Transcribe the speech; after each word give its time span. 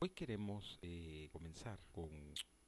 Hoy 0.00 0.10
queremos 0.10 0.78
eh, 0.80 1.28
comenzar 1.32 1.80
con 1.90 2.08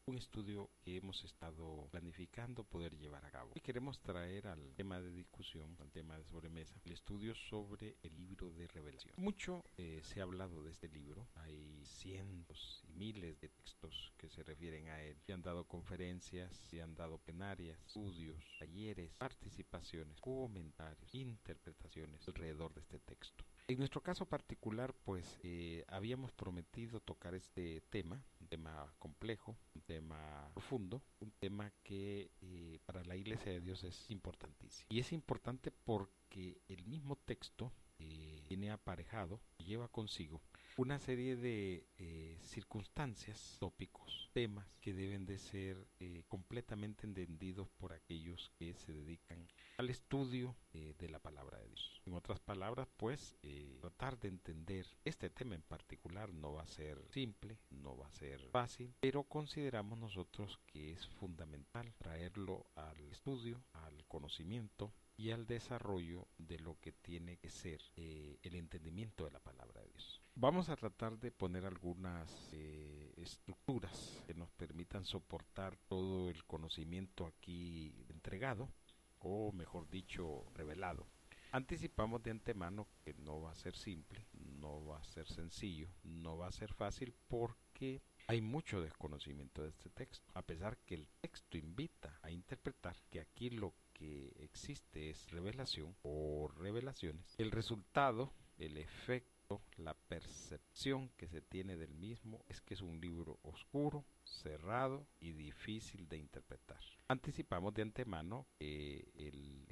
un 0.07 0.19
estudio 0.19 0.69
que 0.81 0.97
hemos 0.97 1.23
estado 1.23 1.87
planificando 1.93 2.65
poder 2.65 2.99
llevar 2.99 3.25
a 3.25 3.31
cabo. 3.31 3.53
Y 3.55 3.61
queremos 3.61 4.01
traer 4.01 4.49
al 4.49 4.75
tema 4.75 5.01
de 5.01 5.13
discusión, 5.13 5.77
al 5.79 5.93
tema 5.93 6.19
de 6.19 6.25
sobremesa, 6.25 6.75
el 6.85 6.91
estudio 6.91 7.33
sobre 7.37 7.99
el 8.03 8.17
libro 8.17 8.51
de 8.51 8.67
revelación. 8.67 9.15
Mucho 9.17 9.65
eh, 9.77 10.01
se 10.03 10.19
ha 10.19 10.25
hablado 10.25 10.65
de 10.65 10.73
este 10.73 10.89
libro, 10.89 11.29
hay 11.37 11.85
cientos 11.85 12.83
y 12.89 12.95
miles 12.95 13.41
de 13.41 13.49
textos 13.49 14.13
que 14.17 14.29
se 14.29 14.43
refieren 14.43 14.89
a 14.89 15.01
él. 15.01 15.17
Se 15.25 15.33
han 15.33 15.43
dado 15.43 15.69
conferencias, 15.69 16.53
se 16.57 16.83
han 16.83 16.97
dado 16.97 17.19
plenarias, 17.19 17.79
estudios, 17.87 18.45
talleres, 18.59 19.13
participaciones, 19.13 20.21
comentarios, 20.21 21.15
interpretaciones 21.15 22.27
alrededor 22.27 22.75
de 22.75 22.81
este 22.81 22.99
texto. 22.99 23.45
En 23.71 23.79
nuestro 23.79 24.03
caso 24.03 24.27
particular, 24.27 24.93
pues 25.05 25.39
eh, 25.45 25.85
habíamos 25.87 26.33
prometido 26.33 26.99
tocar 26.99 27.37
este 27.37 27.83
tema, 27.83 28.21
un 28.41 28.49
tema 28.49 28.93
complejo, 28.99 29.57
un 29.77 29.83
tema 29.83 30.51
profundo, 30.55 31.05
un 31.21 31.31
tema 31.39 31.73
que 31.85 32.33
eh, 32.41 32.81
para 32.85 33.05
la 33.05 33.15
Iglesia 33.15 33.53
de 33.53 33.61
Dios 33.61 33.85
es 33.85 34.11
importantísimo. 34.11 34.89
Y 34.91 34.99
es 34.99 35.13
importante 35.13 35.71
porque 35.71 36.61
el 36.67 36.85
mismo 36.85 37.15
texto 37.15 37.73
eh, 38.01 38.43
tiene 38.49 38.73
aparejado, 38.73 39.41
lleva 39.71 39.87
consigo 39.87 40.43
una 40.77 40.99
serie 40.99 41.37
de 41.37 41.87
eh, 41.99 42.39
circunstancias, 42.43 43.57
tópicos, 43.61 44.31
temas 44.33 44.67
que 44.81 44.95
deben 44.95 45.27
de 45.27 45.39
ser 45.39 45.87
eh, 46.01 46.25
completamente 46.27 47.07
entendidos 47.07 47.69
por 47.79 47.93
aquellos 47.93 48.51
que 48.59 48.75
se 48.75 48.93
dedican 48.93 49.47
al 49.77 49.91
estudio 49.91 50.57
eh, 50.73 50.95
de 50.99 51.09
la 51.09 51.19
palabra 51.19 51.59
de 51.59 51.69
Dios. 51.69 52.01
En 52.07 52.15
otras 52.15 52.41
palabras, 52.41 52.89
pues, 52.97 53.37
tratar 53.81 54.19
de 54.19 54.29
entender 54.29 54.87
este 55.05 55.29
tema 55.29 55.55
en 55.55 55.63
particular 55.63 56.33
no 56.33 56.55
va 56.55 56.63
a 56.63 56.69
ser 56.69 56.99
simple, 57.11 57.59
no 57.71 57.97
va 57.97 58.07
a 58.07 58.13
ser 58.13 58.41
fácil, 58.51 58.95
pero 59.01 59.25
consideramos 59.25 59.99
nosotros 59.99 60.59
que 60.67 60.93
es 60.93 61.07
fundamental 61.07 61.93
traerlo 61.99 62.67
al 62.75 62.99
estudio, 63.13 63.63
al 63.75 64.05
conocimiento 64.07 64.93
y 65.21 65.33
al 65.33 65.47
desarrollo 65.47 66.27
de 66.39 66.59
lo 66.61 66.81
que 66.81 66.93
tiene 66.93 67.37
que 67.37 67.51
ser 67.51 67.83
el 67.95 68.55
entendimiento 68.55 69.27
de 69.27 69.31
la 69.31 69.39
palabra 69.39 69.83
de 69.83 69.89
Dios. 69.89 70.23
Vamos 70.35 70.71
a 70.71 70.77
tratar 70.77 71.19
de 71.19 71.31
poner 71.31 71.67
algunas 71.67 72.49
eh, 72.55 73.13
estructuras 73.19 74.23
que 74.27 74.33
nos 74.33 74.51
permitan 74.53 75.05
soportar 75.05 75.77
todo 75.89 76.31
el 76.31 76.43
conocimiento 76.45 77.27
aquí 77.27 78.07
entregado, 78.09 78.71
o 79.19 79.53
mejor 79.53 79.91
dicho, 79.91 80.47
revelado. 80.55 81.07
Anticipamos 81.53 82.23
de 82.23 82.31
antemano 82.31 82.89
que 83.05 83.13
no 83.13 83.43
va 83.43 83.51
a 83.51 83.57
ser 83.57 83.77
simple, 83.77 84.27
no 84.33 84.87
va 84.87 85.01
a 85.01 85.05
ser 85.05 85.29
sencillo, 85.29 85.91
no 86.03 86.39
va 86.39 86.47
a 86.47 86.53
ser 86.53 86.73
fácil 86.73 87.15
porque 87.29 88.01
hay 88.31 88.41
mucho 88.41 88.81
desconocimiento 88.81 89.61
de 89.63 89.71
este 89.71 89.91
texto, 89.91 90.31
a 90.35 90.43
pesar 90.43 90.79
que 90.87 90.95
el 90.95 91.09
texto 91.21 91.59
invita 91.59 92.17
a 92.23 92.31
interpretar 92.31 92.95
que 93.11 93.19
aquí 93.19 93.51
lo 93.51 93.75
que 93.93 94.33
existe 94.39 95.11
es 95.11 95.29
revelación 95.33 95.97
o 96.03 96.47
revelaciones. 96.47 97.35
El 97.39 97.51
resultado, 97.51 98.33
el 98.57 98.77
efecto, 98.77 99.63
la 99.85 99.95
percepción 99.95 101.11
que 101.17 101.29
se 101.29 101.41
tiene 101.41 101.77
del 101.77 101.95
mismo 101.95 102.45
es 102.49 102.61
que 102.61 102.75
es 102.75 102.83
un 102.83 103.01
libro 103.01 103.39
oscuro, 103.43 104.05
cerrado 104.25 105.07
y 105.19 105.33
difícil 105.33 106.09
de 106.09 106.19
interpretar. 106.19 106.81
Anticipamos 107.09 107.75
de 107.75 107.83
antemano 107.83 108.47
que 108.59 109.11
el, 109.17 109.67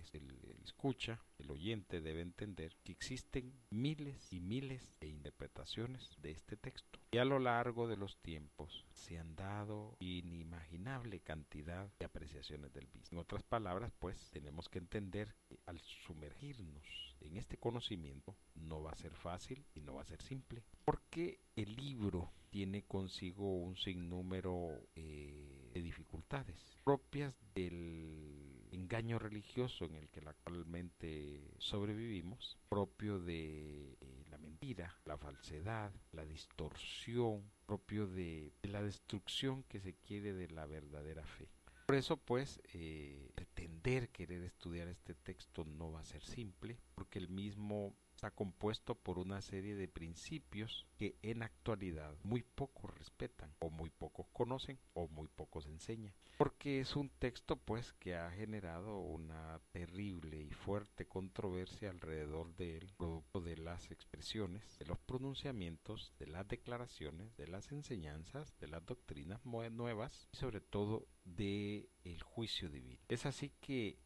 escucha, 0.65 1.21
el 1.39 1.51
oyente 1.51 2.01
debe 2.01 2.21
entender 2.21 2.77
que 2.83 2.93
existen 2.93 3.53
miles 3.71 4.33
y 4.33 4.41
miles 4.41 4.93
de 5.01 5.09
interpretaciones 5.09 6.17
de 6.21 6.33
este 6.33 6.57
texto 6.57 6.99
y 7.11 7.19
a 7.19 7.25
lo 7.25 7.39
largo 7.39 7.89
de 7.89 7.97
los 7.97 8.19
tiempos 8.19 8.85
se 8.91 9.19
han 9.19 9.35
dado 9.37 9.97
inimaginable 10.01 11.21
cantidad 11.21 11.91
de 11.99 12.07
apreciaciones 12.07 12.73
del 12.73 12.89
mismo. 12.89 13.19
En 13.19 13.19
otras 13.19 13.43
palabras, 13.43 13.93
pues 13.99 14.31
tenemos 14.31 14.69
que 14.69 14.79
entender 14.79 15.35
que 15.49 15.59
al 15.67 15.81
sumergirnos 15.81 17.17
en 17.21 17.37
este 17.37 17.57
conocimiento 17.57 18.37
no 18.55 18.83
va 18.83 18.93
a 18.93 18.97
ser 18.97 19.15
fácil 19.15 19.65
y 19.75 19.81
no 19.81 19.98
a 20.01 20.05
ser 20.05 20.23
simple 20.23 20.63
porque 20.85 21.41
el 21.57 21.75
libro 21.77 22.33
tiene 22.51 22.83
consigo 22.83 23.57
un 23.57 23.77
sinnúmero 23.77 24.71
eh, 24.97 25.71
de 25.75 25.83
dificultades 25.83 26.79
propias 26.85 27.35
del 27.55 28.67
engaño 28.73 29.19
religioso 29.19 29.85
en 29.85 29.95
el 29.95 30.09
que 30.09 30.21
actualmente 30.21 31.51
sobrevivimos, 31.59 32.57
propio 32.69 33.19
de 33.19 33.97
eh, 34.01 34.25
la 34.31 34.39
mentira, 34.39 34.97
la 35.05 35.19
falsedad, 35.19 35.93
la 36.13 36.25
distorsión, 36.25 37.43
propio 37.67 38.07
de, 38.07 38.53
la 38.63 38.83
destrucción 38.83 39.63
que 39.65 39.81
se 39.81 39.95
quiere 39.95 40.33
de 40.33 40.49
la 40.49 40.67
verdadera 40.67 41.25
fe. 41.25 41.49
Por 41.87 41.97
eso, 41.97 42.17
pues, 42.17 42.61
eh, 42.75 43.31
pretender 43.35 44.11
querer 44.11 44.43
estudiar 44.43 44.89
este 44.89 45.15
texto 45.15 45.65
no 45.65 45.93
va 45.93 46.01
a 46.01 46.05
ser 46.05 46.23
simple, 46.23 46.79
porque 46.95 47.19
el 47.19 47.29
mismo 47.29 47.95
está 48.19 48.33
compuesto 48.33 48.97
por 48.97 49.21
una 49.21 49.41
serie 49.41 49.77
de 49.77 49.87
principios 49.87 50.89
que 50.97 51.15
en 51.23 51.45
actualidad 51.45 52.17
muy 52.25 52.43
pocos 52.43 52.93
respetan 52.99 53.55
o 53.61 53.71
muy 53.71 53.91
pocos 53.91 54.27
conocen 54.33 54.77
o 54.95 55.07
muy 55.07 55.29
pocos 55.29 55.67
enseñan. 55.67 56.13
Porque 56.37 56.81
es 56.81 56.97
un 56.97 57.11
texto 57.11 57.55
pues 57.55 57.93
que 57.93 58.17
ha 58.17 58.29
generado 58.33 58.99
una 58.99 59.61
terrible 59.71 60.43
y 60.43 60.51
fuerte 60.51 61.07
controversia 61.07 61.91
alrededor 61.91 62.57
de 62.57 62.79
él, 62.79 62.93
producto 62.97 63.41
de 63.41 63.57
las 63.57 63.93
expresiones, 63.93 64.77
de 64.81 64.87
los 64.87 64.99
pronunciamientos, 64.99 66.13
de 66.19 66.27
las 66.27 66.49
declaraciones, 66.49 67.37
de 67.37 67.47
las 67.47 67.71
enseñanzas, 67.71 68.53
de 68.59 68.67
las 68.67 68.85
doctrinas 68.85 69.47
nuevas 69.47 70.29
y 70.33 70.39
sobre 70.39 70.61
todo 70.61 71.07
de 71.25 71.89
el 72.03 72.21
juicio 72.25 72.69
divino. 72.69 72.99
Es 73.07 73.27
así 73.27 73.53
que 73.61 73.97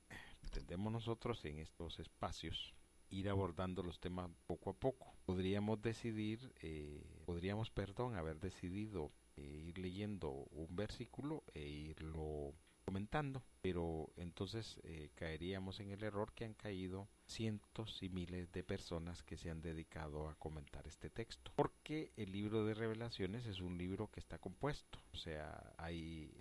entendemos 0.43 0.93
nosotros 0.93 1.43
en 1.47 1.61
estos 1.61 1.99
espacios 1.99 2.75
ir 3.13 3.29
abordando 3.29 3.83
los 3.83 4.01
temas 4.01 4.31
poco 4.47 4.71
a 4.71 4.75
poco. 4.75 5.15
Podríamos 5.27 5.81
decidir, 5.81 6.53
eh, 6.63 7.21
podríamos, 7.27 7.71
perdón, 7.71 8.17
haber 8.17 8.41
decidido 8.41 9.13
eh, 9.37 9.43
ir 9.43 9.79
leyendo 9.79 10.31
un 10.31 10.75
versículo 10.75 11.45
e 11.55 11.69
irlo 11.69 12.55
comentando, 12.85 13.45
pero 13.61 14.13
entonces 14.17 14.81
eh, 14.83 15.11
caeríamos 15.15 15.79
en 15.79 15.93
el 15.93 16.03
error 16.03 16.33
que 16.33 16.45
han 16.45 16.55
caído 16.55 17.09
cientos 17.27 18.03
y 18.03 18.09
miles 18.09 18.51
de 18.51 18.65
personas 18.65 19.23
que 19.23 19.37
se 19.37 19.51
han 19.51 19.63
dedicado 19.63 20.29
a 20.29 20.35
comentar 20.35 20.87
este 20.89 21.09
texto. 21.09 21.53
Porque 21.55 22.13
el 22.17 22.33
libro 22.33 22.65
de 22.65 22.75
revelaciones 22.75 23.47
es 23.47 23.61
un 23.61 23.79
libro 23.79 24.11
que 24.11 24.21
está 24.21 24.39
compuesto, 24.39 24.99
o 25.13 25.17
sea, 25.17 25.75
hay 25.77 26.35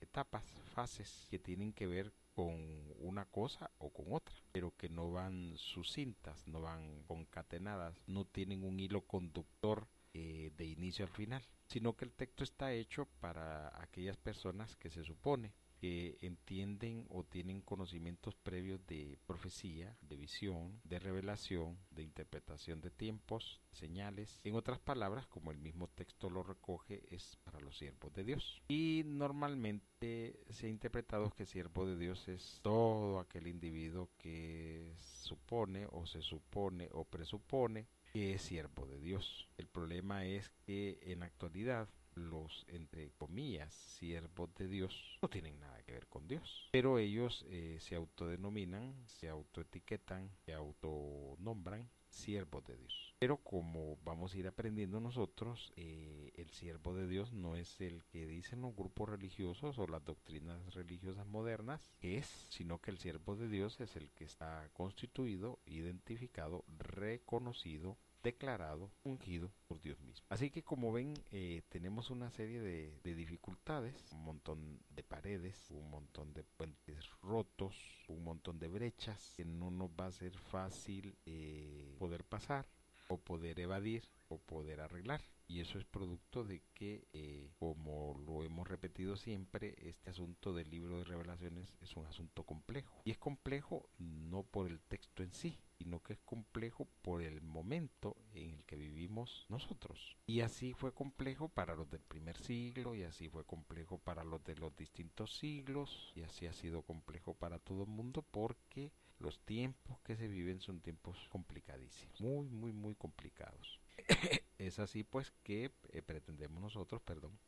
etapas, 0.00 0.44
fases 0.74 1.28
que 1.30 1.38
tienen 1.38 1.72
que 1.72 1.86
ver 1.86 2.12
con 2.40 2.94
una 3.00 3.26
cosa 3.26 3.70
o 3.76 3.90
con 3.90 4.06
otra, 4.14 4.34
pero 4.50 4.74
que 4.78 4.88
no 4.88 5.12
van 5.12 5.58
sucintas, 5.58 6.46
no 6.46 6.62
van 6.62 7.02
concatenadas, 7.02 8.00
no 8.06 8.24
tienen 8.24 8.64
un 8.64 8.80
hilo 8.80 9.02
conductor 9.02 9.86
eh, 10.14 10.50
de 10.56 10.64
inicio 10.64 11.04
al 11.04 11.10
final, 11.10 11.42
sino 11.66 11.96
que 11.96 12.06
el 12.06 12.12
texto 12.12 12.42
está 12.42 12.72
hecho 12.72 13.06
para 13.20 13.78
aquellas 13.82 14.16
personas 14.16 14.74
que 14.76 14.88
se 14.88 15.04
supone 15.04 15.52
que 15.80 16.18
entienden 16.20 17.06
o 17.08 17.24
tienen 17.24 17.62
conocimientos 17.62 18.34
previos 18.34 18.86
de 18.86 19.18
profecía, 19.26 19.96
de 20.02 20.16
visión, 20.16 20.78
de 20.84 20.98
revelación, 20.98 21.78
de 21.90 22.02
interpretación 22.02 22.82
de 22.82 22.90
tiempos, 22.90 23.62
señales. 23.72 24.40
En 24.44 24.56
otras 24.56 24.78
palabras, 24.78 25.26
como 25.26 25.50
el 25.52 25.58
mismo 25.58 25.88
texto 25.88 26.28
lo 26.28 26.42
recoge, 26.42 27.02
es 27.14 27.36
para 27.44 27.60
los 27.60 27.78
siervos 27.78 28.12
de 28.12 28.24
Dios. 28.24 28.62
Y 28.68 29.02
normalmente 29.06 30.44
se 30.50 30.66
ha 30.66 30.70
interpretado 30.70 31.30
que 31.30 31.46
siervo 31.46 31.86
de 31.86 31.96
Dios 31.96 32.28
es 32.28 32.60
todo 32.62 33.18
aquel 33.18 33.46
individuo 33.46 34.10
que 34.18 34.94
supone 34.98 35.86
o 35.90 36.06
se 36.06 36.20
supone 36.20 36.90
o 36.92 37.04
presupone 37.04 37.88
que 38.12 38.34
es 38.34 38.42
siervo 38.42 38.86
de 38.86 39.00
Dios. 39.00 39.48
El 39.56 39.68
problema 39.68 40.26
es 40.26 40.50
que 40.66 40.98
en 41.02 41.22
actualidad 41.22 41.88
los, 42.14 42.64
entre 42.68 43.12
comillas, 43.12 43.74
siervos 43.74 44.54
de 44.54 44.68
Dios 44.68 45.18
no 45.22 45.28
tienen 45.28 45.58
nada 45.60 45.82
que 45.82 45.92
ver 45.92 46.06
con 46.08 46.26
Dios. 46.28 46.68
Pero 46.72 46.98
ellos 46.98 47.44
eh, 47.48 47.78
se 47.80 47.94
autodenominan, 47.94 48.94
se 49.06 49.28
autoetiquetan, 49.28 50.30
se 50.44 50.54
autonombran 50.54 51.88
siervos 52.10 52.64
de 52.64 52.76
Dios. 52.76 53.14
Pero 53.18 53.36
como 53.38 53.96
vamos 54.04 54.34
a 54.34 54.38
ir 54.38 54.46
aprendiendo 54.46 55.00
nosotros, 55.00 55.72
eh, 55.76 56.32
el 56.36 56.50
siervo 56.50 56.94
de 56.94 57.06
Dios 57.06 57.32
no 57.32 57.56
es 57.56 57.80
el 57.80 58.04
que 58.06 58.26
dicen 58.26 58.62
los 58.62 58.74
grupos 58.74 59.08
religiosos 59.08 59.78
o 59.78 59.86
las 59.86 60.04
doctrinas 60.04 60.74
religiosas 60.74 61.26
modernas, 61.26 61.92
es, 62.00 62.46
sino 62.48 62.80
que 62.80 62.90
el 62.90 62.98
siervo 62.98 63.36
de 63.36 63.48
Dios 63.48 63.80
es 63.80 63.96
el 63.96 64.10
que 64.12 64.24
está 64.24 64.68
constituido, 64.72 65.60
identificado, 65.66 66.64
reconocido 66.78 67.98
declarado, 68.22 68.90
ungido 69.02 69.52
por 69.66 69.80
Dios 69.80 70.00
mismo. 70.00 70.26
Así 70.28 70.50
que 70.50 70.62
como 70.62 70.92
ven, 70.92 71.14
eh, 71.30 71.62
tenemos 71.68 72.10
una 72.10 72.30
serie 72.30 72.60
de, 72.60 73.14
dificultades, 73.14 73.94
un 74.12 74.24
montón 74.24 74.80
de 74.90 75.02
paredes, 75.02 75.70
un 75.70 75.90
montón 75.90 76.32
de 76.32 76.44
puentes 76.44 77.08
rotos, 77.22 77.74
un 78.08 78.24
montón 78.24 78.58
de 78.58 78.68
brechas 78.68 79.32
que 79.36 79.44
no 79.44 79.70
nos 79.70 79.90
va 79.90 80.06
a 80.06 80.12
ser 80.12 80.36
fácil 80.36 81.16
eh, 81.26 81.96
poder 81.98 82.24
pasar 82.24 82.66
o 83.08 83.18
poder 83.18 83.58
evadir 83.58 84.08
o 84.28 84.38
poder 84.38 84.80
arreglar. 84.80 85.20
Y 85.48 85.60
eso 85.60 85.80
es 85.80 85.84
producto 85.84 86.44
de 86.44 86.62
que, 86.74 87.08
eh, 87.12 87.50
como 87.58 88.16
lo 88.24 88.44
hemos 88.44 88.68
repetido 88.68 89.16
siempre, 89.16 89.74
este 89.78 90.10
asunto 90.10 90.54
del 90.54 90.70
libro 90.70 90.98
de 90.98 91.04
revelaciones 91.04 91.76
es 91.80 91.96
un 91.96 92.06
asunto 92.06 92.44
complejo. 92.44 93.02
Y 93.04 93.10
es 93.10 93.18
complejo 93.18 93.90
no 93.98 94.44
por 94.44 94.68
el 94.68 94.80
texto 94.80 95.24
en 95.24 95.32
sí, 95.32 95.58
sino 95.80 96.02
que 96.02 96.12
es 96.12 96.18
complejo 96.20 96.86
por 97.00 97.22
el 97.22 97.40
momento 97.40 98.14
en 98.34 98.50
el 98.50 98.64
que 98.66 98.76
vivimos 98.76 99.46
nosotros. 99.48 100.18
Y 100.26 100.42
así 100.42 100.74
fue 100.74 100.92
complejo 100.92 101.48
para 101.48 101.74
los 101.74 101.90
del 101.90 102.02
primer 102.02 102.36
siglo, 102.36 102.94
y 102.94 103.02
así 103.02 103.30
fue 103.30 103.46
complejo 103.46 103.96
para 103.96 104.22
los 104.22 104.44
de 104.44 104.56
los 104.56 104.76
distintos 104.76 105.38
siglos, 105.38 106.12
y 106.14 106.20
así 106.20 106.46
ha 106.46 106.52
sido 106.52 106.82
complejo 106.82 107.32
para 107.32 107.58
todo 107.58 107.84
el 107.84 107.88
mundo 107.88 108.20
porque 108.30 108.92
los 109.18 109.40
tiempos 109.40 109.98
que 110.00 110.16
se 110.16 110.28
viven 110.28 110.60
son 110.60 110.82
tiempos 110.82 111.16
complicadísimos, 111.30 112.20
muy, 112.20 112.50
muy, 112.50 112.72
muy 112.72 112.94
complicados. 112.94 113.80
es 114.58 114.78
así 114.80 115.02
pues 115.02 115.32
que 115.42 115.72
eh, 115.92 116.02
pretendemos 116.02 116.60
nosotros, 116.60 117.00
perdón, 117.00 117.38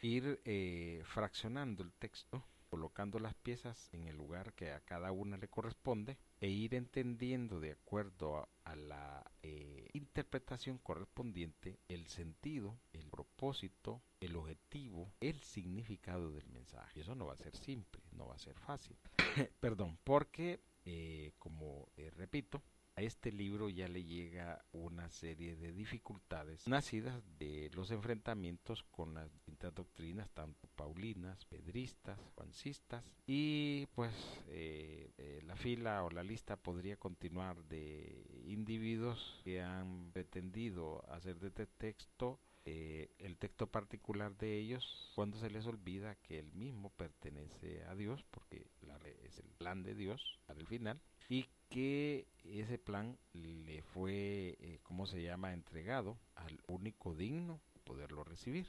ir 0.00 0.40
eh, 0.46 1.02
fraccionando 1.04 1.82
el 1.82 1.92
texto, 1.92 2.42
colocando 2.76 3.18
las 3.18 3.32
piezas 3.32 3.88
en 3.94 4.06
el 4.06 4.16
lugar 4.16 4.52
que 4.52 4.70
a 4.70 4.80
cada 4.80 5.10
una 5.10 5.38
le 5.38 5.48
corresponde 5.48 6.18
e 6.42 6.48
ir 6.50 6.74
entendiendo 6.74 7.58
de 7.58 7.72
acuerdo 7.72 8.50
a, 8.64 8.76
la 8.76 9.24
eh, 9.42 9.88
interpretación 9.94 10.76
correspondiente 10.76 11.78
el 11.88 12.06
sentido, 12.06 12.78
el 12.92 13.08
propósito, 13.08 14.02
el 14.20 14.36
objetivo, 14.36 15.10
el 15.20 15.40
significado 15.40 16.32
del 16.32 16.46
mensaje. 16.50 17.00
Eso 17.00 17.14
no 17.14 17.24
va 17.24 17.32
a 17.32 17.38
ser 17.38 17.56
simple, 17.56 18.02
no 18.12 18.26
va 18.26 18.34
a 18.34 18.38
ser 18.38 18.58
fácil. 18.58 18.94
Perdón, 19.60 19.98
porque, 20.04 20.60
como 21.38 21.88
repito, 22.14 22.62
a 22.96 23.02
este 23.02 23.30
libro 23.30 23.68
ya 23.68 23.88
le 23.88 24.04
llega 24.04 24.64
una 24.72 25.10
serie 25.10 25.54
de 25.56 25.72
dificultades 25.72 26.66
nacidas 26.66 27.22
de 27.38 27.70
los 27.74 27.90
enfrentamientos 27.90 28.84
con 28.84 29.12
las 29.12 29.30
distintas 29.30 29.74
doctrinas, 29.74 30.30
tanto 30.30 30.66
paulinas, 30.76 31.44
pedristas, 31.44 32.18
juancistas, 32.34 33.04
y 33.26 33.86
pues 33.94 34.14
eh, 34.48 35.12
eh, 35.18 35.42
la 35.44 35.56
fila 35.56 36.04
o 36.04 36.10
la 36.10 36.22
lista 36.22 36.56
podría 36.56 36.96
continuar 36.96 37.62
de 37.64 38.42
individuos 38.46 39.40
que 39.44 39.60
han 39.60 40.10
pretendido 40.12 41.04
hacer 41.10 41.38
de 41.38 41.48
este 41.48 41.66
texto 41.66 42.40
eh, 42.68 43.12
el 43.18 43.36
texto 43.36 43.68
particular 43.68 44.36
de 44.38 44.58
ellos 44.58 45.12
cuando 45.14 45.38
se 45.38 45.50
les 45.50 45.66
olvida 45.66 46.16
que 46.16 46.40
el 46.40 46.50
mismo 46.52 46.90
pertenece 46.90 47.84
a 47.84 47.94
Dios, 47.94 48.24
porque 48.30 48.66
la, 48.80 48.98
es 49.22 49.38
el 49.38 49.48
plan 49.58 49.84
de 49.84 49.94
Dios 49.94 50.40
para 50.46 50.58
el 50.58 50.66
final, 50.66 51.00
y 51.28 51.46
que 51.68 52.26
ese 52.44 52.78
plan 52.78 53.18
le 53.32 53.82
fue, 53.82 54.56
eh, 54.60 54.78
¿cómo 54.82 55.06
se 55.06 55.22
llama?, 55.22 55.52
entregado 55.52 56.16
al 56.36 56.60
único 56.68 57.14
digno 57.14 57.60
de 57.74 57.80
poderlo 57.80 58.24
recibir. 58.24 58.66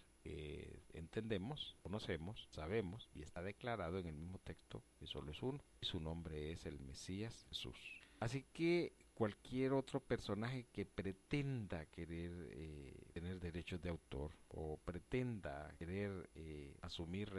entendemos, 0.94 1.78
conocemos, 1.84 2.48
sabemos 2.52 3.10
y 3.14 3.22
está 3.22 3.42
declarado 3.42 3.98
en 4.00 4.08
el 4.08 4.16
mismo 4.16 4.40
texto 4.40 4.84
que 5.00 5.08
solo 5.08 5.32
es 5.32 5.42
uno 5.42 5.64
y 5.80 5.86
su 5.86 6.00
nombre 6.00 6.52
es 6.52 6.66
el 6.66 6.80
Mesías 6.80 7.46
Jesús. 7.50 7.78
Así 8.20 8.44
que 8.52 8.94
cualquier 9.14 9.74
otro 9.74 10.00
personaje 10.00 10.68
que 10.72 10.86
pretenda 10.86 11.86
querer 11.88 12.32
eh, 12.52 12.94
tener 13.14 13.40
derechos 13.40 13.82
de 13.82 13.90
autor 13.90 14.32
o 14.50 14.78
pretenda 14.78 15.74
querer 15.80 16.30
eh, 16.36 16.76
asumir 16.82 17.32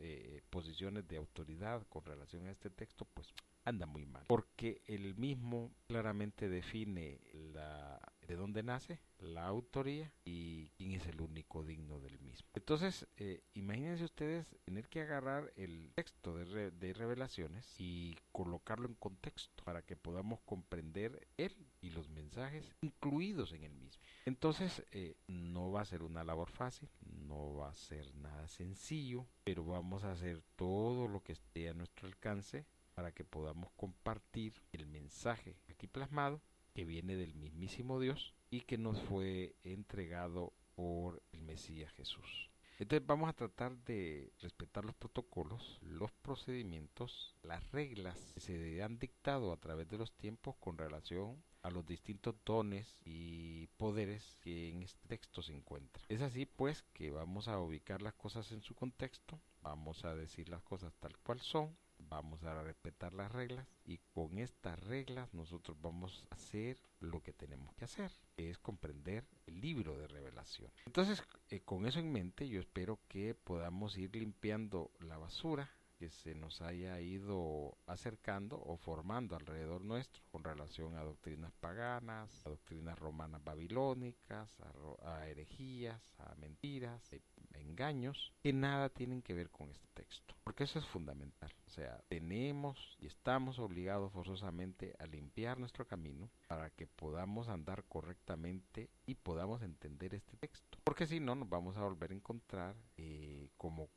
eh, 0.00 0.42
posiciones 0.50 1.08
de 1.08 1.16
autoridad 1.16 1.86
con 1.88 2.04
relación 2.04 2.46
a 2.46 2.50
este 2.50 2.68
texto, 2.68 3.06
pues 3.14 3.28
anda 3.64 3.86
muy 3.86 4.06
mal. 4.06 4.24
Porque 4.28 4.82
el 4.86 5.14
mismo 5.16 5.72
claramente 5.86 6.48
define 6.48 7.20
la, 7.52 8.00
de 8.26 8.36
dónde 8.36 8.62
nace, 8.62 9.00
la 9.18 9.46
autoría 9.46 10.12
y 10.24 10.68
quién 10.70 10.92
es 10.92 11.06
el 11.06 11.20
único 11.20 11.64
digno 11.64 12.00
del 12.00 12.18
mismo. 12.20 12.48
Entonces, 12.54 13.06
eh, 13.16 13.42
imagínense 13.54 14.04
ustedes 14.04 14.46
tener 14.64 14.88
que 14.88 15.02
agarrar 15.02 15.52
el 15.56 15.92
texto 15.94 16.36
de, 16.36 16.70
de, 16.70 16.92
revelaciones 16.92 17.74
y 17.78 18.16
colocarlo 18.32 18.88
en 18.88 18.94
contexto 18.94 19.62
para 19.64 19.82
que 19.82 19.96
podamos 19.96 20.40
comprender 20.40 21.28
él 21.36 21.54
y 21.80 21.90
los 21.90 22.08
mensajes 22.08 22.74
incluidos 22.80 23.52
en 23.52 23.64
el 23.64 23.74
mismo. 23.74 24.02
Entonces, 24.24 24.84
eh, 24.92 25.16
no 25.26 25.70
va 25.70 25.82
a 25.82 25.86
ser 25.86 26.02
una 26.02 26.24
labor 26.24 26.50
fácil, 26.50 26.88
no 27.00 27.54
va 27.54 27.70
a 27.70 27.74
ser 27.74 28.14
nada 28.16 28.48
sencillo, 28.48 29.26
pero 29.44 29.64
vamos 29.64 30.04
a 30.04 30.12
hacer 30.12 30.42
todo 30.56 31.06
lo 31.08 31.22
que 31.22 31.32
esté 31.32 31.68
a 31.68 31.74
nuestro 31.74 32.08
alcance 32.08 32.66
para 32.94 33.12
que 33.12 33.24
podamos 33.24 33.70
compartir 33.72 34.54
el 34.72 34.86
mensaje 34.86 35.56
aquí 35.68 35.86
plasmado 35.86 36.40
que 36.74 36.84
viene 36.84 37.16
del 37.16 37.34
mismísimo 37.34 38.00
Dios 38.00 38.34
y 38.50 38.62
que 38.62 38.78
nos 38.78 39.00
fue 39.02 39.54
entregado 39.64 40.52
por 40.74 41.22
el 41.32 41.42
Mesías 41.42 41.92
Jesús. 41.92 42.50
Entonces 42.78 43.06
vamos 43.06 43.28
a 43.28 43.34
tratar 43.34 43.76
de 43.84 44.32
respetar 44.40 44.84
los 44.84 44.96
protocolos, 44.96 45.78
los 45.82 46.10
procedimientos, 46.10 47.36
las 47.42 47.70
reglas 47.70 48.32
que 48.34 48.40
se 48.40 48.82
han 48.82 48.98
dictado 48.98 49.52
a 49.52 49.56
través 49.56 49.88
de 49.88 49.98
los 49.98 50.12
tiempos 50.12 50.56
con 50.56 50.78
relación 50.78 51.42
a 51.62 51.70
los 51.70 51.86
distintos 51.86 52.34
dones 52.44 52.98
y 53.04 53.68
poderes 53.76 54.36
que 54.40 54.70
en 54.70 54.82
este 54.82 55.06
texto 55.06 55.42
se 55.42 55.52
encuentran. 55.52 56.04
Es 56.08 56.22
así 56.22 56.44
pues 56.44 56.82
que 56.92 57.10
vamos 57.10 57.46
a 57.46 57.60
ubicar 57.60 58.02
las 58.02 58.14
cosas 58.14 58.50
en 58.50 58.62
su 58.62 58.74
contexto, 58.74 59.38
vamos 59.62 60.04
a 60.04 60.16
decir 60.16 60.48
las 60.48 60.62
cosas 60.62 60.92
tal 60.98 61.16
cual 61.18 61.40
son 61.40 61.76
vamos 62.12 62.44
a 62.44 62.62
respetar 62.62 63.14
las 63.14 63.32
reglas 63.32 63.66
y 63.84 63.98
con 64.12 64.38
estas 64.38 64.78
reglas 64.80 65.32
nosotros 65.32 65.76
vamos 65.80 66.26
a 66.30 66.34
hacer 66.34 66.78
lo 67.00 67.22
que 67.22 67.32
tenemos 67.32 67.74
que 67.74 67.86
hacer, 67.86 68.12
que 68.36 68.50
es 68.50 68.58
comprender 68.58 69.24
el 69.46 69.60
libro 69.60 69.96
de 69.96 70.06
revelación. 70.08 70.70
Entonces, 70.86 71.22
eh, 71.48 71.60
con 71.60 71.86
eso 71.86 72.00
en 72.00 72.12
mente, 72.12 72.48
yo 72.48 72.60
espero 72.60 73.00
que 73.08 73.34
podamos 73.34 73.96
ir 73.96 74.14
limpiando 74.14 74.90
la 75.00 75.16
basura 75.16 75.70
que 76.02 76.10
se 76.10 76.34
nos 76.34 76.60
haya 76.60 77.00
ido 77.00 77.78
acercando 77.86 78.60
o 78.60 78.76
formando 78.76 79.36
alrededor 79.36 79.84
nuestro 79.84 80.20
con 80.32 80.42
relación 80.42 80.96
a 80.96 81.04
doctrinas 81.04 81.52
paganas, 81.60 82.44
a 82.44 82.50
doctrinas 82.50 82.98
romanas 82.98 83.44
babilónicas, 83.44 84.58
a, 85.04 85.28
herejías, 85.28 86.02
a 86.18 86.34
mentiras, 86.34 87.12
a 87.12 87.16
engaños, 87.62 88.32
que 88.42 88.52
nada 88.52 88.88
tienen 88.88 89.22
que 89.22 89.34
ver 89.34 89.50
con 89.50 89.70
este 89.70 89.86
texto. 89.94 90.34
Porque 90.44 90.64
eso 90.64 90.78
es 90.78 90.86
fundamental. 90.86 91.52
O 91.66 91.70
sea, 91.70 92.02
tenemos 92.08 92.96
y 92.98 93.06
estamos 93.06 93.58
obligados 93.58 94.12
forzosamente 94.12 94.94
a 94.98 95.06
limpiar 95.06 95.58
nuestro 95.58 95.86
camino 95.86 96.30
para 96.48 96.70
que 96.70 96.86
podamos 96.86 97.48
andar 97.48 97.84
correctamente 97.84 98.90
y 99.06 99.14
podamos 99.14 99.62
entender 99.62 100.14
este 100.14 100.36
texto. 100.36 100.78
Porque 100.84 101.06
si 101.06 101.20
no, 101.20 101.34
nos 101.34 101.48
vamos 101.48 101.76
a 101.76 101.82
volver 101.82 102.10
a 102.10 102.14
encontrar 102.14 102.76
eh, 102.96 103.48
como 103.56 103.88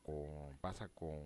pasa 0.62 0.88
con 0.90 1.24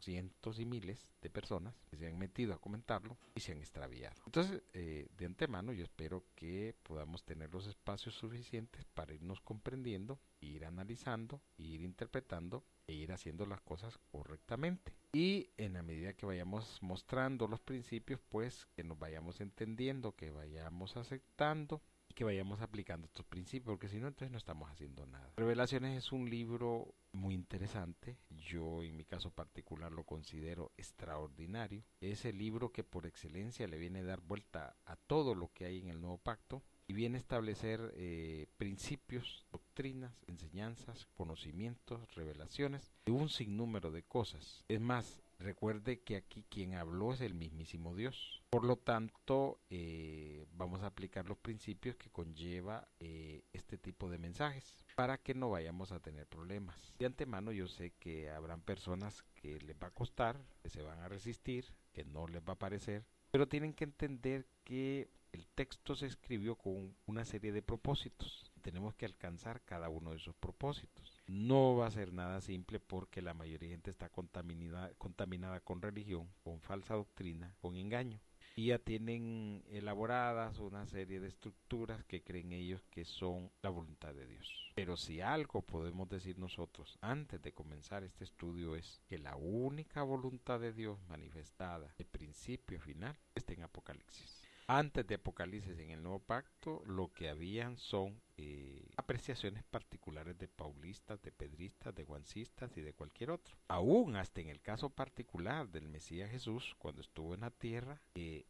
cientos 0.00 0.58
y 0.58 0.66
miles 0.66 1.08
de 1.22 1.30
personas 1.30 1.74
que 1.90 1.96
se 1.96 2.06
han 2.06 2.18
metido 2.18 2.54
a 2.54 2.60
comentarlo 2.60 3.16
y 3.34 3.40
se 3.40 3.52
han 3.52 3.58
extraviado. 3.58 4.20
Entonces, 4.26 4.62
eh, 4.72 5.08
de 5.16 5.26
antemano, 5.26 5.72
yo 5.72 5.84
espero 5.84 6.24
que 6.34 6.74
podamos 6.82 7.24
tener 7.24 7.52
los 7.52 7.66
espacios 7.66 8.14
suficientes 8.14 8.84
para 8.94 9.14
irnos 9.14 9.40
comprendiendo, 9.40 10.18
ir 10.40 10.64
analizando, 10.64 11.40
ir 11.56 11.82
interpretando 11.82 12.64
e 12.86 12.94
ir 12.94 13.12
haciendo 13.12 13.46
las 13.46 13.60
cosas 13.60 13.98
correctamente. 14.10 14.94
Y 15.12 15.50
en 15.56 15.74
la 15.74 15.82
medida 15.82 16.14
que 16.14 16.26
vayamos 16.26 16.78
mostrando 16.82 17.48
los 17.48 17.60
principios, 17.60 18.20
pues 18.28 18.66
que 18.76 18.84
nos 18.84 18.98
vayamos 18.98 19.40
entendiendo, 19.40 20.14
que 20.14 20.30
vayamos 20.30 20.96
aceptando 20.96 21.82
que 22.18 22.24
vayamos 22.24 22.60
aplicando 22.60 23.06
estos 23.06 23.24
principios, 23.26 23.66
porque 23.66 23.88
si 23.88 24.00
no, 24.00 24.08
entonces 24.08 24.32
no 24.32 24.38
estamos 24.38 24.68
haciendo 24.68 25.06
nada. 25.06 25.30
Revelaciones 25.36 25.96
es 25.96 26.10
un 26.10 26.28
libro 26.28 26.92
muy 27.12 27.34
interesante, 27.34 28.18
yo 28.30 28.82
en 28.82 28.96
mi 28.96 29.04
caso 29.04 29.30
particular 29.30 29.92
lo 29.92 30.04
considero 30.04 30.72
extraordinario. 30.76 31.84
Es 32.00 32.24
el 32.24 32.38
libro 32.38 32.72
que 32.72 32.84
por 32.84 33.06
excelencia 33.06 33.66
le 33.66 33.78
viene 33.78 34.00
a 34.00 34.04
dar 34.04 34.20
vuelta 34.20 34.76
a 34.84 34.96
todo 34.96 35.34
lo 35.34 35.52
que 35.52 35.64
hay 35.64 35.78
en 35.78 35.88
el 35.88 36.00
nuevo 36.00 36.18
pacto 36.18 36.62
y 36.86 36.94
viene 36.94 37.18
a 37.18 37.20
establecer 37.20 37.92
eh, 37.96 38.46
principios, 38.56 39.46
doctrinas, 39.52 40.12
enseñanzas, 40.26 41.06
conocimientos, 41.14 42.14
revelaciones 42.14 42.92
de 43.04 43.12
un 43.12 43.28
sinnúmero 43.28 43.90
de 43.90 44.02
cosas. 44.02 44.64
Es 44.68 44.80
más, 44.80 45.20
Recuerde 45.40 46.00
que 46.00 46.16
aquí 46.16 46.44
quien 46.48 46.74
habló 46.74 47.12
es 47.12 47.20
el 47.20 47.34
mismísimo 47.34 47.94
Dios. 47.94 48.42
Por 48.50 48.64
lo 48.64 48.76
tanto, 48.76 49.60
eh, 49.70 50.46
vamos 50.52 50.82
a 50.82 50.86
aplicar 50.86 51.26
los 51.26 51.38
principios 51.38 51.94
que 51.94 52.10
conlleva 52.10 52.88
eh, 52.98 53.44
este 53.52 53.78
tipo 53.78 54.10
de 54.10 54.18
mensajes 54.18 54.84
para 54.98 55.16
que 55.16 55.32
no 55.32 55.50
vayamos 55.50 55.92
a 55.92 56.00
tener 56.00 56.26
problemas. 56.26 56.92
De 56.98 57.06
antemano 57.06 57.52
yo 57.52 57.68
sé 57.68 57.92
que 58.00 58.30
habrán 58.30 58.60
personas 58.60 59.22
que 59.36 59.60
les 59.60 59.76
va 59.76 59.86
a 59.86 59.92
costar, 59.92 60.44
que 60.60 60.70
se 60.70 60.82
van 60.82 60.98
a 60.98 61.08
resistir, 61.08 61.72
que 61.92 62.04
no 62.04 62.26
les 62.26 62.42
va 62.42 62.54
a 62.54 62.58
parecer, 62.58 63.04
pero 63.30 63.46
tienen 63.46 63.74
que 63.74 63.84
entender 63.84 64.48
que 64.64 65.08
el 65.30 65.46
texto 65.54 65.94
se 65.94 66.06
escribió 66.06 66.56
con 66.56 66.96
una 67.06 67.24
serie 67.24 67.52
de 67.52 67.62
propósitos. 67.62 68.50
Tenemos 68.60 68.96
que 68.96 69.06
alcanzar 69.06 69.62
cada 69.62 69.88
uno 69.88 70.10
de 70.10 70.16
esos 70.16 70.34
propósitos. 70.34 71.22
No 71.28 71.76
va 71.76 71.86
a 71.86 71.92
ser 71.92 72.12
nada 72.12 72.40
simple 72.40 72.80
porque 72.80 73.22
la 73.22 73.34
mayoría 73.34 73.68
de 73.68 73.74
gente 73.74 73.92
está 73.92 74.08
contaminada, 74.08 74.92
contaminada 74.98 75.60
con 75.60 75.80
religión, 75.80 76.28
con 76.42 76.60
falsa 76.60 76.94
doctrina, 76.94 77.54
con 77.60 77.76
engaño. 77.76 78.20
Ya 78.66 78.78
tienen 78.78 79.62
elaboradas 79.70 80.58
una 80.58 80.86
serie 80.86 81.20
de 81.20 81.28
estructuras 81.28 82.04
que 82.04 82.22
creen 82.22 82.52
ellos 82.52 82.82
que 82.90 83.04
son 83.04 83.50
la 83.62 83.70
voluntad 83.70 84.14
de 84.14 84.26
Dios. 84.26 84.72
Pero 84.74 84.96
si 84.96 85.20
algo 85.20 85.62
podemos 85.62 86.08
decir 86.08 86.38
nosotros 86.38 86.98
antes 87.00 87.42
de 87.42 87.52
comenzar 87.52 88.04
este 88.04 88.24
estudio 88.24 88.76
es 88.76 89.00
que 89.08 89.18
la 89.18 89.36
única 89.36 90.02
voluntad 90.02 90.60
de 90.60 90.72
Dios 90.72 90.98
manifestada 91.08 91.92
de 91.98 92.04
principio 92.04 92.78
a 92.78 92.82
final 92.82 93.18
está 93.34 93.52
en 93.52 93.62
Apocalipsis. 93.62 94.37
Antes 94.70 95.06
de 95.06 95.14
Apocalipsis 95.14 95.78
en 95.78 95.92
el 95.92 96.02
Nuevo 96.02 96.18
Pacto, 96.18 96.82
lo 96.84 97.10
que 97.14 97.30
habían 97.30 97.78
son 97.78 98.20
eh, 98.36 98.86
apreciaciones 98.98 99.64
particulares 99.64 100.36
de 100.36 100.46
paulistas, 100.46 101.22
de 101.22 101.32
pedristas, 101.32 101.94
de 101.94 102.04
guancistas 102.04 102.76
y 102.76 102.82
de 102.82 102.92
cualquier 102.92 103.30
otro. 103.30 103.56
Aún 103.68 104.16
hasta 104.16 104.42
en 104.42 104.50
el 104.50 104.60
caso 104.60 104.90
particular 104.90 105.70
del 105.70 105.88
Mesías 105.88 106.30
Jesús, 106.30 106.76
cuando 106.78 107.00
estuvo 107.00 107.32
en 107.32 107.40
la 107.40 107.50
tierra, 107.50 108.02
eh, 108.14 108.44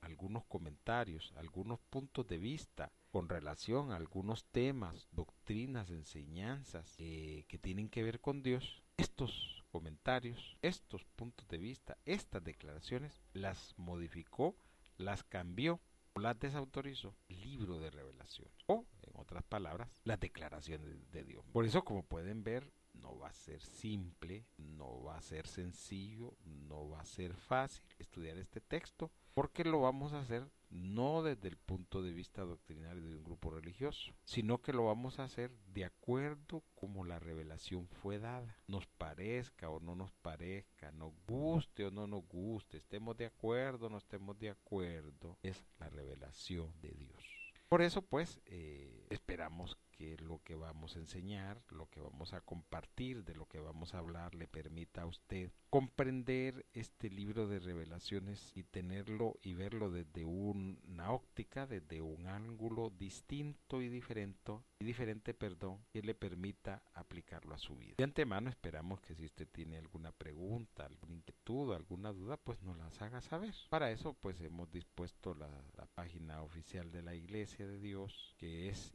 algunos 0.00 0.46
comentarios, 0.46 1.34
algunos 1.36 1.80
puntos 1.80 2.26
de 2.26 2.38
vista 2.38 2.90
con 3.10 3.28
relación 3.28 3.92
a 3.92 3.96
algunos 3.96 4.46
temas, 4.46 5.06
doctrinas, 5.12 5.90
enseñanzas 5.90 6.94
eh, 6.96 7.44
que 7.46 7.58
tienen 7.58 7.90
que 7.90 8.02
ver 8.02 8.20
con 8.20 8.42
Dios. 8.42 8.82
Estos 8.96 9.64
comentarios, 9.70 10.56
estos 10.62 11.04
puntos 11.04 11.46
de 11.48 11.58
vista, 11.58 11.98
estas 12.06 12.42
declaraciones 12.42 13.20
las 13.34 13.74
modificó 13.76 14.56
las 15.00 15.24
cambió 15.24 15.80
o 16.12 16.20
las 16.20 16.38
desautorizó 16.38 17.14
libro 17.28 17.78
de 17.78 17.90
revelación 17.90 18.48
o 18.66 18.84
en 19.02 19.20
otras 19.20 19.42
palabras 19.44 19.88
las 20.04 20.20
declaraciones 20.20 21.10
de 21.10 21.24
Dios. 21.24 21.44
Por 21.52 21.64
eso 21.64 21.84
como 21.84 22.02
pueden 22.02 22.44
ver 22.44 22.72
no 22.94 23.18
va 23.18 23.28
a 23.28 23.32
ser 23.32 23.62
simple 23.62 24.44
no 24.58 25.02
va 25.02 25.16
a 25.16 25.22
ser 25.22 25.46
sencillo 25.46 26.34
no 26.44 26.88
va 26.90 27.00
a 27.00 27.04
ser 27.04 27.34
fácil 27.34 27.84
estudiar 27.98 28.36
este 28.36 28.60
texto 28.60 29.10
porque 29.32 29.64
lo 29.64 29.80
vamos 29.80 30.12
a 30.12 30.20
hacer 30.20 30.50
no 30.70 31.22
desde 31.22 31.48
el 31.48 31.56
punto 31.56 32.02
de 32.02 32.12
vista 32.12 32.42
doctrinario 32.42 33.02
de 33.02 33.16
un 33.16 33.24
grupo 33.24 33.50
religioso, 33.50 34.12
sino 34.24 34.62
que 34.62 34.72
lo 34.72 34.86
vamos 34.86 35.18
a 35.18 35.24
hacer 35.24 35.50
de 35.72 35.84
acuerdo 35.84 36.62
como 36.74 37.04
la 37.04 37.18
revelación 37.18 37.88
fue 37.88 38.18
dada, 38.18 38.56
nos 38.66 38.86
parezca 38.86 39.68
o 39.68 39.80
no 39.80 39.94
nos 39.94 40.12
parezca, 40.12 40.92
nos 40.92 41.12
guste 41.26 41.86
o 41.86 41.90
no 41.90 42.06
nos 42.06 42.26
guste, 42.26 42.76
estemos 42.76 43.16
de 43.16 43.26
acuerdo 43.26 43.86
o 43.86 43.90
no 43.90 43.98
estemos 43.98 44.38
de 44.38 44.50
acuerdo, 44.50 45.38
es 45.42 45.64
la 45.78 45.88
revelación 45.90 46.72
de 46.80 46.92
Dios. 46.92 47.24
Por 47.68 47.82
eso 47.82 48.02
pues 48.02 48.40
eh, 48.46 49.06
esperamos 49.10 49.76
que 50.00 50.16
lo 50.16 50.42
que 50.42 50.54
vamos 50.54 50.96
a 50.96 50.98
enseñar, 50.98 51.60
lo 51.68 51.90
que 51.90 52.00
vamos 52.00 52.32
a 52.32 52.40
compartir, 52.40 53.22
de 53.22 53.34
lo 53.34 53.44
que 53.44 53.58
vamos 53.58 53.92
a 53.92 53.98
hablar, 53.98 54.34
le 54.34 54.48
permita 54.48 55.02
a 55.02 55.06
usted 55.06 55.50
comprender 55.68 56.64
este 56.72 57.10
libro 57.10 57.46
de 57.46 57.60
revelaciones 57.60 58.50
y 58.56 58.64
tenerlo 58.64 59.38
y 59.42 59.52
verlo 59.52 59.90
desde 59.90 60.24
una 60.24 61.12
óptica, 61.12 61.66
desde 61.66 62.00
un 62.00 62.26
ángulo 62.26 62.88
distinto 62.88 63.82
y 63.82 63.90
diferente, 63.90 64.52
y 64.78 64.86
diferente, 64.86 65.34
perdón, 65.34 65.84
que 65.92 66.00
le 66.00 66.14
permita 66.14 66.82
aplicarlo 66.94 67.54
a 67.54 67.58
su 67.58 67.76
vida. 67.76 67.96
De 67.98 68.04
antemano 68.04 68.48
esperamos 68.48 69.00
que 69.02 69.14
si 69.14 69.26
usted 69.26 69.46
tiene 69.48 69.76
alguna 69.76 70.12
pregunta, 70.12 70.86
alguna 70.86 71.14
inquietud, 71.14 71.74
alguna 71.74 72.10
duda, 72.10 72.38
pues 72.38 72.62
nos 72.62 72.78
las 72.78 73.00
haga 73.02 73.20
saber. 73.20 73.54
Para 73.68 73.90
eso 73.90 74.14
pues 74.14 74.40
hemos 74.40 74.70
dispuesto 74.72 75.34
la, 75.34 75.50
página 75.94 76.42
oficial 76.42 76.90
de 76.90 77.02
la 77.02 77.14
Iglesia 77.14 77.66
de 77.66 77.78
Dios, 77.78 78.34
que 78.38 78.68
es 78.70 78.94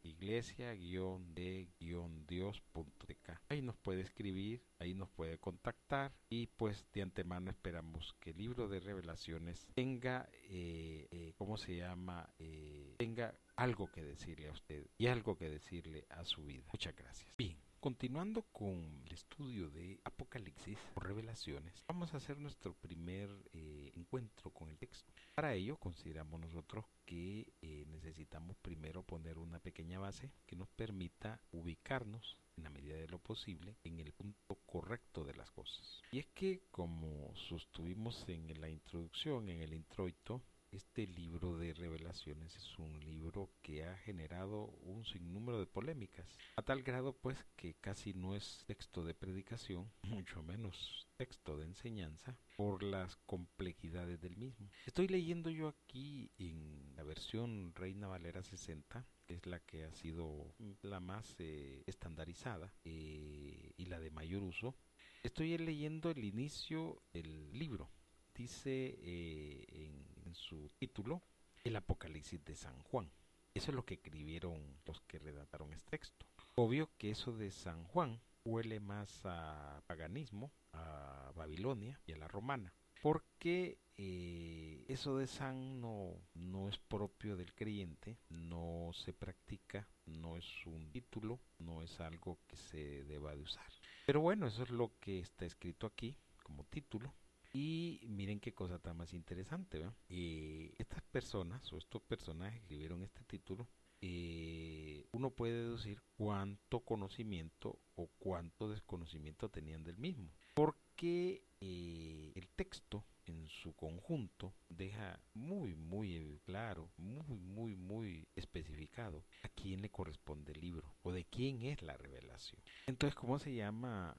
de 1.33 1.67
dios.tk. 1.79 3.29
Ahí 3.49 3.61
nos 3.61 3.75
puede 3.77 4.01
escribir, 4.01 4.63
ahí 4.79 4.93
nos 4.93 5.09
puede 5.09 5.37
contactar 5.37 6.13
y 6.29 6.47
pues 6.47 6.85
de 6.93 7.01
antemano 7.01 7.51
esperamos 7.51 8.15
que 8.19 8.31
el 8.31 8.37
libro 8.37 8.67
de 8.67 8.79
revelaciones 8.79 9.67
tenga, 9.73 10.29
eh, 10.49 11.07
eh, 11.11 11.33
¿cómo 11.37 11.57
se 11.57 11.75
llama? 11.77 12.29
Eh, 12.39 12.95
tenga 12.97 13.35
algo 13.55 13.91
que 13.91 14.03
decirle 14.03 14.47
a 14.47 14.51
usted 14.51 14.87
y 14.97 15.07
algo 15.07 15.37
que 15.37 15.49
decirle 15.49 16.05
a 16.09 16.23
su 16.23 16.45
vida. 16.45 16.63
Muchas 16.71 16.95
gracias. 16.95 17.35
Bien. 17.37 17.57
Continuando 17.85 18.41
con 18.51 19.03
el 19.05 19.13
estudio 19.13 19.69
de 19.69 19.99
Apocalipsis 20.05 20.79
o 20.95 21.01
Revelaciones, 21.01 21.83
vamos 21.87 22.11
a 22.11 22.17
hacer 22.17 22.39
nuestro 22.39 22.73
primer 22.73 23.29
eh, 23.53 23.91
encuentro 23.93 24.49
con 24.49 24.69
el 24.69 24.77
texto. 24.79 25.13
Para 25.35 25.53
ello, 25.53 25.77
consideramos 25.77 26.41
nosotros 26.41 26.83
que 27.05 27.53
eh, 27.61 27.85
necesitamos 27.89 28.57
primero 28.57 29.03
poner 29.03 29.37
una 29.37 29.59
pequeña 29.59 29.99
base 29.99 30.31
que 30.47 30.55
nos 30.55 30.67
permita 30.69 31.39
ubicarnos 31.51 32.35
en 32.57 32.63
la 32.63 32.71
medida 32.71 32.95
de 32.95 33.07
lo 33.07 33.19
posible 33.19 33.75
en 33.83 33.99
el 33.99 34.13
punto 34.13 34.55
correcto 34.65 35.23
de 35.23 35.35
las 35.35 35.51
cosas. 35.51 36.01
Y 36.11 36.17
es 36.17 36.25
que, 36.33 36.63
como 36.71 37.35
sostuvimos 37.35 38.27
en 38.27 38.59
la 38.59 38.67
introducción, 38.67 39.47
en 39.47 39.61
el 39.61 39.75
introito, 39.75 40.41
este 40.75 41.07
libro 41.07 41.57
de 41.57 41.73
revelaciones 41.73 42.55
es 42.55 42.77
un 42.79 42.99
libro 43.05 43.49
que 43.61 43.85
ha 43.85 43.95
generado 43.97 44.65
un 44.81 45.05
sinnúmero 45.05 45.59
de 45.59 45.65
polémicas, 45.65 46.27
a 46.57 46.61
tal 46.61 46.83
grado 46.83 47.13
pues 47.13 47.37
que 47.55 47.75
casi 47.75 48.13
no 48.13 48.35
es 48.35 48.63
texto 48.67 49.03
de 49.05 49.13
predicación, 49.13 49.89
mucho 50.03 50.43
menos 50.43 51.07
texto 51.15 51.57
de 51.57 51.65
enseñanza, 51.65 52.37
por 52.57 52.83
las 52.83 53.15
complejidades 53.15 54.19
del 54.19 54.35
mismo. 54.35 54.69
Estoy 54.85 55.07
leyendo 55.07 55.49
yo 55.49 55.69
aquí 55.69 56.31
en 56.37 56.93
la 56.95 57.03
versión 57.03 57.73
Reina 57.73 58.07
Valera 58.07 58.43
60, 58.43 59.07
que 59.25 59.35
es 59.35 59.45
la 59.45 59.59
que 59.61 59.85
ha 59.85 59.93
sido 59.93 60.53
la 60.81 60.99
más 60.99 61.35
eh, 61.39 61.83
estandarizada 61.87 62.73
eh, 62.83 63.71
y 63.77 63.85
la 63.85 63.99
de 63.99 64.11
mayor 64.11 64.43
uso. 64.43 64.75
Estoy 65.23 65.57
leyendo 65.57 66.11
el 66.11 66.23
inicio 66.23 67.01
del 67.13 67.57
libro 67.57 67.89
dice 68.35 68.99
eh, 69.01 69.65
en, 69.69 70.14
su 70.35 70.69
título 70.77 71.21
el 71.63 71.75
Apocalipsis 71.75 72.43
de 72.45 72.55
San 72.55 72.79
Juan. 72.83 73.11
Eso 73.53 73.71
es 73.71 73.75
lo 73.75 73.85
que 73.85 73.95
escribieron 73.95 74.77
los 74.85 75.01
que 75.01 75.17
redactaron 75.17 75.73
este 75.73 75.97
texto. 75.97 76.25
Obvio 76.55 76.91
que 76.97 77.11
eso 77.11 77.31
de 77.31 77.51
San 77.51 77.83
Juan 77.85 78.21
huele 78.43 78.79
más 78.79 79.21
a 79.25 79.81
paganismo, 79.87 80.51
a 80.73 81.31
Babilonia 81.35 81.99
y 82.05 82.11
a 82.11 82.17
la 82.17 82.27
romana, 82.27 82.73
porque 83.01 83.79
eh, 83.97 84.85
eso 84.87 85.17
de 85.17 85.25
San 85.27 85.81
no, 85.81 86.13
no 86.33 86.69
es 86.69 86.77
propio 86.77 87.35
del 87.35 87.53
creyente, 87.53 88.17
no 88.29 88.91
se 88.93 89.13
practica, 89.13 89.87
no 90.05 90.37
es 90.37 90.45
un 90.67 90.91
título, 90.91 91.39
no 91.59 91.81
es 91.81 91.99
algo 91.99 92.37
que 92.47 92.57
se 92.57 93.03
deba 93.05 93.35
de 93.35 93.41
usar. 93.41 93.65
Pero 94.05 94.21
bueno, 94.21 94.47
eso 94.47 94.63
es 94.63 94.69
lo 94.69 94.91
que 94.99 95.19
está 95.19 95.45
escrito 95.45 95.87
aquí 95.87 96.15
como 96.43 96.63
título 96.65 97.13
y 97.55 98.01
miren 98.09 98.41
qué 98.41 98.53
cosa 98.53 98.79
tan 98.79 98.97
más 98.97 99.13
interesante. 99.13 99.81
Eh, 100.09 100.73
estas 100.77 101.01
personas 101.03 101.71
o 101.71 101.77
estos 101.77 102.01
personajes 102.01 102.55
que 102.55 102.63
escribieron 102.63 103.01
este 103.01 103.23
título, 103.23 103.69
eh, 104.01 105.05
uno 105.13 105.29
puede 105.29 105.53
deducir 105.53 106.01
cuánto 106.17 106.81
conocimiento 106.81 107.79
o 107.95 108.07
cuánto 108.19 108.69
desconocimiento 108.69 109.47
tenían 109.47 109.85
del 109.85 109.97
mismo. 109.97 110.33
Porque 110.53 111.47
eh, 111.61 112.33
el 112.35 112.49
texto 112.49 113.05
en 113.25 113.47
su 113.47 113.73
conjunto 113.73 114.53
deja 114.67 115.21
muy, 115.33 115.75
muy 115.75 116.41
claro, 116.43 116.91
muy, 116.97 117.39
muy, 117.39 117.77
muy 117.77 118.27
especificado 118.35 119.23
a 119.43 119.47
quién 119.47 119.81
le 119.81 119.89
corresponde 119.89 120.51
el 120.51 120.59
libro 120.59 120.93
o 121.03 121.13
de 121.13 121.23
quién 121.23 121.61
es 121.61 121.81
la 121.81 121.95
revelación. 121.95 122.61
Entonces, 122.85 123.15
¿cómo 123.15 123.39
se 123.39 123.55
llama? 123.55 124.17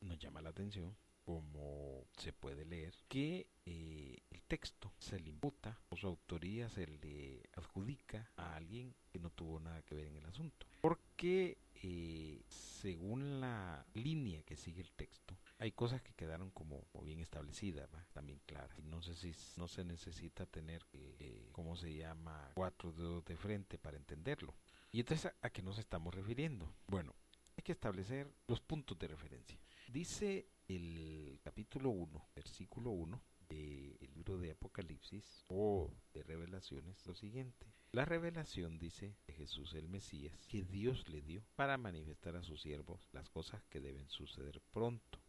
nos 0.00 0.18
llama 0.18 0.42
la 0.42 0.50
atención 0.50 0.96
como 1.28 2.06
se 2.16 2.32
puede 2.32 2.64
leer, 2.64 2.94
que 3.06 3.50
eh, 3.66 4.16
el 4.30 4.42
texto 4.44 4.94
se 4.98 5.20
le 5.20 5.28
imputa 5.28 5.78
o 5.90 5.96
su 5.98 6.06
autoría 6.06 6.70
se 6.70 6.86
le 6.86 7.42
adjudica 7.54 8.30
a 8.38 8.56
alguien 8.56 8.94
que 9.10 9.18
no 9.18 9.28
tuvo 9.28 9.60
nada 9.60 9.82
que 9.82 9.94
ver 9.94 10.06
en 10.06 10.16
el 10.16 10.24
asunto. 10.24 10.66
Porque 10.80 11.58
eh, 11.74 12.42
según 12.48 13.42
la 13.42 13.84
línea 13.92 14.42
que 14.44 14.56
sigue 14.56 14.80
el 14.80 14.90
texto, 14.92 15.36
hay 15.58 15.72
cosas 15.72 16.00
que 16.00 16.14
quedaron 16.14 16.50
como, 16.50 16.86
bien 17.02 17.20
establecidas, 17.20 17.90
también 18.14 18.40
claras. 18.46 18.82
No 18.84 19.02
sé 19.02 19.14
si 19.14 19.34
no 19.58 19.68
se 19.68 19.84
necesita 19.84 20.46
tener, 20.46 20.86
eh, 20.94 21.50
¿cómo 21.52 21.76
se 21.76 21.94
llama?, 21.94 22.52
cuatro 22.54 22.90
dedos 22.90 23.22
de 23.26 23.36
frente 23.36 23.76
para 23.76 23.98
entenderlo. 23.98 24.54
Y 24.92 25.00
entonces, 25.00 25.30
¿a 25.42 25.50
qué 25.50 25.60
nos 25.60 25.78
estamos 25.78 26.14
refiriendo? 26.14 26.74
Bueno, 26.86 27.14
hay 27.54 27.62
que 27.64 27.72
establecer 27.72 28.32
los 28.46 28.62
puntos 28.62 28.98
de 28.98 29.08
referencia. 29.08 29.58
Dice 29.88 30.46
el 30.68 31.40
capítulo 31.42 31.88
1, 31.88 32.28
versículo 32.36 32.90
1 32.90 33.22
del 33.48 34.10
libro 34.14 34.36
de 34.36 34.50
Apocalipsis 34.50 35.46
o 35.48 35.90
de 36.12 36.22
revelaciones 36.22 37.06
lo 37.06 37.14
siguiente. 37.14 37.72
La 37.92 38.04
revelación 38.04 38.78
dice 38.78 39.16
de 39.26 39.32
Jesús 39.32 39.72
el 39.72 39.88
Mesías 39.88 40.46
que 40.46 40.62
Dios 40.62 41.08
le 41.08 41.22
dio 41.22 41.42
para 41.56 41.78
manifestar 41.78 42.36
a 42.36 42.42
sus 42.42 42.60
siervos 42.60 43.08
las 43.12 43.30
cosas 43.30 43.64
que 43.70 43.80
deben 43.80 44.10
suceder 44.10 44.60
pronto. 44.72 45.20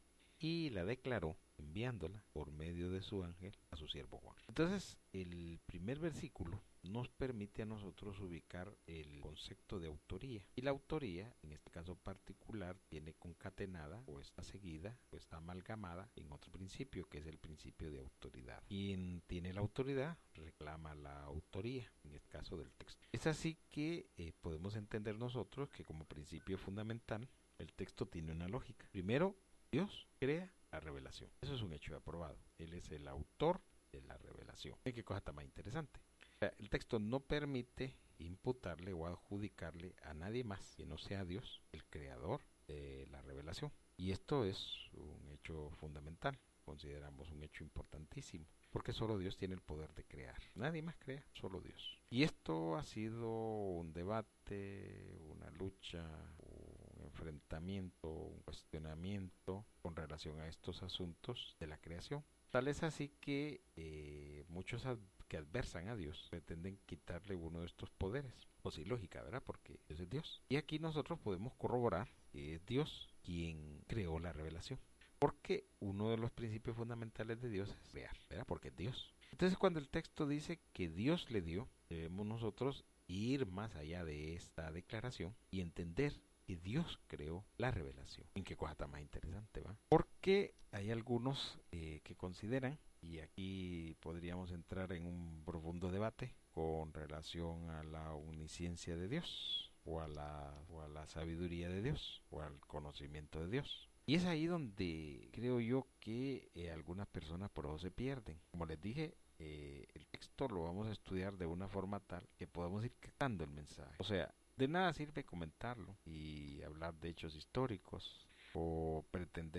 y 0.42 0.70
la 0.70 0.86
declaró 0.86 1.38
enviándola 1.58 2.24
por 2.32 2.52
medio 2.52 2.90
de 2.90 3.02
su 3.02 3.24
ángel 3.24 3.54
a 3.72 3.76
su 3.76 3.88
siervo 3.88 4.20
Juan. 4.20 4.38
Entonces, 4.48 4.98
el 5.12 5.60
primer 5.66 6.00
versículo 6.00 6.62
nos 6.84 7.10
permite 7.10 7.62
a 7.62 7.66
nosotros 7.66 8.20
ubicar 8.22 8.74
el 8.88 9.20
concepto 9.20 9.80
de 9.80 9.88
autoría. 9.88 10.46
Y 10.56 10.62
la 10.62 10.72
autoría, 10.72 11.36
caso 11.80 11.96
particular, 11.96 12.78
tiene 12.90 13.14
concatenada 13.14 14.04
o 14.06 14.20
está 14.20 14.44
seguida 14.44 15.00
o 15.12 15.16
está 15.16 15.38
amalgamada 15.38 16.10
en 16.18 16.30
otro 16.30 16.52
principio, 16.52 17.08
que 17.08 17.20
es 17.20 17.26
el 17.26 17.38
principio 17.38 17.90
de 17.90 18.00
autoridad. 18.00 18.62
Quien 18.68 19.22
tiene 19.28 19.54
la 19.54 19.62
autoridad 19.62 20.18
reclama 20.34 20.94
la 20.96 21.24
autoría, 21.24 21.90
en 22.04 22.16
este 22.16 22.28
caso 22.28 22.58
del 22.58 22.74
texto. 22.74 23.08
Es 23.14 23.28
así 23.28 23.58
que 23.70 24.10
eh, 24.18 24.34
podemos 24.42 24.76
entender 24.76 25.18
nosotros 25.18 25.70
que 25.70 25.86
como 25.86 26.04
principio 26.04 26.58
fundamental, 26.58 27.30
el 27.58 27.72
texto 27.72 28.06
tiene 28.06 28.34
una 28.34 28.50
lógica. 28.50 28.86
Primero, 28.92 29.38
Dios 29.72 30.06
crea 30.20 30.54
la 30.74 30.82
revelación. 30.82 31.32
Eso 31.40 31.56
es 31.56 31.62
un 31.62 31.72
hecho 31.72 31.96
aprobado. 31.96 32.38
Él 32.58 32.74
es 32.74 32.92
el 32.92 33.08
autor 33.08 33.62
de 33.94 34.02
la 34.02 34.18
revelación. 34.18 34.78
¿Qué 34.84 35.04
cosa 35.06 35.20
está 35.20 35.32
más 35.32 35.46
interesante? 35.46 36.02
El 36.42 36.70
texto 36.70 37.00
no 37.00 37.20
permite 37.20 37.98
imputarle 38.20 38.94
o 38.94 39.06
adjudicarle 39.06 39.96
a 40.04 40.14
nadie 40.14 40.46
más 40.46 40.76
que 40.76 40.86
no 40.86 40.98
sea 40.98 41.26
Dios, 41.26 41.62
el 41.74 41.84
creador 41.86 42.42
de 42.68 43.08
la 43.12 43.22
revelación. 43.22 43.74
Y 43.98 44.12
esto 44.12 44.46
es 44.46 44.90
un 44.94 45.30
hecho 45.34 45.70
fundamental, 45.72 46.40
consideramos 46.64 47.30
un 47.32 47.44
hecho 47.44 47.66
importantísimo, 47.66 48.46
porque 48.70 48.94
solo 48.94 49.18
Dios 49.18 49.36
tiene 49.36 49.56
el 49.56 49.62
poder 49.62 49.94
de 49.96 50.06
crear. 50.06 50.42
Nadie 50.56 50.82
más 50.82 50.96
crea, 50.98 51.26
solo 51.34 51.60
Dios. 51.60 52.00
Y 52.10 52.24
esto 52.24 52.78
ha 52.78 52.84
sido 52.84 53.30
un 53.30 53.92
debate, 53.92 55.20
una 55.28 55.50
lucha, 55.52 56.08
un 56.38 57.04
enfrentamiento, 57.04 58.10
un 58.10 58.40
cuestionamiento 58.44 59.66
con 59.82 59.94
relación 59.94 60.40
a 60.40 60.48
estos 60.48 60.84
asuntos 60.84 61.58
de 61.60 61.68
la 61.68 61.78
creación. 61.80 62.24
Tal 62.50 62.70
es 62.70 62.82
así 62.84 63.10
que 63.20 63.62
eh, 63.76 64.46
muchos 64.48 64.86
que 65.30 65.38
adversan 65.38 65.88
a 65.88 65.96
Dios 65.96 66.28
pretenden 66.30 66.78
quitarle 66.86 67.36
uno 67.36 67.62
de 67.62 67.68
estos 67.68 67.90
poderes. 67.92 68.34
O 68.64 68.72
sí, 68.72 68.84
lógica, 68.84 69.24
¿verdad? 69.24 69.44
Porque 69.46 69.80
es 69.88 70.10
Dios. 70.10 70.44
Y 70.50 70.58
aquí 70.58 70.80
nosotros 70.80 71.20
podemos 71.20 71.54
corroborar 71.54 72.10
que 72.32 72.56
es 72.56 72.66
Dios 72.66 73.08
quien 73.24 73.82
creó 73.88 74.20
la 74.20 74.34
revelación. 74.34 74.80
Porque 75.20 75.70
uno 75.80 76.10
de 76.10 76.18
los 76.18 76.32
principios 76.32 76.76
fundamentales 76.76 77.42
de 77.42 77.50
Dios 77.50 77.70
es 77.70 77.94
real, 77.94 78.18
¿verdad? 78.30 78.46
Porque 78.48 78.70
es 78.70 78.76
Dios. 78.76 79.14
Entonces 79.32 79.58
cuando 79.58 79.80
el 79.80 79.90
texto 79.90 80.28
dice 80.28 80.60
que 80.74 80.90
Dios 80.90 81.30
le 81.30 81.42
dio, 81.42 81.70
debemos 81.90 82.26
nosotros 82.26 82.84
ir 83.08 83.46
más 83.46 83.76
allá 83.76 84.04
de 84.04 84.36
esta 84.36 84.72
declaración 84.72 85.36
y 85.52 85.62
entender 85.62 86.22
que 86.46 86.58
Dios 86.58 87.00
creó 87.08 87.46
la 87.58 87.72
revelación. 87.72 88.28
¿En 88.34 88.44
qué 88.44 88.56
cosa 88.56 88.72
está 88.72 88.88
más 88.88 89.02
interesante, 89.02 89.62
va? 89.62 89.78
Porque 89.90 90.56
hay 90.72 90.90
algunos 90.92 91.60
eh, 91.72 92.02
que 92.04 92.16
consideran 92.16 92.80
y 93.02 93.20
aquí 93.20 93.96
podríamos 94.00 94.52
entrar 94.52 94.92
en 94.94 95.06
un 95.06 95.44
profundo 95.46 95.92
debate 95.92 96.36
con 96.52 96.94
relación 96.94 97.70
a 97.70 97.84
la 97.84 98.14
omnisciencia 98.14 98.96
de 98.96 99.08
Dios 99.08 99.72
o 99.86 100.02
a 100.02 100.08
la, 100.08 100.54
o 100.70 100.82
a 100.82 100.88
la 100.88 101.08
sabiduría 101.08 101.70
de 101.70 101.82
Dios 101.82 102.22
o 102.30 102.42
al 102.42 102.60
conocimiento 102.62 103.40
de 103.40 103.48
Dios. 103.48 103.90
Y 104.06 104.16
es 104.16 104.26
ahí 104.26 104.48
donde 104.48 105.30
creo 105.32 105.60
yo 105.60 105.88
que 106.00 106.50
eh, 106.56 106.72
algunas 106.72 107.08
personas 107.08 107.50
por 107.52 107.66
eso 107.66 107.78
se 107.78 107.92
pierden. 107.92 108.40
Como 108.50 108.66
les 108.66 108.82
dije, 108.82 109.16
eh, 109.38 109.86
el 109.94 110.08
texto 110.08 110.48
lo 110.48 110.64
vamos 110.64 110.88
a 110.88 110.92
estudiar 110.92 111.38
de 111.38 111.46
una 111.46 111.68
forma 111.68 112.00
tal 112.00 112.28
que 112.36 112.48
podamos 112.48 112.84
ir 112.84 112.94
captando 113.00 113.44
el 113.44 113.52
mensaje. 113.52 113.96
O 114.00 114.04
sea, 114.04 114.34
de 114.58 114.68
nada 114.68 114.94
sirve 114.94 115.24
comentarlo 115.24 115.96
y 116.06 116.62
hablar 116.64 116.96
de 116.96 117.10
hechos 117.10 117.36
históricos 117.36 118.28
o 118.54 119.06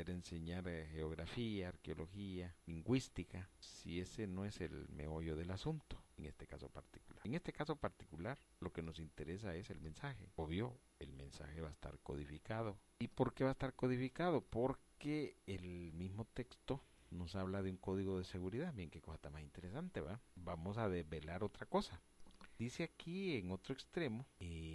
enseñar 0.09 0.67
eh, 0.69 0.89
geografía, 0.93 1.69
arqueología, 1.69 2.55
lingüística, 2.67 3.51
si 3.59 4.01
ese 4.01 4.27
no 4.27 4.45
es 4.45 4.61
el 4.61 4.89
meollo 4.89 5.37
del 5.37 5.51
asunto, 5.51 6.03
en 6.17 6.27
este 6.27 6.47
caso 6.47 6.69
particular. 6.69 7.21
En 7.25 7.35
este 7.35 7.53
caso 7.53 7.77
particular, 7.77 8.39
lo 8.61 8.73
que 8.73 8.83
nos 8.83 8.99
interesa 8.99 9.55
es 9.55 9.71
el 9.71 9.81
mensaje. 9.81 10.31
Obvio, 10.37 10.79
el 10.99 11.13
mensaje 11.13 11.61
va 11.61 11.69
a 11.69 11.73
estar 11.73 11.99
codificado. 12.01 12.79
¿Y 12.99 13.09
por 13.09 13.35
qué 13.35 13.45
va 13.45 13.51
a 13.51 13.53
estar 13.53 13.75
codificado? 13.75 14.41
Porque 14.41 15.37
el 15.47 15.93
mismo 15.93 16.25
texto 16.25 16.83
nos 17.11 17.35
habla 17.35 17.63
de 17.63 17.71
un 17.71 17.77
código 17.77 18.19
de 18.19 18.25
seguridad. 18.25 18.73
Bien, 18.73 18.91
qué 18.91 19.01
cosa 19.01 19.17
está 19.17 19.31
más 19.31 19.43
interesante, 19.43 20.01
¿va? 20.01 20.21
Vamos 20.37 20.79
a 20.79 20.89
desvelar 20.89 21.43
otra 21.43 21.67
cosa. 21.67 22.01
Dice 22.59 22.85
aquí 22.85 23.37
en 23.37 23.51
otro 23.53 23.73
extremo, 23.73 24.27
eh, 24.39 24.70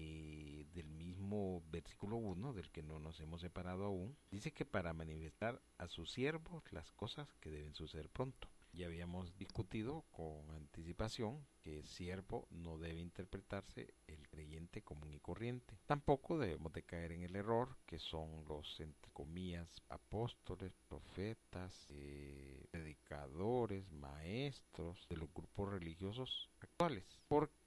mismo 1.25 1.63
versículo 1.71 2.17
1, 2.17 2.53
del 2.53 2.69
que 2.69 2.83
no 2.83 2.99
nos 2.99 3.19
hemos 3.19 3.41
separado 3.41 3.85
aún, 3.85 4.15
dice 4.29 4.51
que 4.51 4.63
para 4.63 4.93
manifestar 4.93 5.59
a 5.79 5.87
sus 5.87 6.11
siervos 6.11 6.63
las 6.71 6.91
cosas 6.91 7.27
que 7.39 7.49
deben 7.49 7.73
suceder 7.73 8.09
pronto. 8.09 8.47
Ya 8.73 8.87
habíamos 8.87 9.35
discutido 9.37 10.03
con 10.11 10.51
anticipación 10.51 11.45
que 11.61 11.83
siervo 11.85 12.45
no 12.51 12.77
debe 12.77 12.99
interpretarse 12.99 13.93
el 14.05 14.27
creyente 14.27 14.81
común 14.81 15.13
y 15.13 15.19
corriente. 15.19 15.79
Tampoco 15.85 16.37
debemos 16.37 16.73
de 16.73 16.83
caer 16.83 17.13
en 17.13 17.23
el 17.23 17.37
error 17.37 17.77
que 17.85 17.99
son 17.99 18.43
los, 18.49 18.79
entre 18.81 19.11
comillas, 19.13 19.81
apóstoles, 19.87 20.73
profetas, 20.89 21.87
eh, 21.89 22.67
predicadores, 22.69 23.89
maestros 23.93 25.07
de 25.09 25.17
los 25.17 25.33
grupos 25.33 25.71
religiosos 25.71 26.49
actuales. 26.59 27.05
Porque, 27.29 27.64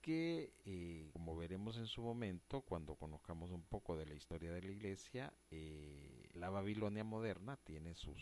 eh, 0.65 1.11
como 1.13 1.37
veremos 1.37 1.77
en 1.77 1.87
su 1.87 2.03
momento, 2.03 2.63
cuando 2.63 2.95
conozcamos 2.97 3.51
un 3.51 3.63
poco 3.63 3.97
de 3.97 4.07
la 4.07 4.15
historia 4.15 4.53
de 4.53 4.63
la 4.63 4.71
iglesia, 4.71 5.33
eh, 5.51 6.29
la 6.35 6.51
Babilonia 6.51 7.05
moderna 7.05 7.57
tiene 7.57 7.95
sus 7.95 8.17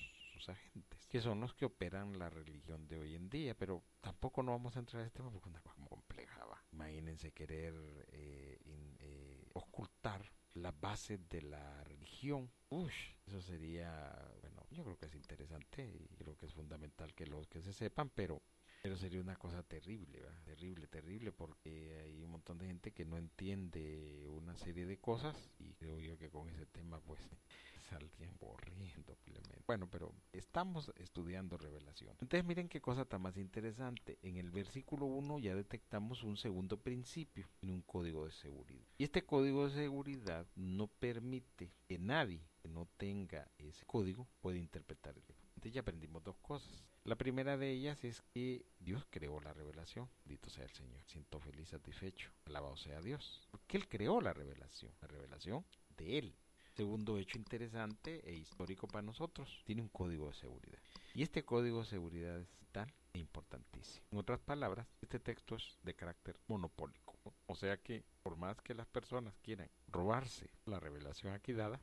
agentes, 0.49 1.07
que 1.07 1.21
son 1.21 1.41
los 1.41 1.55
que 1.55 1.65
operan 1.65 2.19
la 2.19 2.31
religión 2.31 2.87
de 2.87 2.99
hoy 2.99 3.15
en 3.15 3.29
día, 3.31 3.57
pero 3.57 3.83
tampoco 4.01 4.43
no 4.43 4.53
vamos 4.53 4.77
a 4.77 4.81
entrar 4.81 5.03
a 5.03 5.07
este 5.07 5.19
tema 5.19 5.31
porque 5.31 5.49
es 5.49 5.55
una 5.55 5.63
cosa 5.63 5.75
como 5.75 5.89
compleja. 5.89 6.37
Imagínense 6.73 7.33
querer 7.33 7.75
eh, 8.13 8.59
eh, 9.01 9.49
ocultar 9.55 10.31
las 10.55 10.79
bases 10.79 11.27
de 11.29 11.43
la 11.43 11.85
religión. 11.85 12.51
Uy, 12.69 12.93
eso 13.27 13.41
sería, 13.41 14.31
bueno, 14.43 14.67
yo 14.71 14.85
creo 14.85 14.99
que 14.99 15.07
es 15.07 15.15
interesante 15.15 15.87
y 15.87 16.15
creo 16.17 16.37
que 16.37 16.47
es 16.47 16.53
fundamental 16.53 17.15
que 17.15 17.27
los 17.27 17.49
que 17.49 17.63
se 17.63 17.73
sepan, 17.73 18.11
pero 18.11 18.43
pero 18.87 18.97
sería 18.97 19.21
una 19.21 19.35
cosa 19.35 19.65
terrible, 19.65 20.23
terrible, 20.45 20.87
terrible, 20.87 21.33
porque 21.33 21.99
hay 22.05 22.23
un 22.23 22.31
montón 22.31 22.57
de 22.57 22.69
gente 22.69 22.93
que 22.93 23.05
no 23.05 23.19
entiende 23.19 24.29
una 24.29 24.57
serie 24.57 24.87
de 24.87 24.97
cosas 24.99 25.51
y 25.59 25.75
creo 25.75 25.99
yo 25.99 26.17
que 26.17 26.31
con 26.31 26.49
ese 26.51 26.67
tema 26.67 27.01
pues 27.01 27.21
saldrían 27.91 28.37
corriendo. 28.39 29.17
Bueno, 29.67 29.91
pero 29.91 30.15
estamos 30.33 30.93
estudiando 30.95 31.59
revelación. 31.59 32.13
Entonces 32.21 32.45
miren 32.45 32.69
qué 32.69 32.81
cosa 32.81 33.05
tan 33.05 33.23
más 33.23 33.37
interesante. 33.37 34.21
En 34.23 34.37
el 34.37 34.53
versículo 34.53 35.07
1 35.07 35.41
ya 35.41 35.57
detectamos 35.57 36.23
un 36.23 36.37
segundo 36.37 36.81
principio 36.81 37.49
en 37.63 37.71
un 37.71 37.83
código 37.83 38.25
de 38.25 38.31
seguridad. 38.31 38.87
Y 38.99 39.03
este 39.03 39.25
código 39.25 39.69
de 39.69 39.75
seguridad 39.75 40.47
no 40.55 40.87
permite 40.87 41.73
que 41.89 41.99
nadie 41.99 42.41
que 42.63 42.69
no 42.69 42.87
tenga 42.97 43.51
ese 43.59 43.85
código 43.85 44.29
pueda 44.41 44.59
interpretar 44.59 45.17
el 45.19 45.25
ya 45.71 45.81
aprendimos 45.81 46.23
dos 46.23 46.37
cosas. 46.39 46.73
La 47.05 47.17
primera 47.17 47.57
de 47.57 47.71
ellas 47.71 48.03
es 48.05 48.23
que 48.33 48.67
Dios 48.81 49.07
creó 49.11 49.41
la 49.41 49.53
revelación. 49.53 50.09
Dito 50.25 50.51
sea 50.51 50.65
el 50.65 50.73
Señor. 50.73 51.03
Siento 51.07 51.39
feliz, 51.41 51.69
satisfecho. 51.69 52.31
Alabado 52.47 52.77
sea 52.77 53.01
Dios. 53.01 53.47
Porque 53.51 53.77
Él 53.77 53.89
creó 53.89 54.21
la 54.21 54.33
revelación. 54.33 54.93
La 55.01 55.09
revelación 55.09 55.65
de 55.97 56.19
Él. 56.19 56.35
Segundo 56.77 57.17
hecho 57.17 57.39
interesante 57.39 58.21
e 58.29 58.35
histórico 58.35 58.87
para 58.87 59.03
nosotros, 59.03 59.63
tiene 59.65 59.83
un 59.83 59.89
código 59.89 60.29
de 60.29 60.35
seguridad. 60.35 60.79
Y 61.15 61.23
este 61.23 61.45
código 61.45 61.81
de 61.81 61.87
seguridad 61.87 62.39
es 62.39 62.49
tan 62.73 62.93
importantísimo. 63.15 64.05
En 64.11 64.19
otras 64.19 64.41
palabras, 64.41 64.87
este 65.01 65.19
texto 65.19 65.57
es 65.57 65.79
de 65.83 65.95
carácter 65.95 66.39
monopólico. 66.49 67.17
O 67.47 67.55
sea 67.55 67.79
que 67.79 68.05
por 68.23 68.37
más 68.37 68.61
que 68.61 68.75
las 68.75 68.87
personas 68.87 69.35
quieran 69.43 69.71
robarse 69.89 70.51
la 70.67 70.79
revelación 70.79 71.33
aquí 71.33 71.53
dada, 71.53 71.81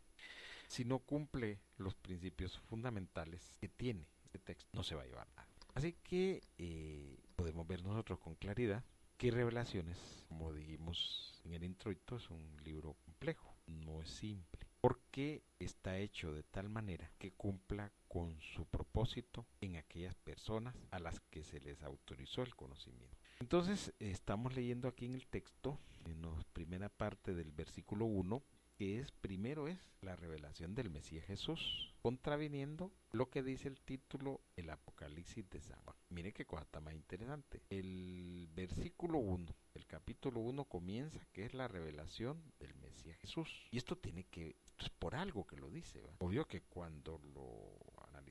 si 0.73 0.85
no 0.85 0.97
cumple 0.97 1.59
los 1.77 1.93
principios 1.93 2.57
fundamentales 2.57 3.57
que 3.61 3.69
tiene 3.69 4.07
este 4.23 4.39
texto, 4.39 4.67
no 4.73 4.81
se 4.81 4.95
va 4.95 5.03
a 5.03 5.05
llevar 5.05 5.27
nada. 5.35 5.47
Así 5.75 5.93
que 6.03 6.41
eh, 6.57 7.19
podemos 7.35 7.67
ver 7.67 7.83
nosotros 7.83 8.17
con 8.19 8.33
claridad 8.33 8.83
que 9.17 9.29
Revelaciones, 9.29 10.25
como 10.27 10.51
dijimos 10.51 11.39
en 11.45 11.53
el 11.53 11.63
introito, 11.63 12.17
es 12.17 12.27
un 12.31 12.57
libro 12.63 12.95
complejo, 13.05 13.55
no 13.67 14.01
es 14.01 14.09
simple 14.09 14.67
porque 14.83 15.45
está 15.59 15.97
hecho 15.97 16.33
de 16.33 16.43
tal 16.43 16.67
manera 16.67 17.09
que 17.17 17.31
cumpla 17.31 17.93
con 18.09 18.37
su 18.41 18.65
propósito 18.65 19.45
en 19.61 19.77
aquellas 19.77 20.13
personas 20.15 20.75
a 20.91 20.99
las 20.99 21.21
que 21.29 21.45
se 21.45 21.61
les 21.61 21.83
autorizó 21.83 22.41
el 22.41 22.53
conocimiento. 22.53 23.15
Entonces, 23.39 23.93
estamos 23.99 24.53
leyendo 24.53 24.89
aquí 24.89 25.05
en 25.05 25.15
el 25.15 25.25
texto, 25.27 25.79
en 26.03 26.21
la 26.21 26.31
primera 26.51 26.89
parte 26.89 27.33
del 27.33 27.53
versículo 27.53 28.03
1, 28.03 28.43
que 28.83 28.99
es 28.99 29.13
primero 29.13 29.69
es 29.69 29.79
la 30.01 30.17
revelación 30.17 30.75
del 30.75 30.89
Mesías 30.89 31.23
Jesús, 31.23 31.95
contraviniendo 32.01 32.91
lo 33.13 33.29
que 33.29 33.41
dice 33.41 33.69
el 33.69 33.79
título 33.79 34.41
El 34.57 34.69
Apocalipsis 34.69 35.49
de 35.49 35.61
San 35.61 35.79
Juan. 35.85 35.95
Mire 36.09 36.33
qué 36.33 36.45
cosa 36.45 36.81
más 36.81 36.93
interesante. 36.93 37.61
El 37.69 38.49
versículo 38.53 39.19
1, 39.19 39.45
el 39.75 39.85
capítulo 39.85 40.41
1 40.41 40.65
comienza 40.65 41.25
que 41.31 41.45
es 41.45 41.53
la 41.53 41.69
revelación 41.69 42.43
del 42.59 42.75
Mesías 42.75 43.17
Jesús. 43.19 43.47
Y 43.71 43.77
esto 43.77 43.97
tiene 43.97 44.25
que, 44.25 44.57
es 44.77 44.89
por 44.89 45.15
algo 45.15 45.47
que 45.47 45.55
lo 45.55 45.69
dice. 45.69 46.03
Obvio 46.19 46.45
que 46.45 46.63
cuando 46.63 47.19
lo 47.33 47.79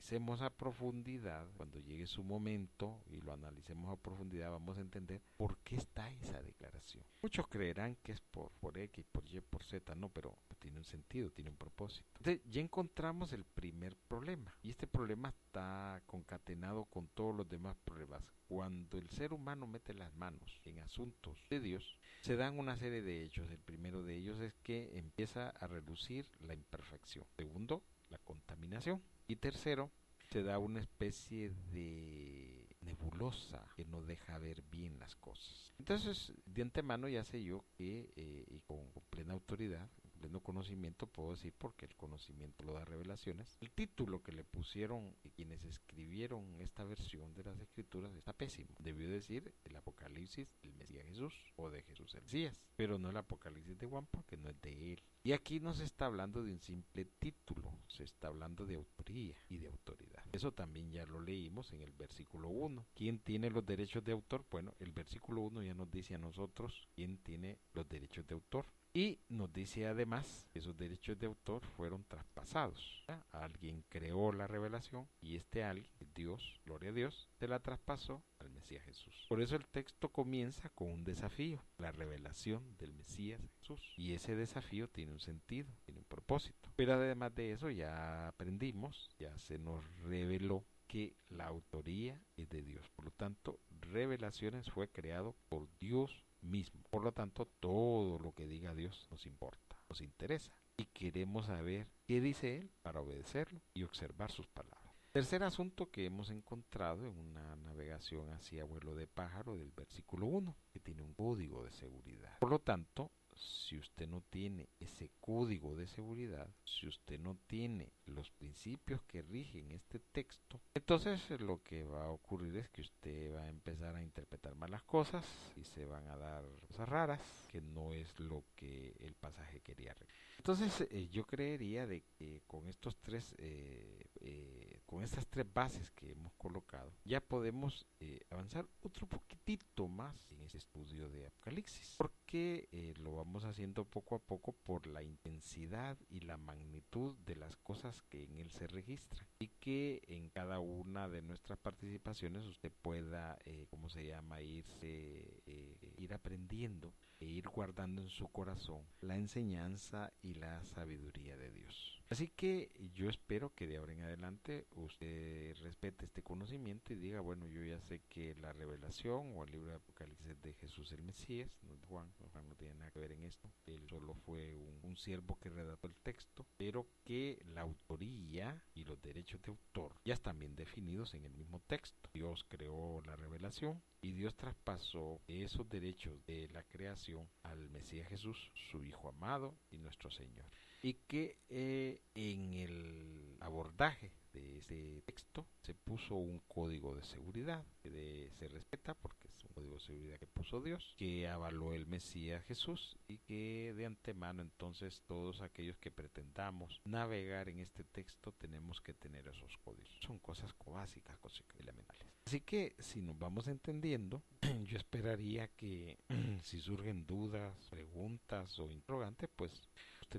analicemos 0.02 0.42
a 0.42 0.50
profundidad, 0.50 1.46
cuando 1.56 1.78
llegue 1.78 2.08
su 2.08 2.24
momento 2.24 3.00
y 3.06 3.20
lo 3.20 3.32
analicemos 3.32 3.92
a 3.92 4.02
profundidad, 4.02 4.50
vamos 4.50 4.76
a 4.76 4.80
entender 4.80 5.22
por 5.36 5.58
qué 5.58 5.76
está 5.76 6.10
esa 6.10 6.42
declaración. 6.42 7.04
Muchos 7.22 7.46
creerán 7.46 7.94
que 8.02 8.10
es 8.10 8.20
por, 8.20 8.50
por 8.58 8.76
X, 8.76 9.04
por 9.12 9.22
Y, 9.32 9.40
por 9.40 9.62
Z, 9.62 9.94
no, 9.94 10.08
pero 10.08 10.36
tiene 10.58 10.78
un 10.78 10.84
sentido, 10.84 11.30
tiene 11.30 11.50
un 11.50 11.56
propósito. 11.56 12.04
Entonces, 12.18 12.42
ya 12.50 12.60
encontramos 12.60 13.32
el 13.32 13.44
primer 13.44 13.96
problema, 14.08 14.52
y 14.60 14.70
este 14.70 14.88
problema 14.88 15.28
está 15.28 16.02
concatenado 16.06 16.86
con 16.86 17.06
todos 17.06 17.36
los 17.36 17.48
demás 17.48 17.76
problemas. 17.84 18.24
Cuando 18.48 18.98
el 18.98 19.08
ser 19.08 19.32
humano 19.32 19.68
mete 19.68 19.94
las 19.94 20.12
manos 20.16 20.60
en 20.64 20.80
asuntos 20.80 21.38
de 21.48 21.60
Dios, 21.60 21.96
se 22.22 22.34
dan 22.34 22.58
una 22.58 22.76
serie 22.76 23.02
de 23.02 23.24
hechos. 23.24 23.48
El 23.50 23.60
primero 23.60 24.02
de 24.02 24.16
ellos 24.16 24.40
es 24.40 24.52
que 24.64 24.98
empieza 24.98 25.50
a 25.50 25.66
reducir 25.68 26.28
la 26.40 26.54
imperfección. 26.54 27.24
Segundo, 27.36 27.82
la 28.12 28.18
contaminación. 28.18 29.02
Y 29.26 29.36
tercero, 29.36 29.90
se 30.30 30.42
da 30.42 30.58
una 30.58 30.80
especie 30.80 31.50
de 31.72 32.68
nebulosa 32.82 33.66
que 33.76 33.84
no 33.84 34.02
deja 34.02 34.38
ver 34.38 34.62
bien 34.70 34.98
las 34.98 35.16
cosas. 35.16 35.72
Entonces, 35.78 36.32
de 36.44 36.62
antemano 36.62 37.08
ya 37.08 37.24
sé 37.24 37.42
yo 37.42 37.64
que, 37.74 38.12
eh, 38.16 38.44
y 38.48 38.60
con, 38.60 38.92
plena 39.10 39.32
autoridad, 39.32 39.90
pleno 40.22 40.40
conocimiento, 40.40 41.08
puedo 41.08 41.32
decir 41.32 41.52
porque 41.58 41.84
el 41.84 41.96
conocimiento 41.96 42.64
lo 42.64 42.74
da 42.74 42.84
revelaciones. 42.84 43.58
El 43.60 43.72
título 43.72 44.22
que 44.22 44.30
le 44.30 44.44
pusieron 44.44 45.16
quienes 45.34 45.64
escribieron 45.64 46.60
esta 46.60 46.84
versión 46.84 47.34
de 47.34 47.42
las 47.42 47.58
escrituras 47.58 48.14
está 48.14 48.32
pésimo. 48.32 48.70
Debió 48.78 49.08
decir 49.10 49.52
el 49.64 49.74
Apocalipsis 49.74 50.48
del 50.62 50.74
Mesías 50.74 51.04
Jesús 51.06 51.34
o 51.56 51.70
de 51.70 51.82
Jesús 51.82 52.14
el 52.14 52.22
Mesías, 52.22 52.62
pero 52.76 52.98
no 52.98 53.10
el 53.10 53.16
Apocalipsis 53.16 53.76
de 53.78 53.88
Juan 53.88 54.06
porque 54.06 54.36
no 54.36 54.48
es 54.48 54.60
de 54.62 54.92
él. 54.92 55.02
Y 55.24 55.32
aquí 55.32 55.58
no 55.58 55.74
se 55.74 55.84
está 55.84 56.06
hablando 56.06 56.42
de 56.44 56.52
un 56.52 56.60
simple 56.60 57.04
título, 57.18 57.72
se 57.88 58.04
está 58.04 58.28
hablando 58.28 58.64
de 58.64 58.76
autoría 58.76 59.34
y 59.48 59.58
de 59.58 59.68
autoridad. 59.68 60.24
Eso 60.30 60.52
también 60.52 60.92
ya 60.92 61.04
lo 61.04 61.20
leímos 61.20 61.72
en 61.72 61.80
el 61.80 61.92
versículo 61.92 62.48
1. 62.48 62.86
¿Quién 62.94 63.18
tiene 63.18 63.50
los 63.50 63.66
derechos 63.66 64.04
de 64.04 64.12
autor? 64.12 64.44
Bueno, 64.50 64.74
el 64.78 64.92
versículo 64.92 65.42
1 65.42 65.62
ya 65.62 65.74
nos 65.74 65.90
dice 65.90 66.14
a 66.14 66.18
nosotros 66.18 66.88
quién 66.94 67.18
tiene 67.18 67.58
los 67.72 67.88
derechos 67.88 68.24
de 68.26 68.34
autor. 68.34 68.66
Y 68.94 69.20
nos 69.28 69.50
dice 69.52 69.86
además 69.86 70.50
que 70.52 70.58
esos 70.58 70.76
derechos 70.76 71.18
de 71.18 71.26
autor 71.26 71.64
fueron 71.76 72.04
traspasados. 72.04 73.02
Alguien 73.30 73.84
creó 73.88 74.32
la 74.32 74.46
revelación 74.46 75.08
y 75.22 75.36
este 75.36 75.64
alguien, 75.64 75.90
Dios, 76.14 76.60
gloria 76.66 76.90
a 76.90 76.92
Dios, 76.92 77.26
se 77.38 77.48
la 77.48 77.60
traspasó 77.60 78.22
al 78.38 78.50
Mesías 78.50 78.84
Jesús. 78.84 79.26
Por 79.30 79.40
eso 79.40 79.56
el 79.56 79.66
texto 79.66 80.10
comienza 80.10 80.68
con 80.70 80.90
un 80.90 81.04
desafío, 81.04 81.64
la 81.78 81.90
revelación 81.90 82.76
del 82.76 82.92
Mesías 82.92 83.40
Jesús. 83.58 83.80
Y 83.96 84.12
ese 84.12 84.36
desafío 84.36 84.88
tiene 84.88 85.12
un 85.12 85.20
sentido, 85.20 85.70
tiene 85.84 86.00
un 86.00 86.06
propósito. 86.06 86.70
Pero 86.76 86.92
además 86.92 87.34
de 87.34 87.52
eso 87.52 87.70
ya 87.70 88.28
aprendimos, 88.28 89.08
ya 89.18 89.38
se 89.38 89.58
nos 89.58 89.82
reveló 90.02 90.66
que 90.86 91.16
la 91.30 91.46
autoría 91.46 92.20
es 92.36 92.50
de 92.50 92.60
Dios. 92.60 92.90
Por 92.90 93.06
lo 93.06 93.10
tanto, 93.12 93.58
revelaciones 93.80 94.70
fue 94.70 94.88
creado 94.88 95.34
por 95.48 95.66
Dios 95.78 96.26
mismo. 96.42 96.82
Por 96.90 97.04
lo 97.04 97.12
tanto, 97.12 97.46
todo 97.60 98.18
lo 98.18 98.32
que 98.32 98.46
diga 98.46 98.74
Dios 98.74 99.06
nos 99.10 99.26
importa, 99.26 99.78
nos 99.88 100.00
interesa. 100.00 100.52
Y 100.76 100.86
queremos 100.86 101.46
saber 101.46 101.88
qué 102.04 102.20
dice 102.20 102.58
Él 102.58 102.70
para 102.82 103.00
obedecerlo 103.00 103.60
y 103.74 103.84
observar 103.84 104.30
sus 104.30 104.48
palabras. 104.48 104.82
Tercer 105.12 105.42
asunto 105.42 105.90
que 105.90 106.06
hemos 106.06 106.30
encontrado 106.30 107.06
en 107.06 107.18
una 107.18 107.54
navegación 107.56 108.32
hacia 108.32 108.64
vuelo 108.64 108.94
de 108.94 109.06
pájaro 109.06 109.58
del 109.58 109.70
versículo 109.70 110.26
1, 110.26 110.56
que 110.70 110.80
tiene 110.80 111.02
un 111.02 111.12
código 111.12 111.64
de 111.64 111.72
seguridad. 111.72 112.38
Por 112.38 112.48
lo 112.48 112.60
tanto, 112.60 113.10
si 113.42 113.78
usted 113.78 114.08
no 114.08 114.22
tiene 114.30 114.68
ese 114.78 115.10
código 115.20 115.74
de 115.74 115.86
seguridad, 115.86 116.48
si 116.64 116.86
usted 116.86 117.18
no 117.18 117.38
tiene 117.46 117.92
los 118.06 118.30
principios 118.30 119.02
que 119.02 119.22
rigen 119.22 119.70
este 119.72 119.98
texto, 119.98 120.60
entonces 120.74 121.20
lo 121.40 121.62
que 121.62 121.84
va 121.84 122.04
a 122.04 122.10
ocurrir 122.10 122.56
es 122.56 122.68
que 122.70 122.82
usted 122.82 123.34
va 123.34 123.42
a 123.42 123.48
empezar 123.48 123.96
a 123.96 124.02
interpretar 124.02 124.54
mal 124.54 124.70
las 124.70 124.82
cosas 124.82 125.24
y 125.56 125.64
se 125.64 125.86
van 125.86 126.06
a 126.08 126.16
dar 126.16 126.44
cosas 126.68 126.88
raras 126.88 127.20
que 127.48 127.60
no 127.60 127.92
es 127.92 128.18
lo 128.20 128.44
que 128.54 128.94
el 129.00 129.14
pasaje 129.14 129.60
quería. 129.60 129.96
Entonces 130.38 130.88
eh, 130.90 131.08
yo 131.08 131.24
creería 131.24 131.86
de 131.86 132.02
que 132.18 132.42
con 132.46 132.66
estos 132.68 132.96
tres 133.00 133.34
eh, 133.38 134.06
eh, 134.20 134.80
con 134.86 135.02
estas 135.04 135.26
tres 135.28 135.46
bases 135.52 135.90
que 135.92 136.10
hemos 136.10 136.32
colocado 136.34 136.92
ya 137.04 137.20
podemos 137.20 137.86
avanzar 138.30 138.68
otro 138.82 139.06
poquitito 139.06 139.86
más 139.86 140.14
en 140.30 140.42
este 140.42 140.58
estudio 140.58 141.08
de 141.08 141.26
Apocalipsis 141.26 141.94
porque 141.96 142.68
lo 142.98 143.16
vamos 143.16 143.31
haciendo 143.40 143.84
poco 143.84 144.14
a 144.14 144.18
poco 144.18 144.52
por 144.52 144.86
la 144.86 145.02
intensidad 145.02 145.98
y 146.08 146.20
la 146.20 146.36
magnitud 146.36 147.16
de 147.24 147.36
las 147.36 147.56
cosas 147.56 148.02
que 148.02 148.24
en 148.24 148.36
él 148.36 148.50
se 148.50 148.66
registran 148.66 149.26
y 149.38 149.48
que 149.48 150.02
en 150.08 150.28
cada 150.28 150.60
una 150.60 151.08
de 151.08 151.22
nuestras 151.22 151.58
participaciones 151.58 152.44
usted 152.44 152.72
pueda, 152.82 153.38
eh, 153.44 153.66
¿cómo 153.70 153.88
se 153.88 154.06
llama?, 154.06 154.40
irse, 154.40 155.42
eh, 155.46 155.94
ir 155.96 156.14
aprendiendo 156.14 156.94
e 157.22 157.28
ir 157.28 157.48
guardando 157.48 158.02
en 158.02 158.08
su 158.08 158.28
corazón 158.28 158.82
la 159.00 159.16
enseñanza 159.16 160.12
y 160.22 160.34
la 160.34 160.64
sabiduría 160.64 161.36
de 161.36 161.50
Dios. 161.50 162.02
Así 162.10 162.28
que 162.28 162.70
yo 162.94 163.08
espero 163.08 163.54
que 163.54 163.66
de 163.66 163.78
ahora 163.78 163.92
en 163.94 164.02
adelante 164.02 164.66
usted 164.74 165.56
respete 165.62 166.04
este 166.04 166.22
conocimiento 166.22 166.92
y 166.92 166.96
diga, 166.96 167.20
bueno, 167.20 167.46
yo 167.46 167.64
ya 167.64 167.80
sé 167.80 168.02
que 168.10 168.34
la 168.34 168.52
revelación 168.52 169.32
o 169.34 169.44
el 169.44 169.52
libro 169.52 169.70
de 169.70 169.76
Apocalipsis 169.76 170.42
de 170.42 170.52
Jesús 170.52 170.92
el 170.92 171.02
Mesías, 171.04 171.56
no 171.62 171.74
Juan, 171.88 172.12
Juan 172.32 172.48
no 172.48 172.54
tiene 172.56 172.74
nada 172.74 172.90
que 172.90 173.00
ver 173.00 173.12
en 173.12 173.24
esto, 173.24 173.50
él 173.66 173.86
solo 173.88 174.14
fue 174.26 174.58
un, 174.58 174.78
un 174.82 174.96
siervo 174.96 175.38
que 175.40 175.48
redactó 175.48 175.86
el 175.86 175.96
texto, 176.02 176.44
pero 176.58 176.86
que 177.04 177.42
la 177.54 177.62
autoría 177.62 178.62
y 178.74 178.84
los 178.84 179.00
derechos 179.00 179.40
de 179.42 179.52
autor 179.52 179.96
ya 180.04 180.14
están 180.14 180.38
bien 180.38 180.54
definidos 180.54 181.14
en 181.14 181.24
el 181.24 181.32
mismo 181.32 181.60
texto. 181.60 182.10
Dios 182.12 182.44
creó 182.48 183.00
la 183.06 183.16
revelación 183.16 183.82
y 184.02 184.12
Dios 184.12 184.34
traspasó 184.34 185.20
esos 185.28 185.68
derechos 185.68 186.24
de 186.26 186.48
la 186.48 186.62
creación 186.64 187.11
al 187.42 187.70
Mesías 187.70 188.08
Jesús, 188.08 188.52
su 188.70 188.84
Hijo 188.84 189.08
amado 189.08 189.58
y 189.70 189.78
nuestro 189.78 190.10
Señor 190.10 190.46
y 190.82 190.94
que 190.94 191.38
eh, 191.48 192.02
en 192.14 192.54
el 192.54 193.36
abordaje 193.40 194.12
de 194.32 194.58
ese 194.58 195.02
texto 195.02 195.46
se 195.62 195.74
puso 195.74 196.16
un 196.16 196.40
código 196.48 196.96
de 196.96 197.04
seguridad 197.04 197.64
que 197.80 198.32
se 198.36 198.48
respeta 198.48 198.94
porque 198.94 199.28
es 199.28 199.44
un 199.44 199.52
código 199.52 199.74
de 199.74 199.80
seguridad 199.80 200.18
que 200.18 200.26
puso 200.26 200.60
Dios, 200.60 200.94
que 200.96 201.28
avaló 201.28 201.72
el 201.72 201.86
Mesías 201.86 202.44
Jesús 202.46 202.98
y 203.06 203.18
que 203.18 203.72
de 203.76 203.86
antemano 203.86 204.42
entonces 204.42 205.02
todos 205.06 205.40
aquellos 205.40 205.78
que 205.78 205.92
pretendamos 205.92 206.80
navegar 206.84 207.48
en 207.48 207.60
este 207.60 207.84
texto 207.84 208.32
tenemos 208.32 208.80
que 208.80 208.94
tener 208.94 209.28
esos 209.28 209.56
códigos. 209.58 209.88
Son 210.00 210.18
cosas 210.18 210.52
básicas, 210.66 211.16
cosas 211.18 211.46
elementales. 211.58 212.11
Así 212.24 212.40
que 212.40 212.74
si 212.78 213.02
nos 213.02 213.18
vamos 213.18 213.46
entendiendo, 213.48 214.22
yo 214.64 214.76
esperaría 214.78 215.48
que 215.48 215.98
si 216.42 216.60
surgen 216.60 217.06
dudas, 217.06 217.54
preguntas 217.70 218.58
o 218.58 218.70
interrogantes, 218.70 219.28
pues 219.34 219.52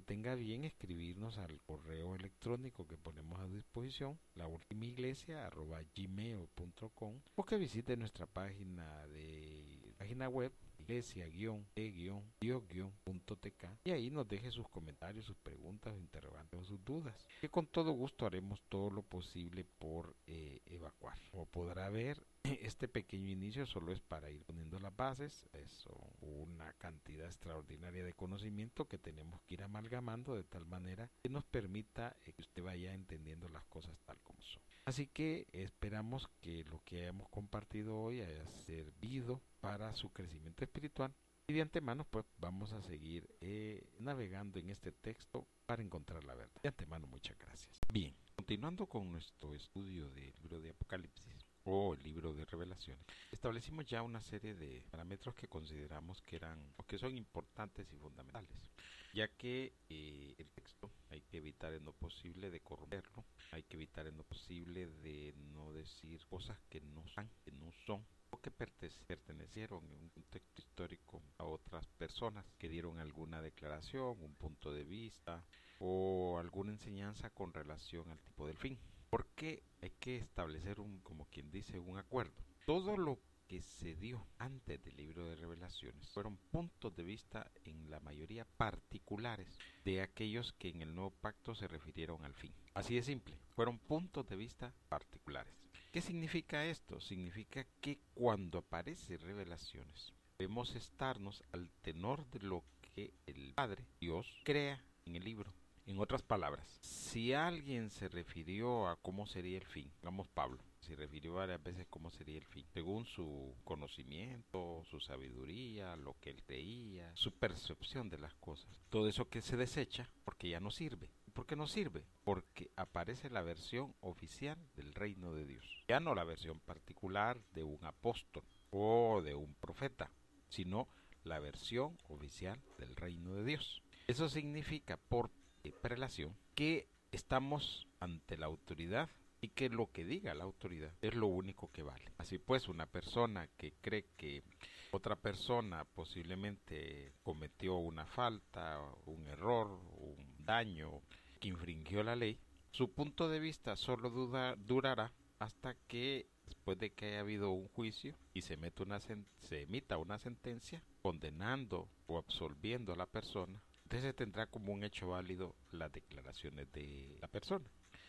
tenga 0.01 0.35
bien 0.35 0.63
escribirnos 0.63 1.37
al 1.37 1.61
correo 1.61 2.15
electrónico 2.15 2.87
que 2.87 2.97
ponemos 2.97 3.39
a 3.39 3.47
disposición, 3.47 4.19
la 4.35 4.47
última 4.47 4.85
iglesia 4.85 5.49
gmail.com 5.95 7.21
o 7.35 7.45
que 7.45 7.57
visite 7.57 7.97
nuestra 7.97 8.25
página 8.25 9.05
de 9.07 9.93
página 9.97 10.29
web 10.29 10.51
iglesia-e-dio-tk 10.83 13.63
y 13.85 13.91
ahí 13.91 14.11
nos 14.11 14.27
deje 14.27 14.51
sus 14.51 14.67
comentarios, 14.69 15.25
sus 15.25 15.37
preguntas, 15.37 15.95
interrogantes 15.97 16.59
o 16.59 16.63
sus 16.63 16.83
dudas, 16.83 17.25
que 17.41 17.49
con 17.49 17.67
todo 17.67 17.91
gusto 17.91 18.25
haremos 18.25 18.61
todo 18.69 18.89
lo 18.89 19.01
posible 19.01 19.63
por 19.63 20.15
eh, 20.27 20.61
evacuar. 20.65 21.17
Como 21.31 21.45
podrá 21.45 21.89
ver, 21.89 22.23
este 22.61 22.87
pequeño 22.87 23.29
inicio 23.29 23.65
solo 23.65 23.91
es 23.91 24.01
para 24.01 24.29
ir 24.29 24.43
poniendo 24.43 24.79
las 24.79 24.95
bases, 24.95 25.45
es 25.53 25.85
una 26.21 26.73
cantidad 26.73 27.25
extraordinaria 27.25 28.03
de 28.03 28.13
conocimiento 28.13 28.87
que 28.87 28.97
tenemos 28.97 29.41
que 29.41 29.55
ir 29.55 29.63
amalgamando 29.63 30.35
de 30.35 30.43
tal 30.43 30.65
manera 30.65 31.09
que 31.21 31.29
nos 31.29 31.43
permita 31.45 32.15
eh, 32.25 32.33
que 32.33 32.41
usted 32.41 32.63
vaya 32.63 32.93
entendiendo 32.93 33.49
las 33.49 33.63
cosas 33.65 33.97
tal 34.05 34.19
como 34.21 34.41
son. 34.41 34.61
Así 34.85 35.07
que 35.07 35.47
esperamos 35.53 36.29
que 36.41 36.65
lo 36.65 36.81
que 36.83 37.07
hemos 37.07 37.29
compartido 37.29 37.97
hoy 37.97 38.21
haya 38.21 38.45
servido 38.65 39.41
para 39.61 39.95
su 39.95 40.11
crecimiento 40.11 40.63
espiritual 40.63 41.15
y 41.47 41.53
de 41.53 41.61
antemano 41.61 42.05
pues 42.09 42.25
vamos 42.37 42.73
a 42.73 42.81
seguir 42.81 43.29
eh, 43.41 43.89
navegando 43.99 44.59
en 44.59 44.69
este 44.69 44.91
texto 44.91 45.47
para 45.65 45.81
encontrar 45.81 46.23
la 46.25 46.35
verdad. 46.35 46.61
De 46.61 46.69
antemano 46.69 47.07
muchas 47.07 47.37
gracias. 47.37 47.79
Bien, 47.91 48.15
continuando 48.35 48.87
con 48.87 49.09
nuestro 49.11 49.55
estudio 49.55 50.09
del 50.09 50.33
libro 50.41 50.59
de 50.59 50.71
Apocalipsis 50.71 51.42
o 51.65 51.93
el 51.93 52.03
libro 52.03 52.33
de 52.33 52.45
revelaciones, 52.45 53.05
establecimos 53.31 53.85
ya 53.85 54.01
una 54.01 54.21
serie 54.21 54.53
de 54.53 54.83
parámetros 54.89 55.35
que 55.35 55.47
consideramos 55.47 56.21
que 56.21 56.35
eran 56.35 56.73
o 56.77 56.83
que 56.83 56.97
son 56.97 57.17
importantes 57.17 57.91
y 57.91 57.97
fundamentales, 57.97 58.71
ya 59.13 59.27
que 59.27 59.73
eh, 59.89 60.35
el 60.37 60.49
texto 60.51 60.91
hay 61.09 61.21
que 61.21 61.37
evitar 61.37 61.73
en 61.73 61.85
lo 61.85 61.93
posible 61.93 62.49
de 62.49 62.61
corromperlo, 62.61 63.25
hay 63.51 63.63
que 63.63 63.75
evitar 63.77 64.07
en 64.07 64.17
lo 64.17 64.23
posible 64.23 64.87
de 64.87 65.33
no 65.53 65.71
decir 65.73 66.25
cosas 66.27 66.57
que 66.69 66.81
no 66.81 67.07
son, 67.07 67.29
que 67.43 67.51
no 67.51 67.71
son 67.85 68.05
que 68.43 68.51
pertenecieron 68.51 69.83
en 69.89 70.01
un 70.01 70.09
contexto 70.09 70.61
histórico 70.61 71.21
a 71.37 71.45
otras 71.45 71.87
personas 71.87 72.45
que 72.59 72.67
dieron 72.67 72.99
alguna 72.99 73.41
declaración, 73.41 74.21
un 74.21 74.35
punto 74.35 74.71
de 74.73 74.83
vista 74.83 75.43
o 75.79 76.37
alguna 76.37 76.73
enseñanza 76.73 77.29
con 77.29 77.53
relación 77.53 78.11
al 78.11 78.19
tipo 78.19 78.45
del 78.45 78.57
fin. 78.57 78.77
Porque 79.13 79.61
hay 79.79 79.91
que 79.99 80.17
establecer 80.17 80.79
un, 80.79 80.99
como 81.01 81.27
quien 81.27 81.51
dice, 81.51 81.77
un 81.77 81.99
acuerdo. 81.99 82.33
Todo 82.65 82.97
lo 82.97 83.19
que 83.45 83.61
se 83.61 83.93
dio 83.93 84.25
antes 84.39 84.83
del 84.83 84.97
libro 84.97 85.29
de 85.29 85.35
revelaciones 85.35 86.09
fueron 86.09 86.37
puntos 86.49 86.95
de 86.95 87.03
vista 87.03 87.51
en 87.63 87.91
la 87.91 87.99
mayoría 87.99 88.43
particulares 88.57 89.59
de 89.85 90.01
aquellos 90.01 90.53
que 90.53 90.69
en 90.69 90.81
el 90.81 90.95
nuevo 90.95 91.11
pacto 91.11 91.53
se 91.53 91.67
refirieron 91.67 92.25
al 92.25 92.33
fin. 92.33 92.55
Así 92.73 92.95
de 92.95 93.03
simple, 93.03 93.37
fueron 93.55 93.77
puntos 93.77 94.27
de 94.27 94.35
vista 94.35 94.73
particulares. 94.89 95.53
¿Qué 95.91 96.01
significa 96.01 96.65
esto? 96.65 96.99
Significa 96.99 97.67
que 97.81 97.99
cuando 98.15 98.57
aparece 98.57 99.17
revelaciones 99.17 100.11
debemos 100.39 100.73
estarnos 100.73 101.43
al 101.51 101.69
tenor 101.83 102.25
de 102.31 102.39
lo 102.39 102.63
que 102.81 103.13
el 103.27 103.53
Padre, 103.53 103.85
Dios, 104.01 104.41
crea 104.43 104.83
en 105.05 105.17
el 105.17 105.23
libro. 105.23 105.53
En 105.85 105.99
otras 105.99 106.21
palabras, 106.23 106.65
si 106.81 107.33
alguien 107.33 107.89
se 107.89 108.07
refirió 108.07 108.87
a 108.87 108.95
cómo 108.95 109.27
sería 109.27 109.57
el 109.57 109.65
fin, 109.65 109.91
digamos 109.99 110.29
Pablo, 110.29 110.63
se 110.79 110.95
refirió 110.95 111.33
varias 111.33 111.61
veces 111.61 111.87
cómo 111.89 112.09
sería 112.09 112.37
el 112.37 112.45
fin, 112.45 112.65
según 112.73 113.05
su 113.05 113.53
conocimiento, 113.65 114.83
su 114.89 115.01
sabiduría, 115.01 115.97
lo 115.97 116.15
que 116.21 116.29
él 116.29 116.41
creía, 116.43 117.11
su 117.15 117.33
percepción 117.33 118.09
de 118.09 118.17
las 118.17 118.33
cosas. 118.35 118.81
Todo 118.89 119.09
eso 119.09 119.27
que 119.27 119.41
se 119.41 119.57
desecha 119.57 120.09
porque 120.23 120.49
ya 120.49 120.61
no 120.61 120.71
sirve. 120.71 121.11
¿Por 121.33 121.45
qué 121.45 121.57
no 121.57 121.67
sirve? 121.67 122.05
Porque 122.23 122.71
aparece 122.77 123.29
la 123.29 123.41
versión 123.41 123.93
oficial 123.99 124.57
del 124.75 124.93
reino 124.93 125.33
de 125.33 125.45
Dios. 125.45 125.65
Ya 125.89 125.99
no 125.99 126.15
la 126.15 126.23
versión 126.23 126.61
particular 126.61 127.43
de 127.53 127.63
un 127.63 127.83
apóstol 127.83 128.43
o 128.69 129.21
de 129.21 129.35
un 129.35 129.53
profeta, 129.55 130.11
sino 130.47 130.87
la 131.23 131.39
versión 131.39 131.97
oficial 132.07 132.61
del 132.77 132.95
reino 132.95 133.33
de 133.33 133.43
Dios. 133.43 133.81
Eso 134.07 134.29
significa 134.29 134.97
por 134.97 135.31
prelación 135.71 136.35
que 136.55 136.87
estamos 137.11 137.87
ante 137.99 138.37
la 138.37 138.47
autoridad 138.47 139.09
y 139.39 139.49
que 139.49 139.69
lo 139.69 139.91
que 139.91 140.05
diga 140.05 140.33
la 140.33 140.45
autoridad 140.45 140.93
es 141.01 141.15
lo 141.15 141.27
único 141.27 141.71
que 141.71 141.83
vale. 141.83 142.11
Así 142.17 142.37
pues, 142.37 142.67
una 142.67 142.85
persona 142.85 143.47
que 143.57 143.73
cree 143.81 144.05
que 144.15 144.43
otra 144.91 145.15
persona 145.15 145.85
posiblemente 145.85 147.13
cometió 147.23 147.75
una 147.75 148.05
falta, 148.05 148.79
un 149.05 149.27
error, 149.27 149.79
un 149.97 150.45
daño, 150.45 151.01
que 151.39 151.49
infringió 151.49 152.03
la 152.03 152.15
ley, 152.15 152.39
su 152.71 152.91
punto 152.91 153.27
de 153.27 153.39
vista 153.39 153.75
solo 153.75 154.09
durará 154.57 155.11
hasta 155.39 155.75
que 155.87 156.27
después 156.45 156.77
de 156.79 156.91
que 156.91 157.07
haya 157.07 157.19
habido 157.19 157.51
un 157.51 157.67
juicio 157.67 158.15
y 158.33 158.41
se, 158.41 158.57
una 158.79 158.99
se 159.01 159.61
emita 159.61 159.97
una 159.97 160.19
sentencia 160.19 160.81
condenando 161.01 161.89
o 162.07 162.17
absolviendo 162.17 162.93
a 162.93 162.95
la 162.95 163.05
persona, 163.05 163.59
entonces 163.85 164.15
tendrá 164.15 164.47
como 164.47 164.73
un 164.73 164.83
hecho 164.83 165.09
válido 165.09 165.55
las 165.71 165.91
declaraciones 165.91 166.71
de 166.71 167.17
la 167.21 167.27
persona. 167.27 167.65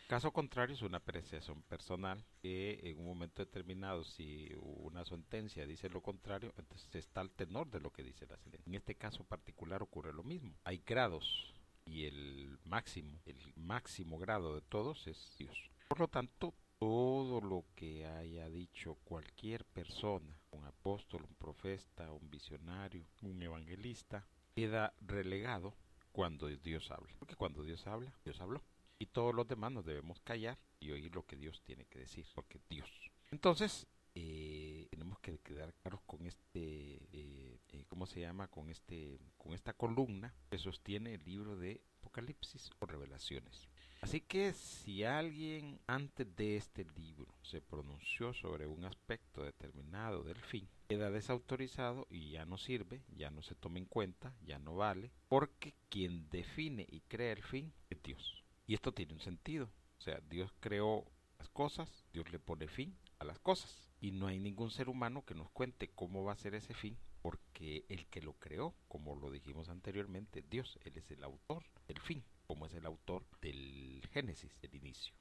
Caso 0.07 0.31
contrario 0.31 0.75
es 0.75 0.83
una 0.83 0.97
apreciación 0.97 1.63
personal 1.63 2.23
que 2.39 2.79
en 2.83 2.99
un 2.99 3.05
momento 3.05 3.43
determinado 3.43 4.03
si 4.03 4.51
una 4.59 5.03
sentencia 5.03 5.65
dice 5.65 5.89
lo 5.89 6.01
contrario, 6.01 6.53
entonces 6.57 6.93
está 6.93 7.21
al 7.21 7.31
tenor 7.31 7.71
de 7.71 7.79
lo 7.79 7.91
que 7.91 8.03
dice 8.03 8.27
la 8.27 8.37
sentencia. 8.37 8.69
En 8.69 8.75
este 8.75 8.95
caso 8.95 9.23
particular 9.23 9.81
ocurre 9.81 10.13
lo 10.13 10.23
mismo. 10.23 10.53
Hay 10.63 10.83
grados 10.85 11.55
y 11.85 12.05
el 12.05 12.59
máximo, 12.65 13.19
el 13.25 13.53
máximo 13.55 14.19
grado 14.19 14.53
de 14.53 14.61
todos 14.61 15.07
es 15.07 15.35
Dios. 15.39 15.57
Por 15.87 15.99
lo 15.99 16.07
tanto, 16.07 16.53
todo 16.77 17.41
lo 17.41 17.65
que 17.75 18.05
haya 18.05 18.47
dicho 18.49 18.99
cualquier 19.05 19.65
persona, 19.65 20.39
un 20.51 20.65
apóstol, 20.65 21.23
un 21.23 21.35
profeta, 21.35 22.11
un 22.11 22.29
visionario, 22.29 23.07
un 23.23 23.41
evangelista, 23.41 24.27
queda 24.55 24.93
relegado 25.01 25.75
cuando 26.11 26.47
Dios 26.47 26.89
habla. 26.89 27.13
Porque 27.19 27.35
cuando 27.35 27.63
Dios 27.63 27.85
habla, 27.87 28.13
Dios 28.23 28.39
habló. 28.39 28.63
Y 28.97 29.07
todos 29.07 29.35
los 29.35 29.47
demás 29.47 29.71
nos 29.73 29.85
debemos 29.85 30.21
callar 30.21 30.57
y 30.79 30.91
oír 30.91 31.13
lo 31.13 31.25
que 31.25 31.35
Dios 31.35 31.61
tiene 31.63 31.85
que 31.85 31.99
decir, 31.99 32.25
porque 32.33 32.61
Dios. 32.69 32.89
Entonces, 33.31 33.85
eh, 34.15 34.87
tenemos 34.89 35.19
que 35.19 35.39
quedar 35.39 35.73
claros 35.73 35.99
con 36.05 36.25
este, 36.25 37.03
eh, 37.11 37.59
eh, 37.67 37.85
¿cómo 37.89 38.05
se 38.05 38.21
llama? 38.21 38.47
Con 38.47 38.69
este, 38.69 39.19
con 39.37 39.53
esta 39.53 39.73
columna 39.73 40.33
que 40.49 40.57
sostiene 40.57 41.15
el 41.15 41.25
libro 41.25 41.57
de 41.57 41.81
Apocalipsis 41.99 42.71
o 42.79 42.85
Revelaciones. 42.85 43.67
Así 44.01 44.21
que 44.21 44.53
si 44.53 45.03
alguien 45.03 45.79
antes 45.87 46.35
de 46.35 46.57
este 46.57 46.85
libro 46.95 47.33
se 47.41 47.61
pronunció 47.61 48.33
sobre 48.33 48.67
un 48.67 48.85
aspecto 48.85 49.43
determinado 49.43 50.23
del 50.23 50.39
fin, 50.41 50.67
queda 50.87 51.09
desautorizado 51.09 52.05
y 52.09 52.31
ya 52.31 52.45
no 52.45 52.57
sirve, 52.57 53.01
ya 53.15 53.31
no 53.31 53.41
se 53.41 53.55
toma 53.55 53.79
en 53.79 53.85
cuenta, 53.85 54.35
ya 54.41 54.59
no 54.59 54.75
vale, 54.75 55.11
porque 55.27 55.73
quien 55.89 56.29
define 56.29 56.85
y 56.89 57.01
crea 57.01 57.33
el 57.33 57.43
fin 57.43 57.73
es 57.89 58.01
Dios. 58.03 58.43
Y 58.67 58.75
esto 58.75 58.93
tiene 58.93 59.13
un 59.13 59.21
sentido. 59.21 59.69
O 59.97 60.01
sea, 60.01 60.19
Dios 60.29 60.53
creó 60.59 61.05
las 61.39 61.49
cosas, 61.49 62.05
Dios 62.13 62.31
le 62.31 62.39
pone 62.39 62.67
fin 62.67 62.95
a 63.19 63.25
las 63.25 63.39
cosas. 63.39 63.89
Y 64.01 64.11
no 64.11 64.27
hay 64.27 64.39
ningún 64.39 64.71
ser 64.71 64.89
humano 64.89 65.25
que 65.25 65.33
nos 65.33 65.49
cuente 65.49 65.89
cómo 65.95 66.23
va 66.23 66.33
a 66.33 66.37
ser 66.37 66.53
ese 66.53 66.73
fin, 66.73 66.97
porque 67.21 67.85
el 67.89 68.05
que 68.07 68.21
lo 68.21 68.33
creó, 68.33 68.75
como 68.87 69.15
lo 69.15 69.31
dijimos 69.31 69.69
anteriormente, 69.69 70.43
Dios, 70.47 70.77
Él 70.83 70.97
es 70.97 71.09
el 71.09 71.23
autor 71.23 71.63
del 71.87 71.99
fin 71.99 72.23
como 72.45 72.65
es 72.65 72.73
el 72.73 72.85
autor 72.85 73.25
del 73.41 74.01
Génesis, 74.11 74.55
el 74.61 74.75
inicio. 74.75 75.13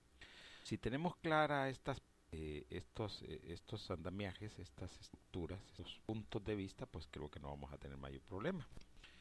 Si 0.62 0.78
tenemos 0.78 1.16
clara 1.16 1.68
estas 1.68 2.00
eh, 2.36 2.66
estos, 2.70 3.22
eh, 3.22 3.40
estos 3.44 3.88
andamiajes, 3.92 4.58
estas 4.58 4.90
estructuras, 4.98 5.60
estos 5.66 6.00
puntos 6.04 6.44
de 6.44 6.56
vista, 6.56 6.84
pues 6.84 7.06
creo 7.08 7.30
que 7.30 7.38
no 7.38 7.50
vamos 7.50 7.72
a 7.72 7.78
tener 7.78 7.96
mayor 7.96 8.22
problema. 8.22 8.66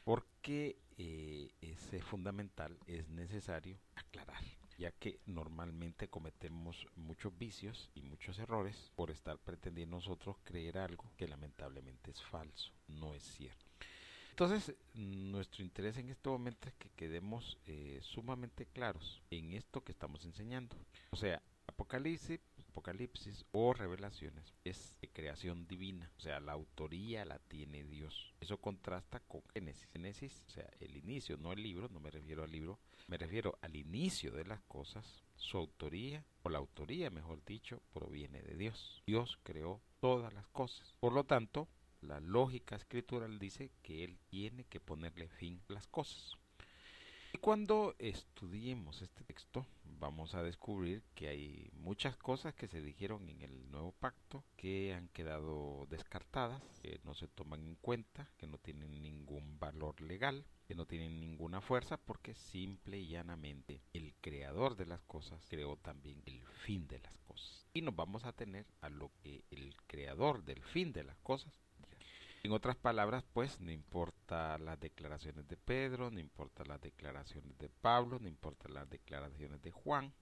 Porque 0.02 0.76
eh, 0.98 1.48
es 1.60 2.02
fundamental, 2.02 2.76
es 2.88 3.08
necesario 3.08 3.78
aclarar, 3.94 4.42
ya 4.78 4.90
que 4.90 5.20
normalmente 5.26 6.08
cometemos 6.08 6.88
muchos 6.96 7.38
vicios 7.38 7.88
y 7.94 8.02
muchos 8.02 8.36
errores 8.40 8.90
por 8.96 9.12
estar 9.12 9.38
pretendiendo 9.38 9.96
nosotros 9.96 10.36
creer 10.42 10.78
algo 10.78 11.04
que 11.16 11.28
lamentablemente 11.28 12.10
es 12.10 12.20
falso, 12.20 12.72
no 12.88 13.14
es 13.14 13.22
cierto. 13.22 13.64
Entonces, 14.34 14.74
nuestro 14.94 15.62
interés 15.62 15.96
en 15.96 16.08
este 16.08 16.28
momento 16.28 16.66
es 16.66 16.74
que 16.74 16.90
quedemos 16.96 17.56
eh, 17.66 18.00
sumamente 18.02 18.66
claros 18.66 19.22
en 19.30 19.52
esto 19.52 19.84
que 19.84 19.92
estamos 19.92 20.24
enseñando. 20.24 20.74
O 21.10 21.16
sea, 21.16 21.40
Apocalipsis, 21.68 22.40
Apocalipsis 22.68 23.44
o 23.52 23.72
revelaciones 23.72 24.52
es 24.64 24.98
de 25.00 25.08
creación 25.08 25.68
divina, 25.68 26.10
o 26.18 26.20
sea, 26.20 26.40
la 26.40 26.50
autoría 26.50 27.24
la 27.24 27.38
tiene 27.38 27.84
Dios. 27.84 28.34
Eso 28.40 28.58
contrasta 28.58 29.20
con 29.20 29.40
Génesis. 29.52 29.88
Génesis, 29.92 30.44
o 30.48 30.50
sea, 30.50 30.68
el 30.80 30.96
inicio, 30.96 31.36
no 31.36 31.52
el 31.52 31.62
libro, 31.62 31.88
no 31.90 32.00
me 32.00 32.10
refiero 32.10 32.42
al 32.42 32.50
libro, 32.50 32.80
me 33.06 33.18
refiero 33.18 33.56
al 33.62 33.76
inicio 33.76 34.32
de 34.32 34.46
las 34.46 34.62
cosas. 34.62 35.22
Su 35.36 35.58
autoría, 35.58 36.24
o 36.42 36.48
la 36.48 36.58
autoría, 36.58 37.08
mejor 37.08 37.44
dicho, 37.44 37.80
proviene 37.92 38.42
de 38.42 38.56
Dios. 38.56 39.00
Dios 39.06 39.38
creó 39.44 39.80
todas 40.00 40.34
las 40.34 40.48
cosas. 40.48 40.92
Por 40.98 41.12
lo 41.12 41.22
tanto, 41.22 41.68
la 42.04 42.20
lógica 42.20 42.76
escritural 42.76 43.38
dice 43.38 43.70
que 43.82 44.04
él 44.04 44.18
tiene 44.28 44.64
que 44.64 44.80
ponerle 44.80 45.28
fin 45.28 45.60
a 45.68 45.72
las 45.72 45.86
cosas. 45.86 46.36
Y 47.34 47.38
cuando 47.38 47.96
estudiemos 47.98 49.02
este 49.02 49.24
texto, 49.24 49.66
vamos 49.98 50.36
a 50.36 50.44
descubrir 50.44 51.02
que 51.16 51.26
hay 51.26 51.68
muchas 51.72 52.16
cosas 52.16 52.54
que 52.54 52.68
se 52.68 52.80
dijeron 52.80 53.28
en 53.28 53.42
el 53.42 53.72
nuevo 53.72 53.90
pacto 53.90 54.44
que 54.56 54.94
han 54.94 55.08
quedado 55.08 55.86
descartadas, 55.90 56.62
que 56.80 57.00
no 57.02 57.12
se 57.12 57.26
toman 57.26 57.66
en 57.66 57.74
cuenta, 57.74 58.30
que 58.36 58.46
no 58.46 58.58
tienen 58.58 59.02
ningún 59.02 59.58
valor 59.58 60.00
legal, 60.00 60.46
que 60.68 60.76
no 60.76 60.86
tienen 60.86 61.18
ninguna 61.18 61.60
fuerza, 61.60 61.96
porque 61.96 62.34
simple 62.34 62.98
y 62.98 63.08
llanamente 63.08 63.82
el 63.92 64.14
creador 64.20 64.76
de 64.76 64.86
las 64.86 65.02
cosas 65.02 65.44
creó 65.48 65.76
también 65.76 66.22
el 66.26 66.40
fin 66.64 66.86
de 66.86 67.00
las 67.00 67.18
cosas. 67.18 67.66
Y 67.74 67.82
nos 67.82 67.96
vamos 67.96 68.24
a 68.24 68.32
tener 68.32 68.64
a 68.80 68.88
lo 68.88 69.10
que 69.24 69.42
el 69.50 69.74
creador 69.88 70.44
del 70.44 70.62
fin 70.62 70.92
de 70.92 71.02
las 71.02 71.18
cosas 71.18 71.64
en 72.44 72.52
otras 72.52 72.76
palabras, 72.76 73.24
pues 73.32 73.58
no 73.58 73.72
importa 73.72 74.58
las 74.58 74.78
declaraciones 74.78 75.48
de 75.48 75.56
Pedro, 75.56 76.10
no 76.10 76.20
importa 76.20 76.62
las 76.66 76.78
declaraciones 76.78 77.56
de 77.56 77.70
Pablo, 77.70 78.18
no 78.20 78.28
importa 78.28 78.68
las 78.68 78.88
declaraciones 78.90 79.62
de 79.62 79.70
Juan. 79.70 80.12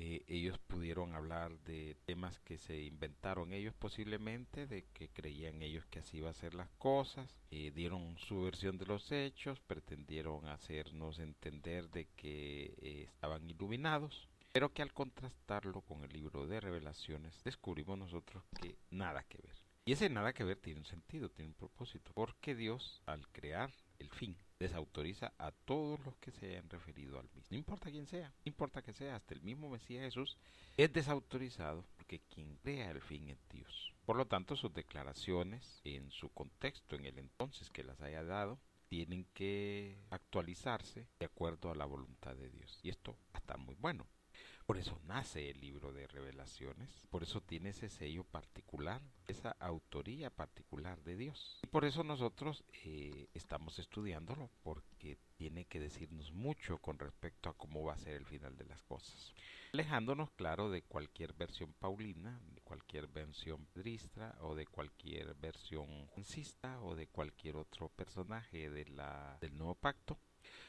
Eh, 0.00 0.24
ellos 0.26 0.58
pudieron 0.58 1.14
hablar 1.14 1.56
de 1.60 1.96
temas 2.06 2.40
que 2.40 2.58
se 2.58 2.80
inventaron 2.80 3.52
ellos 3.52 3.72
posiblemente, 3.78 4.66
de 4.66 4.84
que 4.92 5.10
creían 5.10 5.62
ellos 5.62 5.86
que 5.86 6.00
así 6.00 6.16
iba 6.18 6.30
a 6.30 6.34
ser 6.34 6.54
las 6.54 6.70
cosas, 6.70 7.38
eh, 7.52 7.70
dieron 7.70 8.18
su 8.18 8.42
versión 8.42 8.76
de 8.76 8.86
los 8.86 9.12
hechos, 9.12 9.60
pretendieron 9.60 10.48
hacernos 10.48 11.20
entender 11.20 11.88
de 11.90 12.08
que 12.16 12.74
eh, 12.78 13.04
estaban 13.04 13.48
iluminados, 13.48 14.28
pero 14.52 14.72
que 14.72 14.82
al 14.82 14.92
contrastarlo 14.92 15.82
con 15.82 16.02
el 16.02 16.12
libro 16.12 16.48
de 16.48 16.58
revelaciones 16.58 17.44
descubrimos 17.44 17.96
nosotros 17.96 18.42
que 18.60 18.76
nada 18.90 19.22
que 19.22 19.38
ver. 19.38 19.59
Y 19.90 19.94
ese 19.94 20.08
nada 20.08 20.32
que 20.32 20.44
ver 20.44 20.56
tiene 20.56 20.78
un 20.78 20.86
sentido, 20.86 21.30
tiene 21.30 21.48
un 21.48 21.56
propósito, 21.56 22.12
porque 22.14 22.54
Dios 22.54 23.02
al 23.06 23.26
crear 23.32 23.72
el 23.98 24.08
fin 24.08 24.36
desautoriza 24.60 25.32
a 25.36 25.50
todos 25.50 25.98
los 26.06 26.16
que 26.18 26.30
se 26.30 26.46
hayan 26.46 26.70
referido 26.70 27.18
al 27.18 27.28
mismo. 27.34 27.48
No 27.50 27.56
importa 27.56 27.90
quién 27.90 28.06
sea, 28.06 28.28
no 28.28 28.42
importa 28.44 28.82
que 28.82 28.92
sea, 28.92 29.16
hasta 29.16 29.34
el 29.34 29.42
mismo 29.42 29.68
Mesías 29.68 30.04
Jesús 30.04 30.38
es 30.76 30.92
desautorizado 30.92 31.84
porque 31.96 32.20
quien 32.32 32.54
crea 32.62 32.92
el 32.92 33.02
fin 33.02 33.30
es 33.30 33.38
Dios. 33.48 33.92
Por 34.06 34.14
lo 34.14 34.28
tanto, 34.28 34.54
sus 34.54 34.72
declaraciones 34.72 35.80
en 35.82 36.08
su 36.12 36.28
contexto, 36.28 36.94
en 36.94 37.06
el 37.06 37.18
entonces 37.18 37.68
que 37.68 37.82
las 37.82 38.00
haya 38.00 38.22
dado, 38.22 38.60
tienen 38.86 39.26
que 39.34 39.98
actualizarse 40.10 41.08
de 41.18 41.26
acuerdo 41.26 41.68
a 41.72 41.74
la 41.74 41.86
voluntad 41.86 42.36
de 42.36 42.48
Dios. 42.48 42.78
Y 42.84 42.90
esto 42.90 43.16
estar 43.34 43.58
muy 43.58 43.74
bueno. 43.74 44.06
Por 44.70 44.78
eso 44.78 45.00
nace 45.04 45.50
el 45.50 45.60
libro 45.60 45.92
de 45.92 46.06
revelaciones, 46.06 47.04
por 47.10 47.24
eso 47.24 47.40
tiene 47.40 47.70
ese 47.70 47.88
sello 47.88 48.22
particular, 48.22 49.02
esa 49.26 49.50
autoría 49.58 50.30
particular 50.30 51.02
de 51.02 51.16
Dios. 51.16 51.58
Y 51.64 51.66
por 51.66 51.84
eso 51.84 52.04
nosotros 52.04 52.62
eh, 52.84 53.26
estamos 53.34 53.80
estudiándolo, 53.80 54.48
porque 54.62 55.18
tiene 55.34 55.64
que 55.64 55.80
decirnos 55.80 56.32
mucho 56.32 56.78
con 56.78 57.00
respecto 57.00 57.48
a 57.48 57.54
cómo 57.54 57.82
va 57.82 57.94
a 57.94 57.98
ser 57.98 58.14
el 58.14 58.26
final 58.26 58.56
de 58.56 58.66
las 58.66 58.80
cosas. 58.84 59.34
Alejándonos, 59.72 60.30
claro, 60.30 60.70
de 60.70 60.82
cualquier 60.82 61.32
versión 61.32 61.72
paulina, 61.72 62.40
de 62.54 62.60
cualquier 62.60 63.08
versión 63.08 63.66
pedristra 63.72 64.36
o 64.40 64.54
de 64.54 64.66
cualquier 64.66 65.34
versión 65.34 66.06
juncista 66.06 66.80
o 66.82 66.94
de 66.94 67.08
cualquier 67.08 67.56
otro 67.56 67.88
personaje 67.88 68.70
del 68.70 68.94
nuevo 69.58 69.74
pacto. 69.74 70.16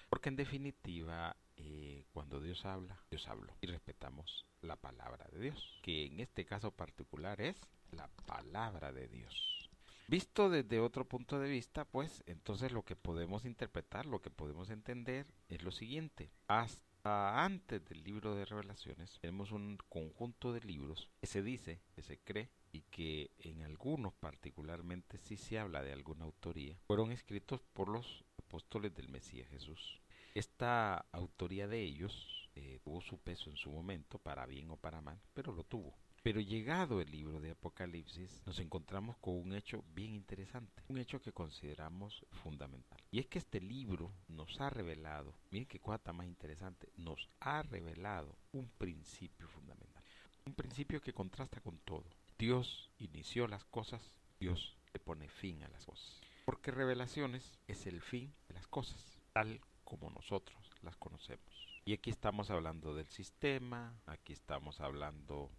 Porque 0.10 0.30
en 0.30 0.36
definitiva 0.36 1.36
eh, 1.58 2.06
cuando 2.14 2.40
Dios 2.40 2.66
habla, 2.66 3.00
Dios 3.10 3.28
habló 3.28 3.56
y 3.62 3.68
respetamos 3.68 4.46
la 4.62 4.76
palabra 4.76 5.28
de 5.32 5.40
Dios, 5.40 5.80
que 5.82 6.06
en 6.06 6.20
este 6.20 6.46
caso 6.46 6.72
particular 6.72 7.42
es 7.42 7.60
la 7.92 8.08
palabra 8.26 8.92
de 8.92 9.08
Dios. 9.08 9.70
Visto 10.08 10.50
desde 10.50 10.80
otro 10.80 11.06
punto 11.06 11.40
de 11.40 11.50
vista, 11.50 11.86
pues 11.86 12.24
entonces 12.26 12.72
lo 12.72 12.84
que 12.84 12.96
podemos 12.96 13.46
interpretar, 13.46 14.06
lo 14.06 14.22
que 14.22 14.30
podemos 14.30 14.70
entender 14.70 15.26
es 15.48 15.64
lo 15.64 15.72
siguiente. 15.72 16.32
Hasta 16.48 17.46
antes 17.46 17.86
del 17.86 18.04
libro 18.04 18.36
de 18.36 18.46
revelaciones 18.46 19.20
tenemos 19.22 19.52
un 19.52 19.78
conjunto 19.88 20.52
de 20.52 20.62
libros 20.62 21.10
que 21.22 21.28
se 21.28 21.42
dice, 21.42 21.80
que 21.96 22.02
se 22.02 22.18
cree 22.20 22.50
y 22.74 22.82
que 22.92 23.32
en 23.40 23.64
algunos 23.64 24.14
particularmente 24.14 25.18
sí 25.18 25.38
se 25.38 25.60
habla 25.60 25.82
de 25.82 25.94
alguna 25.94 26.26
autoría, 26.26 26.78
fueron 26.88 27.12
escritos 27.12 27.62
por 27.74 27.88
los 27.88 28.26
apóstoles 28.52 28.94
del 28.94 29.08
Mesías 29.08 29.48
Jesús. 29.48 30.02
Esta 30.36 31.06
autoría 31.14 31.70
de 31.70 31.82
ellos 31.82 32.50
eh, 32.56 32.82
tuvo 32.84 33.00
su 33.00 33.18
peso 33.18 33.50
en 33.50 33.56
su 33.56 33.72
momento, 33.72 34.20
para 34.20 34.46
bien 34.46 34.70
o 34.72 34.76
para 34.76 35.00
mal, 35.00 35.18
pero 35.34 35.54
lo 35.54 35.64
tuvo. 35.64 35.96
Pero 36.22 36.42
llegado 36.42 37.00
el 37.00 37.10
libro 37.10 37.40
de 37.40 37.52
Apocalipsis, 37.52 38.44
nos 38.46 38.60
encontramos 38.60 39.16
con 39.22 39.36
un 39.36 39.54
hecho 39.54 39.86
bien 39.96 40.14
interesante, 40.14 40.84
un 40.90 40.98
hecho 40.98 41.22
que 41.22 41.32
consideramos 41.32 42.26
fundamental. 42.44 43.00
Y 43.10 43.20
es 43.20 43.28
que 43.28 43.40
este 43.40 43.62
libro 43.62 44.12
nos 44.28 44.60
ha 44.60 44.70
revelado, 44.70 45.34
miren 45.50 45.66
qué 45.66 45.80
cosa 45.80 46.12
más 46.12 46.28
interesante, 46.28 46.90
nos 46.98 47.30
ha 47.40 47.64
revelado 47.64 48.36
un 48.52 48.68
principio 48.68 49.48
fundamental. 49.48 50.04
Un 50.46 50.56
principio 50.56 51.00
que 51.00 51.14
contrasta 51.14 51.62
con 51.62 51.78
todo. 51.80 52.04
Dios 52.38 52.92
inició 53.00 53.48
las 53.48 53.64
cosas, 53.64 54.02
Dios 54.42 54.76
le 54.94 55.00
pone 55.00 55.30
fin 55.30 55.64
a 55.64 55.70
las 55.70 55.86
cosas. 55.86 56.20
Porque 56.46 56.72
revelaciones 56.72 57.60
es 57.68 57.86
el 57.88 58.02
fin 58.02 58.34
cosas, 58.72 59.22
tal 59.34 59.62
como 59.84 60.10
nosotros 60.10 60.58
las 60.82 60.96
conocemos. 60.98 61.46
Y 61.86 61.94
aquí 61.94 62.10
estamos 62.10 62.50
hablando 62.50 62.96
del 62.96 63.08
sistema, 63.08 63.94
aquí 64.08 64.34
estamos 64.34 64.80
hablando 64.80 65.52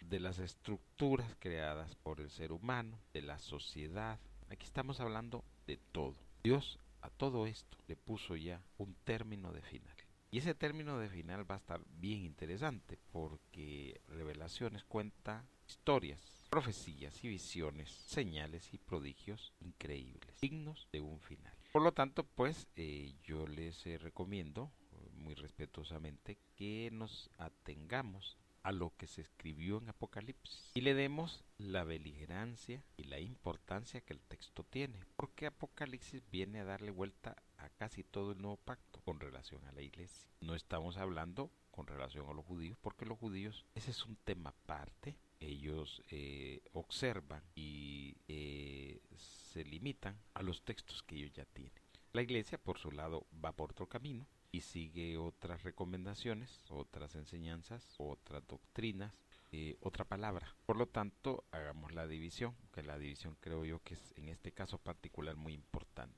de 0.00 0.20
las 0.20 0.38
estructuras 0.38 1.36
creadas 1.38 1.94
por 1.96 2.20
el 2.20 2.30
ser 2.30 2.52
humano, 2.52 2.98
de 3.12 3.22
la 3.22 3.38
sociedad, 3.38 4.18
aquí 4.48 4.64
estamos 4.64 5.00
hablando 5.00 5.44
de 5.66 5.78
todo. 5.92 6.16
Dios 6.42 6.78
a 7.02 7.10
todo 7.10 7.46
esto 7.46 7.76
le 7.88 7.96
puso 7.96 8.36
ya 8.36 8.62
un 8.78 8.94
término 9.04 9.52
de 9.52 9.62
final. 9.62 9.96
Y 10.30 10.38
ese 10.38 10.54
término 10.54 10.98
de 10.98 11.08
final 11.08 11.48
va 11.48 11.56
a 11.56 11.58
estar 11.58 11.80
bien 11.86 12.24
interesante 12.24 12.98
porque 13.12 14.00
Revelaciones 14.08 14.84
cuenta 14.84 15.44
historias 15.68 16.20
profecías 16.54 17.24
y 17.24 17.28
visiones, 17.28 17.90
señales 17.90 18.72
y 18.72 18.78
prodigios 18.78 19.52
increíbles, 19.60 20.36
signos 20.36 20.86
de 20.92 21.00
un 21.00 21.18
final. 21.20 21.52
Por 21.74 21.82
lo 21.82 21.90
tanto, 21.90 22.22
pues 22.22 22.68
eh, 22.76 23.16
yo 23.24 23.48
les 23.48 23.84
eh, 23.84 23.98
recomiendo 23.98 24.70
muy 25.14 25.34
respetuosamente 25.34 26.38
que 26.54 26.88
nos 26.92 27.28
atengamos 27.36 28.38
a 28.62 28.70
lo 28.70 28.92
que 28.96 29.08
se 29.08 29.22
escribió 29.22 29.78
en 29.78 29.88
Apocalipsis 29.88 30.70
y 30.74 30.82
le 30.82 30.94
demos 30.94 31.44
la 31.58 31.82
beligerancia 31.82 32.84
y 32.96 33.02
la 33.02 33.18
importancia 33.18 34.02
que 34.02 34.12
el 34.12 34.20
texto 34.20 34.62
tiene, 34.62 35.04
porque 35.16 35.46
Apocalipsis 35.46 36.22
viene 36.30 36.60
a 36.60 36.64
darle 36.64 36.92
vuelta 36.92 37.42
a 37.58 37.68
casi 37.70 38.04
todo 38.04 38.30
el 38.30 38.38
nuevo 38.40 38.56
pacto 38.56 39.00
con 39.00 39.18
relación 39.18 39.66
a 39.66 39.72
la 39.72 39.82
iglesia. 39.82 40.30
No 40.42 40.54
estamos 40.54 40.96
hablando 40.96 41.50
con 41.72 41.88
relación 41.88 42.28
a 42.28 42.34
los 42.34 42.44
judíos, 42.46 42.78
porque 42.80 43.04
los 43.04 43.18
judíos, 43.18 43.66
ese 43.74 43.90
es 43.90 44.06
un 44.06 44.14
tema 44.14 44.50
aparte, 44.50 45.18
ellos 45.46 46.02
eh, 46.10 46.60
observan 46.72 47.42
y 47.54 48.16
eh, 48.28 49.00
se 49.10 49.64
limitan 49.64 50.18
a 50.34 50.42
los 50.42 50.62
textos 50.62 51.02
que 51.02 51.16
ellos 51.16 51.32
ya 51.32 51.44
tienen. 51.44 51.72
La 52.12 52.22
iglesia, 52.22 52.58
por 52.58 52.78
su 52.78 52.92
lado, 52.92 53.26
va 53.44 53.52
por 53.52 53.72
otro 53.72 53.88
camino 53.88 54.26
y 54.52 54.60
sigue 54.60 55.16
otras 55.16 55.64
recomendaciones, 55.64 56.60
otras 56.68 57.16
enseñanzas, 57.16 57.94
otras 57.98 58.46
doctrinas, 58.46 59.18
eh, 59.50 59.76
otra 59.80 60.04
palabra. 60.04 60.54
Por 60.64 60.76
lo 60.76 60.86
tanto, 60.86 61.44
hagamos 61.50 61.92
la 61.92 62.06
división, 62.06 62.54
que 62.72 62.82
la 62.82 62.98
división 62.98 63.36
creo 63.40 63.64
yo 63.64 63.80
que 63.82 63.94
es 63.94 64.14
en 64.16 64.28
este 64.28 64.52
caso 64.52 64.78
particular 64.78 65.34
muy 65.34 65.54
importante. 65.54 66.16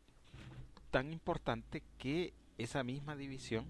Tan 0.91 1.13
importante 1.13 1.83
que 1.97 2.35
esa 2.59 2.85
misma 2.85 3.17
división 3.17 3.67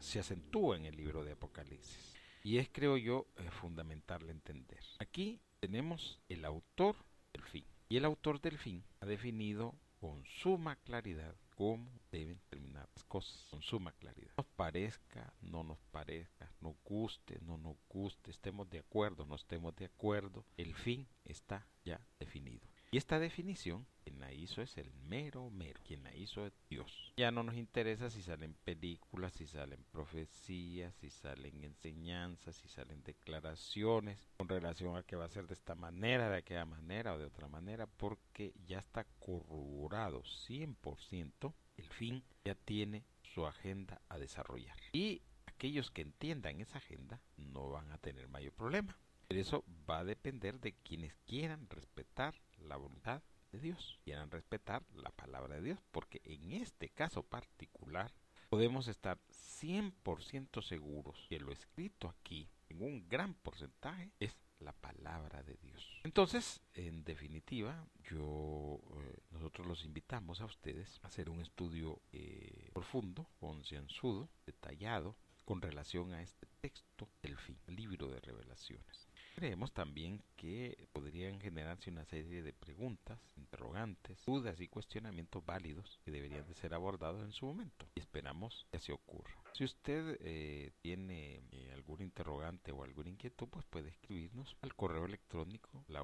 se 0.00 0.20
acentúa 0.20 0.76
en 0.76 0.86
el 0.86 0.96
libro 0.96 1.24
de 1.24 1.32
Apocalipsis. 1.32 2.15
Y 2.46 2.58
es, 2.58 2.68
creo 2.70 2.96
yo, 2.96 3.26
eh, 3.38 3.50
fundamental 3.60 4.30
entender. 4.30 4.78
Aquí 5.00 5.40
tenemos 5.58 6.20
el 6.28 6.44
autor 6.44 6.94
del 7.32 7.42
fin. 7.42 7.64
Y 7.88 7.96
el 7.96 8.04
autor 8.04 8.40
del 8.40 8.56
fin 8.56 8.84
ha 9.00 9.06
definido 9.06 9.74
con 9.98 10.24
suma 10.26 10.76
claridad 10.76 11.34
cómo 11.56 11.90
deben 12.12 12.40
terminar 12.48 12.88
las 12.94 13.02
cosas, 13.02 13.44
con 13.50 13.62
suma 13.62 13.90
claridad. 13.94 14.30
Nos 14.36 14.46
parezca, 14.46 15.34
no 15.40 15.64
nos 15.64 15.78
parezca, 15.90 16.52
nos 16.60 16.76
guste, 16.84 17.40
no 17.40 17.58
nos 17.58 17.76
guste, 17.88 18.30
estemos 18.30 18.70
de 18.70 18.78
acuerdo, 18.78 19.26
no 19.26 19.34
estemos 19.34 19.74
de 19.74 19.86
acuerdo, 19.86 20.44
el 20.56 20.72
fin 20.76 21.08
está 21.24 21.66
ya 21.84 22.00
definido. 22.20 22.68
Y 22.92 22.98
esta 22.98 23.18
definición, 23.18 23.88
la 24.20 24.32
hizo 24.32 24.62
es 24.62 24.76
el 24.78 24.92
mero 25.08 25.50
mero, 25.50 25.80
quien 25.84 26.02
la 26.02 26.14
hizo 26.14 26.46
es 26.46 26.52
Dios. 26.68 27.12
Ya 27.16 27.30
no 27.30 27.42
nos 27.42 27.56
interesa 27.56 28.10
si 28.10 28.22
salen 28.22 28.54
películas, 28.64 29.32
si 29.34 29.46
salen 29.46 29.84
profecías, 29.90 30.94
si 30.96 31.10
salen 31.10 31.64
enseñanzas, 31.64 32.56
si 32.56 32.68
salen 32.68 33.02
declaraciones 33.02 34.28
con 34.36 34.48
relación 34.48 34.96
a 34.96 35.02
que 35.02 35.16
va 35.16 35.24
a 35.24 35.30
ser 35.30 35.46
de 35.46 35.54
esta 35.54 35.74
manera, 35.74 36.28
de 36.30 36.38
aquella 36.38 36.64
manera 36.64 37.14
o 37.14 37.18
de 37.18 37.26
otra 37.26 37.48
manera, 37.48 37.86
porque 37.86 38.54
ya 38.66 38.78
está 38.78 39.04
corroborado 39.18 40.22
100%, 40.22 41.52
el 41.76 41.88
fin 41.88 42.22
ya 42.44 42.54
tiene 42.54 43.04
su 43.22 43.46
agenda 43.46 44.00
a 44.08 44.18
desarrollar. 44.18 44.76
Y 44.92 45.22
aquellos 45.46 45.90
que 45.90 46.02
entiendan 46.02 46.60
esa 46.60 46.78
agenda 46.78 47.20
no 47.36 47.70
van 47.70 47.90
a 47.92 47.98
tener 47.98 48.28
mayor 48.28 48.52
problema. 48.52 48.96
Pero 49.28 49.40
eso 49.40 49.64
va 49.88 49.98
a 49.98 50.04
depender 50.04 50.60
de 50.60 50.72
quienes 50.72 51.14
quieran 51.26 51.68
respetar 51.68 52.34
la 52.58 52.76
voluntad 52.76 53.22
de 53.52 53.60
Dios, 53.60 53.98
quieran 54.04 54.30
respetar 54.30 54.84
la 54.94 55.10
palabra 55.10 55.56
de 55.56 55.62
Dios, 55.62 55.78
porque 55.90 56.20
en 56.24 56.52
este 56.52 56.88
caso 56.88 57.22
particular 57.22 58.12
podemos 58.48 58.88
estar 58.88 59.18
100% 59.60 60.62
seguros 60.62 61.26
que 61.28 61.40
lo 61.40 61.52
escrito 61.52 62.08
aquí, 62.08 62.48
en 62.68 62.82
un 62.82 63.08
gran 63.08 63.34
porcentaje, 63.34 64.10
es 64.20 64.36
la 64.60 64.72
palabra 64.72 65.42
de 65.42 65.56
Dios. 65.56 66.00
Entonces, 66.04 66.60
en 66.74 67.04
definitiva, 67.04 67.86
yo 68.10 68.80
eh, 69.00 69.18
nosotros 69.30 69.66
los 69.66 69.84
invitamos 69.84 70.40
a 70.40 70.46
ustedes 70.46 70.98
a 71.02 71.08
hacer 71.08 71.28
un 71.28 71.40
estudio 71.40 72.00
eh, 72.12 72.70
profundo, 72.72 73.28
concienzudo, 73.38 74.28
detallado 74.46 75.16
con 75.44 75.60
relación 75.60 76.12
a 76.12 76.22
este 76.22 76.46
texto 76.60 77.08
del 77.22 77.36
fin, 77.36 77.58
libro 77.68 78.08
de 78.08 78.20
revelaciones. 78.20 79.08
Creemos 79.36 79.72
también 79.74 80.24
que 80.34 80.88
podrían 80.94 81.38
generarse 81.38 81.90
una 81.90 82.06
serie 82.06 82.42
de 82.42 82.54
preguntas, 82.54 83.20
interrogantes, 83.36 84.24
dudas 84.24 84.58
y 84.62 84.66
cuestionamientos 84.66 85.44
válidos 85.44 86.00
que 86.02 86.10
deberían 86.10 86.46
de 86.46 86.54
ser 86.54 86.72
abordados 86.72 87.22
en 87.22 87.32
su 87.32 87.44
momento. 87.44 87.86
Y 87.94 88.00
esperamos 88.00 88.66
que 88.70 88.78
así 88.78 88.92
ocurra. 88.92 89.36
Si 89.52 89.64
usted 89.64 90.16
eh, 90.22 90.72
tiene 90.80 91.42
eh, 91.52 91.70
algún 91.74 92.00
interrogante 92.00 92.72
o 92.72 92.82
alguna 92.82 93.10
inquietud, 93.10 93.48
pues 93.48 93.66
puede 93.66 93.90
escribirnos 93.90 94.56
al 94.62 94.74
correo 94.74 95.04
electrónico 95.04 95.84
la. 95.88 96.02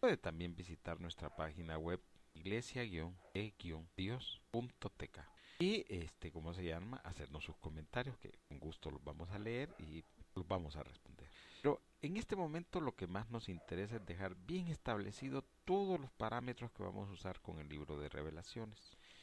Puede 0.00 0.16
también 0.16 0.56
visitar 0.56 1.00
nuestra 1.00 1.36
página 1.36 1.78
web 1.78 2.02
iglesia-e-dios.tk 2.34 5.20
y 5.60 5.84
este 5.88 6.30
cómo 6.30 6.54
se 6.54 6.62
llama 6.64 6.98
hacernos 6.98 7.42
sus 7.44 7.56
comentarios 7.56 8.16
que 8.18 8.30
con 8.48 8.60
gusto 8.60 8.92
los 8.92 9.02
vamos 9.02 9.28
a 9.30 9.40
leer 9.40 9.74
y 9.78 10.04
vamos 10.46 10.76
a 10.76 10.82
responder. 10.82 11.28
Pero 11.62 11.80
en 12.02 12.16
este 12.16 12.36
momento 12.36 12.80
lo 12.80 12.94
que 12.94 13.06
más 13.06 13.30
nos 13.30 13.48
interesa 13.48 13.96
es 13.96 14.06
dejar 14.06 14.36
bien 14.36 14.68
establecido 14.68 15.44
todos 15.64 15.98
los 15.98 16.10
parámetros 16.12 16.70
que 16.72 16.82
vamos 16.82 17.08
a 17.08 17.12
usar 17.12 17.40
con 17.40 17.58
el 17.58 17.68
libro 17.68 17.98
de 17.98 18.08
revelaciones. 18.08 18.78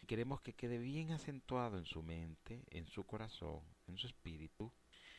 Queremos 0.07 0.41
que 0.41 0.53
quede 0.53 0.78
bien 0.78 1.11
acentuado 1.11 1.78
en 1.78 1.86
su 1.86 2.03
mente, 2.03 2.63
en 2.70 2.88
su 2.88 3.05
corazón, 3.05 3.61
en 3.88 3.97
su 3.97 4.07
espíritu, 4.07 4.72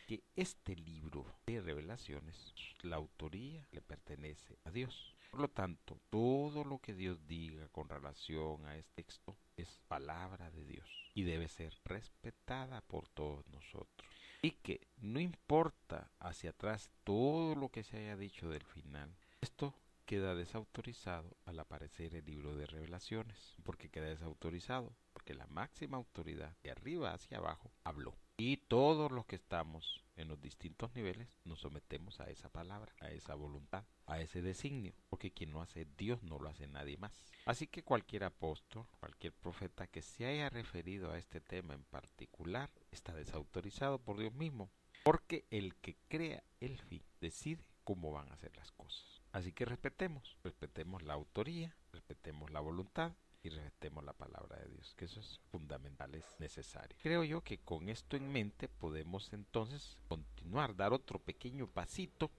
que 0.07 0.23
este 0.37 0.77
libro 0.77 1.27
de 1.47 1.61
revelaciones, 1.61 2.55
la 2.83 2.97
autoría 2.97 3.67
le 3.73 3.81
pertenece 3.81 4.59
a 4.65 4.71
Dios. 4.71 5.17
Por 5.31 5.41
lo 5.41 5.49
tanto, 5.49 5.99
todo 6.11 6.63
lo 6.63 6.79
que 6.79 6.95
Dios 6.95 7.27
diga 7.27 7.69
con 7.69 7.89
relación 7.89 8.65
a 8.67 8.77
este 8.77 9.03
texto 9.03 9.37
es 9.57 9.81
palabra 9.89 10.51
de 10.51 10.65
Dios 10.65 10.89
y 11.15 11.25
debe 11.25 11.49
ser 11.49 11.75
respetada 11.85 12.81
por 12.83 13.09
todos 13.09 13.47
nosotros. 13.49 14.09
Y 14.43 14.53
que 14.53 14.87
no 14.99 15.21
importa 15.21 16.11
hacia 16.21 16.51
atrás 16.51 16.91
todo 17.05 17.55
lo 17.55 17.69
que 17.69 17.83
se 17.83 17.99
haya 17.99 18.17
dicho 18.17 18.49
del 18.49 18.65
final, 18.65 19.15
esto 19.41 19.75
queda 20.07 20.35
desautorizado 20.35 21.37
al 21.45 21.59
aparecer 21.59 22.15
el 22.15 22.25
libro 22.25 22.55
de 22.57 22.67
revelaciones. 22.67 23.57
porque 23.65 23.91
queda 23.91 24.07
desautorizado? 24.07 24.95
Porque 25.13 25.35
la 25.35 25.47
máxima 25.49 25.97
autoridad 25.97 26.57
de 26.63 26.71
arriba 26.71 27.13
hacia 27.13 27.39
abajo 27.39 27.73
habló. 27.83 28.15
Y 28.37 28.59
todos 28.59 29.11
los 29.11 29.27
que 29.27 29.37
estamos 29.37 30.06
en 30.17 30.29
los 30.29 30.41
distintos 30.41 30.95
niveles 30.95 31.29
nos 31.45 31.61
sometemos 31.61 32.21
a 32.21 32.31
esa 32.31 32.49
palabra, 32.49 32.93
a 33.01 33.11
esa 33.11 33.35
voluntad, 33.35 33.85
a 34.07 34.21
ese 34.21 34.43
designio, 34.43 34.95
porque 35.09 35.31
quien 35.31 35.53
no 35.53 35.63
hace 35.63 35.87
Dios 35.97 36.23
no 36.23 36.39
lo 36.39 36.49
hace 36.49 36.67
nadie 36.67 36.97
más. 36.97 37.23
Así 37.45 37.67
que 37.67 37.83
cualquier 37.83 38.25
apóstol, 38.25 38.87
cualquier 38.99 39.33
profeta 39.33 39.87
que 39.87 40.03
se 40.03 40.27
haya 40.27 40.49
referido 40.49 41.13
a 41.13 41.19
este 41.19 41.41
tema 41.41 41.75
en 41.75 41.85
particular 41.85 42.71
está 42.91 43.15
desautorizado 43.15 43.99
por 43.99 44.19
Dios 44.19 44.35
mismo, 44.35 44.71
porque 45.05 45.47
el 45.51 45.77
que 45.77 45.97
crea 46.09 46.43
el 46.61 46.79
fin 46.79 47.03
decide 47.21 47.65
cómo 47.85 48.11
van 48.11 48.33
a 48.33 48.37
ser 48.37 48.57
las 48.57 48.73
cosas. 48.73 49.23
Así 49.33 49.53
que 49.53 49.65
respetemos, 49.65 50.37
respetemos 50.43 51.03
la 51.03 51.15
autoría, 51.15 51.77
respetemos 51.93 52.51
la 52.51 52.61
voluntad 52.61 53.13
y 53.47 53.51
respetemos 53.51 54.05
la 54.05 54.13
palabra 54.13 54.59
de 54.59 54.69
Dios, 54.69 54.95
que 54.97 55.05
eso 55.05 55.21
es 55.21 55.41
fundamental, 55.51 56.15
es 56.15 56.25
necesario. 56.39 56.97
Creo 57.01 57.25
yo 57.25 57.43
que 57.43 57.59
con 57.59 57.89
esto 57.89 58.17
en 58.17 58.31
mente 58.31 58.69
podemos 58.69 59.33
entonces 59.33 59.97
continuar, 60.09 60.75
dar 60.75 60.93
otro 60.93 61.19
pequeño 61.19 61.69
pasito 61.69 62.31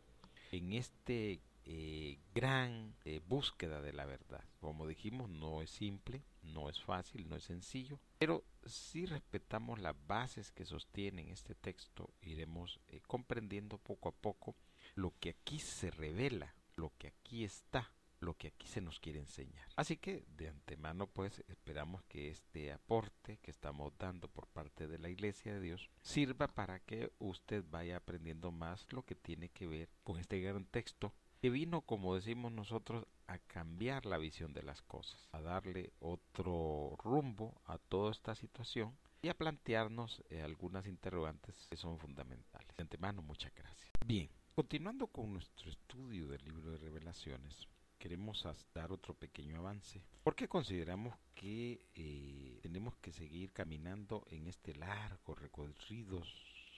en 0.51 0.73
este 0.73 1.41
eh, 1.63 2.19
gran 2.33 2.93
eh, 3.05 3.21
búsqueda 3.25 3.81
de 3.81 3.93
la 3.93 4.05
verdad. 4.05 4.43
Como 4.59 4.85
dijimos, 4.85 5.29
no 5.29 5.61
es 5.61 5.69
simple, 5.69 6.23
no 6.43 6.69
es 6.69 6.81
fácil, 6.81 7.27
no 7.29 7.35
es 7.35 7.43
sencillo, 7.43 7.99
pero 8.17 8.43
si 8.65 9.05
respetamos 9.05 9.79
las 9.79 9.95
bases 10.07 10.51
que 10.51 10.65
sostienen 10.65 11.29
este 11.29 11.55
texto, 11.55 12.09
iremos 12.21 12.79
eh, 12.87 13.01
comprendiendo 13.07 13.77
poco 13.77 14.09
a 14.09 14.13
poco 14.13 14.55
lo 14.95 15.13
que 15.19 15.29
aquí 15.29 15.59
se 15.59 15.89
revela, 15.91 16.53
lo 16.75 16.91
que 16.97 17.07
aquí 17.07 17.43
está 17.43 17.91
lo 18.27 18.33
que 18.33 18.49
aquí 18.49 18.67
se 18.67 18.81
nos 18.81 18.99
quiere 18.99 19.19
enseñar. 19.19 19.69
Así 19.77 19.95
que 19.95 20.25
de 20.35 20.49
antemano 20.49 21.07
pues 21.07 21.45
esperamos 21.47 22.03
que 22.09 22.29
este 22.29 22.73
aporte 22.73 23.37
que 23.37 23.51
estamos 23.51 23.97
dando 23.97 24.27
por 24.27 24.47
parte 24.47 24.85
de 24.89 24.99
la 24.99 25.07
Iglesia 25.07 25.53
de 25.53 25.61
Dios 25.61 25.89
sirva 26.01 26.49
para 26.49 26.81
que 26.81 27.13
usted 27.19 27.63
vaya 27.69 27.95
aprendiendo 27.95 28.51
más 28.51 28.85
lo 28.91 29.03
que 29.03 29.15
tiene 29.15 29.47
que 29.47 29.65
ver 29.65 29.89
con 30.03 30.19
este 30.19 30.41
gran 30.41 30.65
texto 30.65 31.13
que 31.39 31.49
vino, 31.49 31.83
como 31.83 32.15
decimos 32.15 32.51
nosotros, 32.51 33.05
a 33.27 33.37
cambiar 33.37 34.05
la 34.05 34.17
visión 34.17 34.51
de 34.53 34.63
las 34.63 34.81
cosas, 34.81 35.29
a 35.31 35.39
darle 35.39 35.93
otro 35.99 36.97
rumbo 37.01 37.61
a 37.63 37.77
toda 37.77 38.11
esta 38.11 38.35
situación 38.35 38.97
y 39.21 39.29
a 39.29 39.37
plantearnos 39.37 40.21
eh, 40.29 40.41
algunas 40.41 40.85
interrogantes 40.85 41.67
que 41.69 41.77
son 41.77 41.97
fundamentales. 41.97 42.75
De 42.75 42.81
antemano, 42.81 43.21
muchas 43.21 43.55
gracias. 43.55 43.89
Bien, 44.05 44.29
continuando 44.53 45.07
con 45.07 45.31
nuestro 45.31 45.69
estudio 45.69 46.27
del 46.27 46.43
libro 46.43 46.71
de 46.71 46.77
revelaciones, 46.77 47.67
queremos 47.97 48.45
dar 48.73 48.91
otro 48.91 49.13
pequeño 49.13 49.57
avance, 49.57 50.01
porque 50.23 50.47
consideramos 50.47 51.15
que 51.35 51.81
eh, 51.95 52.59
tenemos 52.61 52.95
que 52.97 53.11
seguir 53.11 53.51
caminando 53.51 54.25
en 54.29 54.47
este 54.47 54.75
largo 54.75 55.35
recorrido 55.35 56.21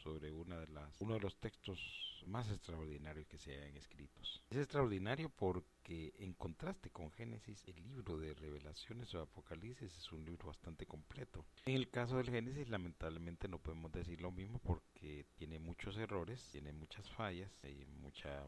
sobre 0.04 0.32
una 0.32 0.60
de 0.60 0.68
las, 0.68 1.02
uno 1.02 1.16
de 1.16 1.20
los 1.20 1.36
textos 1.38 1.80
más 2.26 2.50
extraordinarios 2.50 3.28
que 3.28 3.38
se 3.38 3.52
hayan 3.52 3.76
escritos. 3.78 4.42
Es 4.50 4.58
extraordinario 4.58 5.30
porque 5.30 6.14
en 6.20 6.34
contraste 6.34 6.90
con 6.90 7.12
Génesis, 7.12 7.68
el 7.68 7.82
libro 7.82 8.18
de 8.18 8.34
revelaciones 8.34 9.14
o 9.16 9.22
Apocalipsis 9.22 9.96
es 9.96 10.12
un 10.12 10.26
libro 10.26 10.48
bastante 10.48 10.86
completo. 10.86 11.46
En 11.66 11.76
el 11.76 11.90
caso 11.90 12.18
del 12.18 12.30
Génesis, 12.30 12.70
lamentablemente 12.70 13.48
no 13.48 13.60
podemos 13.60 13.92
decir 13.92 14.22
lo 14.22 14.32
mismo 14.32 14.60
porque 14.60 15.26
tiene 15.36 15.60
muchos 15.60 15.98
errores, 15.98 16.48
tiene 16.52 16.72
muchas 16.72 17.10
fallas, 17.12 17.52
hay 17.64 17.86
mucha 18.02 18.44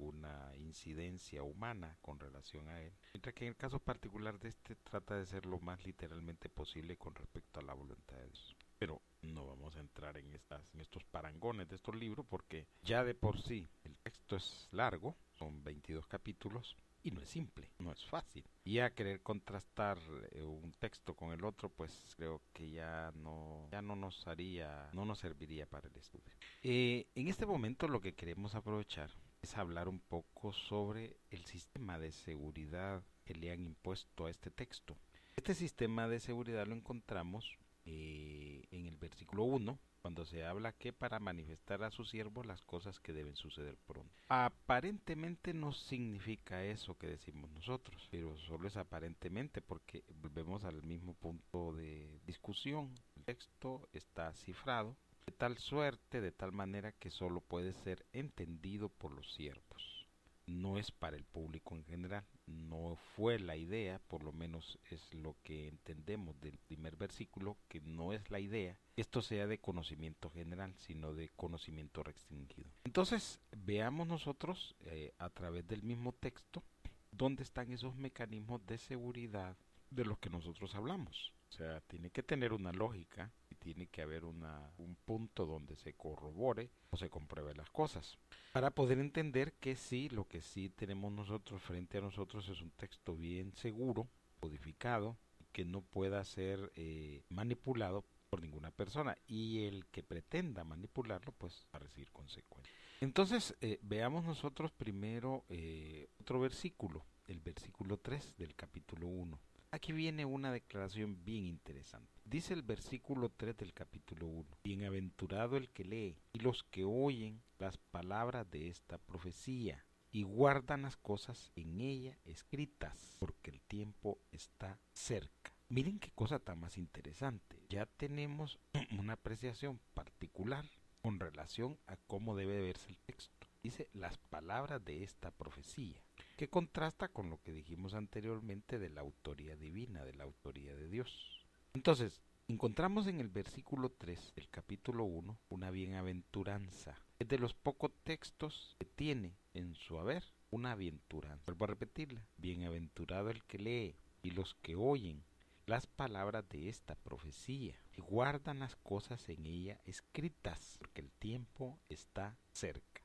alguna 0.00 0.50
incidencia 0.56 1.42
humana 1.42 1.98
con 2.00 2.18
relación 2.18 2.68
a 2.68 2.80
él, 2.80 2.92
mientras 3.12 3.34
que 3.34 3.44
en 3.44 3.50
el 3.50 3.56
caso 3.56 3.78
particular 3.78 4.40
de 4.40 4.48
este 4.48 4.74
trata 4.76 5.16
de 5.16 5.26
ser 5.26 5.44
lo 5.44 5.58
más 5.60 5.84
literalmente 5.84 6.48
posible 6.48 6.96
con 6.96 7.14
respecto 7.14 7.60
a 7.60 7.62
la 7.62 7.74
voluntad 7.74 8.16
de 8.16 8.24
Dios. 8.24 8.56
Pero 8.78 9.02
no 9.20 9.46
vamos 9.46 9.76
a 9.76 9.80
entrar 9.80 10.16
en, 10.16 10.32
estas, 10.32 10.62
en 10.72 10.80
estos 10.80 11.04
parangones 11.04 11.68
de 11.68 11.76
estos 11.76 11.94
libros 11.94 12.24
porque 12.26 12.66
ya 12.82 13.04
de 13.04 13.14
por 13.14 13.42
sí 13.42 13.68
el 13.84 13.94
texto 13.98 14.36
es 14.36 14.68
largo, 14.72 15.18
son 15.34 15.62
22 15.62 16.06
capítulos, 16.06 16.76
y 17.02 17.10
no 17.12 17.20
es 17.22 17.30
simple, 17.30 17.70
no 17.78 17.92
es 17.92 18.04
fácil. 18.04 18.44
Y 18.62 18.78
a 18.78 18.94
querer 18.94 19.22
contrastar 19.22 19.98
eh, 20.32 20.42
un 20.42 20.72
texto 20.74 21.14
con 21.14 21.32
el 21.32 21.44
otro, 21.44 21.70
pues 21.70 22.14
creo 22.16 22.42
que 22.52 22.70
ya 22.70 23.10
no, 23.14 23.68
ya 23.70 23.80
no 23.80 23.96
nos 23.96 24.26
haría, 24.26 24.90
no 24.92 25.06
nos 25.06 25.18
serviría 25.18 25.66
para 25.66 25.88
el 25.88 25.96
estudio. 25.96 26.34
Eh, 26.62 27.06
en 27.14 27.28
este 27.28 27.46
momento 27.46 27.88
lo 27.88 28.00
que 28.00 28.14
queremos 28.14 28.54
aprovechar 28.54 29.10
es 29.42 29.56
hablar 29.56 29.88
un 29.88 30.00
poco 30.00 30.52
sobre 30.52 31.16
el 31.30 31.44
sistema 31.44 31.98
de 31.98 32.12
seguridad 32.12 33.02
que 33.24 33.34
le 33.34 33.50
han 33.52 33.62
impuesto 33.62 34.26
a 34.26 34.30
este 34.30 34.50
texto. 34.50 34.96
Este 35.36 35.54
sistema 35.54 36.08
de 36.08 36.20
seguridad 36.20 36.66
lo 36.66 36.74
encontramos 36.74 37.58
eh, 37.84 38.64
en 38.70 38.86
el 38.86 38.96
versículo 38.96 39.44
1, 39.44 39.78
cuando 40.02 40.24
se 40.24 40.44
habla 40.44 40.72
que 40.72 40.92
para 40.92 41.18
manifestar 41.18 41.82
a 41.82 41.90
sus 41.90 42.10
siervos 42.10 42.46
las 42.46 42.62
cosas 42.62 43.00
que 43.00 43.12
deben 43.12 43.36
suceder 43.36 43.76
pronto. 43.86 44.12
Aparentemente 44.28 45.54
no 45.54 45.72
significa 45.72 46.64
eso 46.64 46.96
que 46.96 47.06
decimos 47.06 47.50
nosotros, 47.50 48.08
pero 48.10 48.36
solo 48.36 48.68
es 48.68 48.76
aparentemente 48.76 49.62
porque 49.62 50.04
volvemos 50.22 50.64
al 50.64 50.82
mismo 50.82 51.14
punto 51.14 51.72
de 51.72 52.20
discusión. 52.26 52.94
El 53.16 53.24
texto 53.24 53.88
está 53.92 54.32
cifrado 54.34 54.96
de 55.26 55.32
tal 55.32 55.58
suerte, 55.58 56.20
de 56.20 56.32
tal 56.32 56.52
manera 56.52 56.92
que 56.92 57.10
solo 57.10 57.40
puede 57.40 57.72
ser 57.72 58.06
entendido 58.12 58.88
por 58.88 59.12
los 59.12 59.32
siervos. 59.32 60.06
No 60.46 60.78
es 60.78 60.90
para 60.90 61.16
el 61.16 61.24
público 61.24 61.76
en 61.76 61.84
general, 61.84 62.24
no 62.46 62.96
fue 63.14 63.38
la 63.38 63.56
idea, 63.56 64.00
por 64.08 64.24
lo 64.24 64.32
menos 64.32 64.78
es 64.90 65.14
lo 65.14 65.36
que 65.44 65.68
entendemos 65.68 66.40
del 66.40 66.58
primer 66.58 66.96
versículo, 66.96 67.56
que 67.68 67.80
no 67.80 68.12
es 68.12 68.30
la 68.30 68.40
idea 68.40 68.76
esto 69.00 69.22
sea 69.22 69.46
de 69.46 69.58
conocimiento 69.58 70.30
general, 70.30 70.74
sino 70.76 71.14
de 71.14 71.30
conocimiento 71.30 72.02
restringido. 72.02 72.70
Entonces, 72.84 73.40
veamos 73.56 74.06
nosotros 74.06 74.76
eh, 74.80 75.14
a 75.18 75.30
través 75.30 75.66
del 75.66 75.82
mismo 75.82 76.12
texto 76.12 76.62
dónde 77.10 77.42
están 77.42 77.72
esos 77.72 77.96
mecanismos 77.96 78.64
de 78.66 78.78
seguridad 78.78 79.56
de 79.90 80.04
los 80.04 80.18
que 80.18 80.30
nosotros 80.30 80.74
hablamos. 80.74 81.32
O 81.48 81.52
sea, 81.52 81.80
tiene 81.82 82.10
que 82.10 82.22
tener 82.22 82.52
una 82.52 82.72
lógica 82.72 83.32
tiene 83.60 83.86
que 83.86 84.02
haber 84.02 84.24
un 84.24 84.96
punto 85.04 85.46
donde 85.46 85.76
se 85.76 85.94
corrobore 85.94 86.70
o 86.90 86.96
se 86.96 87.08
compruebe 87.08 87.54
las 87.54 87.70
cosas. 87.70 88.18
Para 88.52 88.72
poder 88.72 88.98
entender 88.98 89.52
que 89.54 89.76
sí, 89.76 90.08
lo 90.08 90.26
que 90.26 90.40
sí 90.40 90.70
tenemos 90.70 91.12
nosotros 91.12 91.62
frente 91.62 91.98
a 91.98 92.00
nosotros 92.00 92.48
es 92.48 92.60
un 92.60 92.70
texto 92.72 93.14
bien 93.14 93.54
seguro, 93.54 94.08
codificado, 94.40 95.16
que 95.52 95.64
no 95.64 95.82
pueda 95.82 96.24
ser 96.24 96.72
eh, 96.74 97.22
manipulado 97.28 98.04
por 98.28 98.40
ninguna 98.40 98.70
persona 98.70 99.16
y 99.26 99.64
el 99.64 99.86
que 99.86 100.02
pretenda 100.02 100.64
manipularlo 100.64 101.32
pues 101.32 101.66
va 101.74 101.78
a 101.78 101.80
recibir 101.80 102.10
consecuencias. 102.12 102.74
Entonces 103.00 103.56
eh, 103.60 103.78
veamos 103.82 104.24
nosotros 104.24 104.72
primero 104.72 105.44
eh, 105.48 106.08
otro 106.20 106.40
versículo, 106.40 107.04
el 107.26 107.40
versículo 107.40 107.98
3 107.98 108.36
del 108.36 108.54
capítulo 108.54 109.06
1. 109.06 109.38
Aquí 109.72 109.92
viene 109.92 110.24
una 110.24 110.52
declaración 110.52 111.24
bien 111.24 111.46
interesante. 111.46 112.19
Dice 112.30 112.54
el 112.54 112.62
versículo 112.62 113.28
3 113.30 113.56
del 113.56 113.72
capítulo 113.72 114.28
1. 114.28 114.46
Bienaventurado 114.62 115.56
el 115.56 115.68
que 115.68 115.84
lee 115.84 116.16
y 116.32 116.38
los 116.38 116.62
que 116.62 116.84
oyen 116.84 117.42
las 117.58 117.76
palabras 117.76 118.48
de 118.48 118.68
esta 118.68 118.98
profecía 118.98 119.84
y 120.12 120.22
guardan 120.22 120.82
las 120.82 120.96
cosas 120.96 121.50
en 121.56 121.80
ella 121.80 122.16
escritas, 122.24 123.16
porque 123.18 123.50
el 123.50 123.60
tiempo 123.62 124.20
está 124.30 124.78
cerca. 124.92 125.52
Miren 125.68 125.98
qué 125.98 126.12
cosa 126.12 126.38
tan 126.38 126.60
más 126.60 126.78
interesante. 126.78 127.66
Ya 127.68 127.86
tenemos 127.86 128.60
una 128.96 129.14
apreciación 129.14 129.80
particular 129.92 130.64
con 131.02 131.18
relación 131.18 131.80
a 131.88 131.96
cómo 131.96 132.36
debe 132.36 132.60
verse 132.60 132.90
el 132.90 132.98
texto. 132.98 133.48
Dice 133.60 133.88
las 133.92 134.18
palabras 134.18 134.84
de 134.84 135.02
esta 135.02 135.32
profecía 135.32 136.00
que 136.36 136.48
contrasta 136.48 137.08
con 137.08 137.28
lo 137.28 137.42
que 137.42 137.52
dijimos 137.52 137.94
anteriormente 137.94 138.78
de 138.78 138.90
la 138.90 139.00
autoría 139.00 139.56
divina, 139.56 140.04
de 140.04 140.14
la 140.14 140.22
autoría 140.22 140.76
de 140.76 140.88
Dios. 140.88 141.39
Entonces, 141.72 142.20
encontramos 142.48 143.06
en 143.06 143.20
el 143.20 143.28
versículo 143.28 143.90
3 143.92 144.34
del 144.34 144.48
capítulo 144.50 145.04
1 145.04 145.38
una 145.50 145.70
bienaventuranza. 145.70 146.98
Es 147.20 147.28
de 147.28 147.38
los 147.38 147.54
pocos 147.54 147.92
textos 148.02 148.74
que 148.78 148.86
tiene 148.86 149.36
en 149.54 149.76
su 149.76 149.98
haber 149.98 150.24
una 150.50 150.72
aventuranza. 150.72 151.44
Vuelvo 151.46 151.64
a 151.64 151.68
repetirla. 151.68 152.26
Bienaventurado 152.38 153.30
el 153.30 153.44
que 153.44 153.58
lee 153.58 153.96
y 154.20 154.32
los 154.32 154.56
que 154.56 154.74
oyen 154.74 155.24
las 155.66 155.86
palabras 155.86 156.48
de 156.48 156.68
esta 156.68 156.96
profecía 156.96 157.76
y 157.96 158.00
guardan 158.00 158.58
las 158.58 158.74
cosas 158.74 159.28
en 159.28 159.46
ella 159.46 159.80
escritas, 159.84 160.76
porque 160.78 161.02
el 161.02 161.12
tiempo 161.12 161.78
está 161.88 162.36
cerca. 162.50 163.02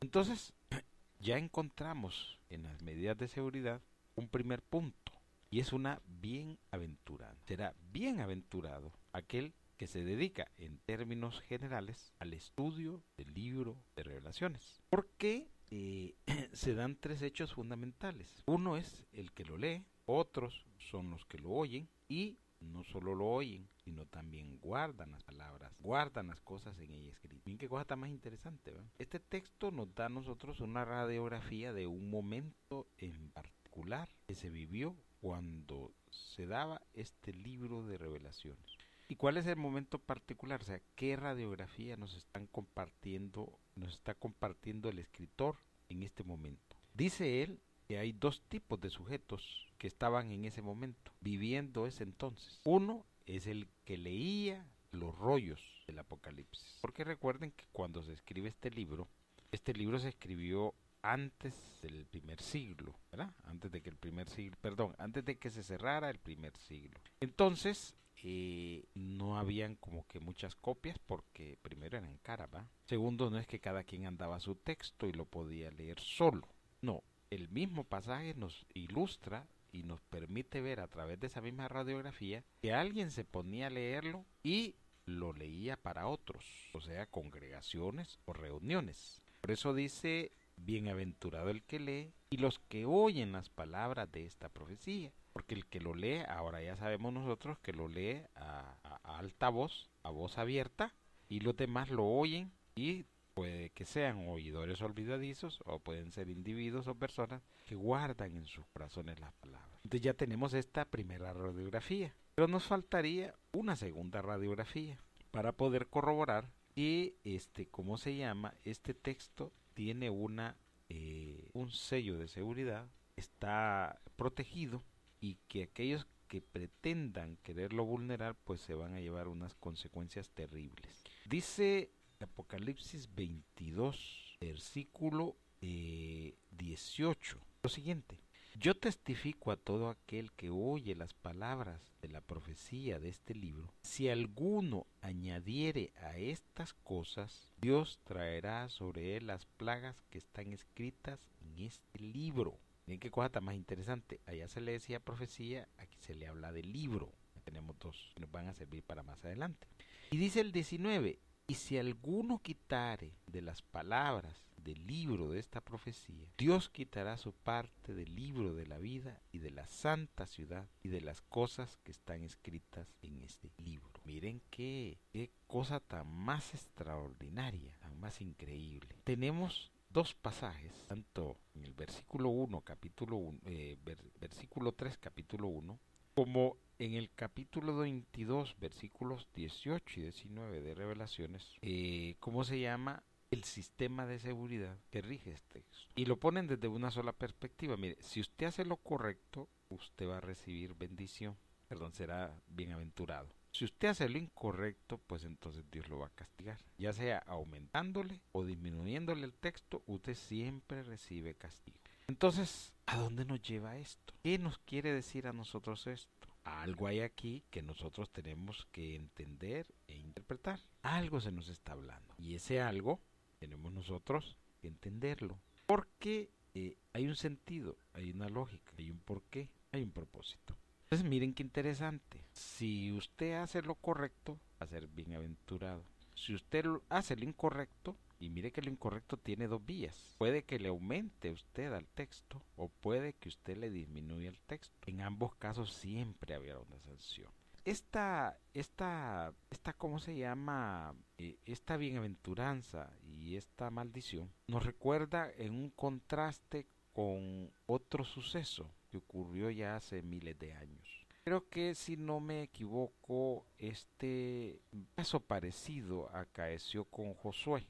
Entonces, 0.00 0.52
ya 1.18 1.38
encontramos 1.38 2.38
en 2.50 2.64
las 2.64 2.82
medidas 2.82 3.16
de 3.16 3.28
seguridad 3.28 3.80
un 4.14 4.28
primer 4.28 4.60
punto 4.60 5.11
y 5.52 5.60
es 5.60 5.74
una 5.74 6.00
bienaventurada. 6.06 7.36
Será 7.44 7.74
bienaventurado 7.92 8.90
aquel 9.12 9.54
que 9.76 9.86
se 9.86 10.02
dedica 10.02 10.50
en 10.56 10.78
términos 10.78 11.40
generales 11.42 12.14
al 12.18 12.32
estudio 12.32 13.04
del 13.18 13.34
libro 13.34 13.76
de 13.94 14.02
revelaciones. 14.02 14.82
Porque 14.88 15.50
eh, 15.70 16.14
se 16.54 16.74
dan 16.74 16.96
tres 16.96 17.20
hechos 17.20 17.52
fundamentales. 17.52 18.42
Uno 18.46 18.78
es 18.78 19.04
el 19.12 19.30
que 19.32 19.44
lo 19.44 19.58
lee, 19.58 19.84
otros 20.06 20.64
son 20.78 21.10
los 21.10 21.26
que 21.26 21.38
lo 21.38 21.50
oyen 21.50 21.90
y 22.08 22.38
no 22.60 22.82
solo 22.84 23.14
lo 23.14 23.26
oyen, 23.26 23.68
sino 23.84 24.06
también 24.06 24.58
guardan 24.58 25.10
las 25.10 25.22
palabras, 25.22 25.74
guardan 25.80 26.28
las 26.28 26.40
cosas 26.40 26.78
en 26.78 26.94
ella 26.94 27.10
escritas. 27.10 27.44
Miren 27.44 27.58
qué 27.58 27.68
cosa 27.68 27.82
está 27.82 27.96
más 27.96 28.08
interesante. 28.08 28.72
Este 28.98 29.20
texto 29.20 29.70
nos 29.70 29.94
da 29.94 30.06
a 30.06 30.08
nosotros 30.08 30.60
una 30.60 30.86
radiografía 30.86 31.74
de 31.74 31.86
un 31.86 32.08
momento 32.08 32.88
en 32.96 33.30
particular 33.32 34.08
que 34.26 34.34
se 34.34 34.48
vivió 34.48 34.96
cuando 35.22 35.94
se 36.10 36.46
daba 36.48 36.82
este 36.94 37.32
libro 37.32 37.86
de 37.86 37.96
revelaciones. 37.96 38.76
¿Y 39.06 39.14
cuál 39.14 39.36
es 39.36 39.46
el 39.46 39.56
momento 39.56 40.00
particular? 40.00 40.60
O 40.62 40.64
sea, 40.64 40.82
¿qué 40.96 41.14
radiografía 41.14 41.96
nos 41.96 42.16
están 42.16 42.48
compartiendo, 42.48 43.56
nos 43.76 43.92
está 43.92 44.14
compartiendo 44.14 44.88
el 44.88 44.98
escritor 44.98 45.58
en 45.88 46.02
este 46.02 46.24
momento? 46.24 46.76
Dice 46.92 47.44
él 47.44 47.60
que 47.86 47.98
hay 47.98 48.12
dos 48.12 48.42
tipos 48.48 48.80
de 48.80 48.90
sujetos 48.90 49.68
que 49.78 49.86
estaban 49.86 50.32
en 50.32 50.44
ese 50.44 50.60
momento, 50.60 51.12
viviendo 51.20 51.86
ese 51.86 52.02
entonces. 52.02 52.60
Uno 52.64 53.06
es 53.24 53.46
el 53.46 53.68
que 53.84 53.98
leía 53.98 54.66
los 54.90 55.16
rollos 55.16 55.84
del 55.86 56.00
Apocalipsis. 56.00 56.78
Porque 56.80 57.04
recuerden 57.04 57.52
que 57.52 57.66
cuando 57.70 58.02
se 58.02 58.12
escribe 58.12 58.48
este 58.48 58.70
libro, 58.70 59.06
este 59.52 59.72
libro 59.72 60.00
se 60.00 60.08
escribió 60.08 60.74
antes 61.02 61.54
del 61.82 62.06
primer 62.06 62.40
siglo, 62.40 62.94
¿verdad? 63.10 63.34
Antes 63.44 63.70
de 63.70 63.82
que 63.82 63.90
el 63.90 63.96
primer 63.96 64.28
siglo, 64.28 64.56
perdón, 64.60 64.94
antes 64.98 65.24
de 65.24 65.38
que 65.38 65.50
se 65.50 65.62
cerrara 65.62 66.08
el 66.10 66.18
primer 66.18 66.56
siglo. 66.56 66.98
Entonces, 67.20 67.94
eh, 68.24 68.84
no 68.94 69.36
habían 69.36 69.74
como 69.74 70.06
que 70.06 70.20
muchas 70.20 70.54
copias 70.54 70.96
porque 70.98 71.58
primero 71.60 71.98
eran 71.98 72.18
caras. 72.18 72.50
Segundo, 72.84 73.30
no 73.30 73.38
es 73.38 73.46
que 73.46 73.60
cada 73.60 73.82
quien 73.82 74.06
andaba 74.06 74.38
su 74.38 74.54
texto 74.54 75.08
y 75.08 75.12
lo 75.12 75.24
podía 75.24 75.70
leer 75.72 75.98
solo. 75.98 76.48
No, 76.80 77.02
el 77.30 77.48
mismo 77.48 77.84
pasaje 77.84 78.34
nos 78.34 78.66
ilustra 78.74 79.48
y 79.72 79.82
nos 79.82 80.00
permite 80.02 80.60
ver 80.60 80.80
a 80.80 80.88
través 80.88 81.18
de 81.18 81.26
esa 81.26 81.40
misma 81.40 81.66
radiografía 81.66 82.44
que 82.60 82.72
alguien 82.72 83.10
se 83.10 83.24
ponía 83.24 83.68
a 83.68 83.70
leerlo 83.70 84.24
y 84.42 84.76
lo 85.06 85.32
leía 85.32 85.76
para 85.76 86.06
otros, 86.06 86.70
o 86.74 86.80
sea, 86.80 87.06
congregaciones 87.06 88.20
o 88.24 88.32
reuniones. 88.32 89.20
Por 89.40 89.50
eso 89.50 89.74
dice, 89.74 90.32
bienaventurado 90.64 91.50
el 91.50 91.62
que 91.62 91.78
lee 91.78 92.12
y 92.30 92.38
los 92.38 92.58
que 92.58 92.86
oyen 92.86 93.32
las 93.32 93.50
palabras 93.50 94.10
de 94.10 94.24
esta 94.24 94.48
profecía. 94.48 95.12
Porque 95.32 95.54
el 95.54 95.66
que 95.66 95.80
lo 95.80 95.94
lee, 95.94 96.20
ahora 96.28 96.62
ya 96.62 96.76
sabemos 96.76 97.12
nosotros 97.12 97.58
que 97.58 97.72
lo 97.72 97.88
lee 97.88 98.22
a, 98.34 98.76
alta 99.02 99.48
voz, 99.48 99.90
a 100.02 100.10
voz 100.10 100.38
abierta, 100.38 100.94
y 101.28 101.40
los 101.40 101.56
demás 101.56 101.90
lo 101.90 102.04
oyen 102.06 102.52
y 102.74 103.06
puede 103.34 103.70
que 103.70 103.86
sean 103.86 104.28
oidores 104.28 104.82
olvidadizos 104.82 105.60
o 105.64 105.78
pueden 105.78 106.12
ser 106.12 106.28
individuos 106.28 106.86
o 106.86 106.94
personas 106.94 107.42
que 107.64 107.74
guardan 107.74 108.36
en 108.36 108.46
sus 108.46 108.66
corazones 108.66 109.18
las 109.20 109.32
palabras. 109.32 109.80
Entonces 109.84 110.02
ya 110.02 110.14
tenemos 110.14 110.52
esta 110.52 110.84
primera 110.84 111.32
radiografía, 111.32 112.14
pero 112.34 112.48
nos 112.48 112.64
faltaría 112.64 113.34
una 113.52 113.76
segunda 113.76 114.20
radiografía 114.20 114.98
para 115.30 115.52
poder 115.52 115.88
corroborar 115.88 116.50
que 116.74 117.14
este, 117.24 117.66
¿cómo 117.66 117.96
se 117.96 118.16
llama? 118.16 118.54
Este 118.64 118.92
texto 118.94 119.52
tiene 119.74 120.10
una 120.10 120.56
eh, 120.94 121.48
un 121.54 121.70
sello 121.70 122.18
de 122.18 122.28
seguridad, 122.28 122.86
está 123.16 123.98
protegido 124.16 124.82
y 125.20 125.36
que 125.48 125.62
aquellos 125.62 126.06
que 126.28 126.42
pretendan 126.42 127.38
quererlo 127.42 127.84
vulnerar 127.84 128.36
pues 128.44 128.60
se 128.60 128.74
van 128.74 128.94
a 128.94 129.00
llevar 129.00 129.28
unas 129.28 129.54
consecuencias 129.54 130.28
terribles. 130.30 131.02
Dice 131.24 131.90
Apocalipsis 132.20 133.08
22, 133.14 134.36
versículo 134.40 135.36
18. 135.60 137.36
Eh, 137.36 137.40
lo 137.62 137.70
siguiente. 137.70 138.18
Yo 138.54 138.74
testifico 138.74 139.50
a 139.50 139.56
todo 139.56 139.88
aquel 139.88 140.30
que 140.32 140.50
oye 140.50 140.94
las 140.94 141.14
palabras 141.14 141.80
de 142.02 142.08
la 142.08 142.20
profecía 142.20 142.98
de 142.98 143.08
este 143.08 143.34
libro. 143.34 143.72
Si 143.82 144.10
alguno 144.10 144.86
añadiere 145.00 145.92
a 145.96 146.18
estas 146.18 146.74
cosas, 146.74 147.50
Dios 147.60 147.98
traerá 148.04 148.68
sobre 148.68 149.16
él 149.16 149.26
las 149.26 149.46
plagas 149.46 150.02
que 150.10 150.18
están 150.18 150.52
escritas 150.52 151.30
en 151.40 151.58
este 151.64 151.98
libro. 151.98 152.58
Miren 152.86 153.00
qué 153.00 153.10
cosa 153.10 153.30
tan 153.30 153.44
más 153.44 153.54
interesante. 153.54 154.20
Allá 154.26 154.46
se 154.48 154.60
le 154.60 154.72
decía 154.72 155.00
profecía, 155.00 155.68
aquí 155.78 155.96
se 156.00 156.14
le 156.14 156.26
habla 156.26 156.52
del 156.52 156.72
libro. 156.72 157.12
Tenemos 157.44 157.76
dos 157.78 158.12
que 158.14 158.20
nos 158.20 158.30
van 158.30 158.48
a 158.48 158.54
servir 158.54 158.82
para 158.82 159.02
más 159.02 159.24
adelante. 159.24 159.66
Y 160.10 160.18
dice 160.18 160.40
el 160.40 160.52
19, 160.52 161.18
y 161.48 161.54
si 161.54 161.78
alguno 161.78 162.38
quitare 162.38 163.14
de 163.26 163.42
las 163.42 163.62
palabras 163.62 164.44
del 164.62 164.86
libro 164.86 165.28
de 165.28 165.40
esta 165.40 165.60
profecía, 165.60 166.32
Dios 166.38 166.68
quitará 166.68 167.16
su 167.16 167.32
parte 167.32 167.94
del 167.94 168.14
libro 168.14 168.54
de 168.54 168.66
la 168.66 168.78
vida 168.78 169.20
y 169.32 169.38
de 169.38 169.50
la 169.50 169.66
santa 169.68 170.26
ciudad 170.26 170.68
y 170.82 170.88
de 170.88 171.00
las 171.00 171.20
cosas 171.20 171.78
que 171.82 171.92
están 171.92 172.22
escritas 172.22 172.94
en 173.02 173.22
este 173.22 173.50
libro. 173.58 173.90
Miren 174.04 174.42
qué, 174.50 174.98
cosa 175.46 175.80
tan 175.80 176.06
más 176.06 176.54
extraordinaria, 176.54 177.76
tan 177.78 177.98
más 178.00 178.20
increíble. 178.20 178.96
Tenemos 179.04 179.72
dos 179.90 180.14
pasajes, 180.14 180.72
tanto 180.86 181.38
en 181.54 181.64
el 181.64 181.74
versículo 181.74 182.30
1, 182.30 182.60
capítulo 182.62 183.16
1, 183.16 183.40
eh, 183.44 183.76
versículo 184.18 184.72
3, 184.72 184.98
capítulo 184.98 185.48
1, 185.48 185.78
como 186.14 186.56
en 186.78 186.94
el 186.94 187.10
capítulo 187.14 187.76
22, 187.76 188.56
versículos 188.58 189.28
18 189.34 190.00
y 190.00 190.02
19 190.02 190.62
de 190.62 190.74
Revelaciones, 190.74 191.46
eh, 191.62 192.16
¿cómo 192.18 192.44
se 192.44 192.58
llama? 192.58 193.02
El 193.32 193.44
sistema 193.44 194.04
de 194.04 194.18
seguridad 194.18 194.78
que 194.90 195.00
rige 195.00 195.30
este 195.30 195.62
texto. 195.62 195.88
Y 195.96 196.04
lo 196.04 196.20
ponen 196.20 196.46
desde 196.46 196.68
una 196.68 196.90
sola 196.90 197.14
perspectiva. 197.14 197.78
Mire, 197.78 197.96
si 197.98 198.20
usted 198.20 198.44
hace 198.44 198.66
lo 198.66 198.76
correcto, 198.76 199.48
usted 199.70 200.06
va 200.06 200.18
a 200.18 200.20
recibir 200.20 200.74
bendición. 200.74 201.38
Perdón, 201.66 201.94
será 201.94 202.38
bienaventurado. 202.46 203.30
Si 203.50 203.64
usted 203.64 203.88
hace 203.88 204.06
lo 204.10 204.18
incorrecto, 204.18 204.98
pues 204.98 205.24
entonces 205.24 205.64
Dios 205.70 205.88
lo 205.88 205.98
va 205.98 206.08
a 206.08 206.14
castigar. 206.14 206.58
Ya 206.76 206.92
sea 206.92 207.18
aumentándole 207.26 208.20
o 208.32 208.44
disminuyéndole 208.44 209.24
el 209.24 209.32
texto, 209.32 209.82
usted 209.86 210.14
siempre 210.14 210.82
recibe 210.82 211.34
castigo. 211.34 211.78
Entonces, 212.08 212.74
¿a 212.84 212.98
dónde 212.98 213.24
nos 213.24 213.40
lleva 213.40 213.78
esto? 213.78 214.12
¿Qué 214.22 214.38
nos 214.38 214.58
quiere 214.58 214.92
decir 214.92 215.26
a 215.26 215.32
nosotros 215.32 215.86
esto? 215.86 216.28
Algo 216.44 216.86
hay 216.86 217.00
aquí 217.00 217.44
que 217.50 217.62
nosotros 217.62 218.10
tenemos 218.10 218.66
que 218.72 218.94
entender 218.94 219.66
e 219.86 219.96
interpretar. 219.96 220.60
Algo 220.82 221.20
se 221.22 221.32
nos 221.32 221.48
está 221.48 221.72
hablando. 221.72 222.14
Y 222.18 222.34
ese 222.34 222.60
algo 222.60 223.00
tenemos 223.42 223.72
nosotros 223.72 224.36
que 224.60 224.68
entenderlo. 224.68 225.40
Porque 225.66 226.30
eh, 226.54 226.76
hay 226.92 227.08
un 227.08 227.16
sentido, 227.16 227.76
hay 227.92 228.12
una 228.12 228.28
lógica, 228.28 228.72
hay 228.78 228.88
un 228.88 229.00
porqué, 229.00 229.50
hay 229.72 229.82
un 229.82 229.90
propósito. 229.90 230.56
Entonces 230.84 231.08
miren 231.08 231.34
qué 231.34 231.42
interesante. 231.42 232.24
Si 232.30 232.92
usted 232.92 233.32
hace 233.42 233.60
lo 233.62 233.74
correcto, 233.74 234.38
va 234.60 234.66
a 234.66 234.68
ser 234.68 234.86
bienaventurado. 234.86 235.84
Si 236.14 236.34
usted 236.34 236.66
hace 236.88 237.16
lo 237.16 237.24
incorrecto, 237.24 237.96
y 238.20 238.30
mire 238.30 238.52
que 238.52 238.62
lo 238.62 238.70
incorrecto 238.70 239.16
tiene 239.16 239.48
dos 239.48 239.66
vías. 239.66 240.14
Puede 240.18 240.44
que 240.44 240.60
le 240.60 240.68
aumente 240.68 241.32
usted 241.32 241.72
al 241.72 241.88
texto 241.88 242.40
o 242.54 242.68
puede 242.68 243.14
que 243.14 243.28
usted 243.28 243.56
le 243.56 243.70
disminuya 243.70 244.28
el 244.28 244.38
texto. 244.42 244.72
En 244.86 245.00
ambos 245.00 245.34
casos 245.34 245.72
siempre 245.72 246.36
habrá 246.36 246.60
una 246.60 246.78
sanción. 246.78 247.32
Esta, 247.64 248.38
esta, 248.54 249.32
esta, 249.50 249.72
¿cómo 249.72 249.98
se 249.98 250.16
llama? 250.16 250.94
Eh, 251.16 251.38
esta 251.44 251.76
bienaventuranza 251.76 252.90
y 253.22 253.36
esta 253.36 253.70
maldición 253.70 254.32
nos 254.48 254.64
recuerda 254.64 255.30
en 255.36 255.54
un 255.54 255.70
contraste 255.70 256.66
con 256.92 257.50
otro 257.66 258.04
suceso 258.04 258.70
que 258.90 258.98
ocurrió 258.98 259.48
ya 259.50 259.76
hace 259.76 260.02
miles 260.02 260.38
de 260.38 260.52
años. 260.52 261.06
Creo 261.24 261.48
que 261.48 261.76
si 261.76 261.96
no 261.96 262.18
me 262.18 262.42
equivoco, 262.42 263.46
este 263.56 264.60
caso 264.96 265.20
parecido 265.20 266.14
acaeció 266.14 266.84
con 266.84 267.14
Josué. 267.14 267.66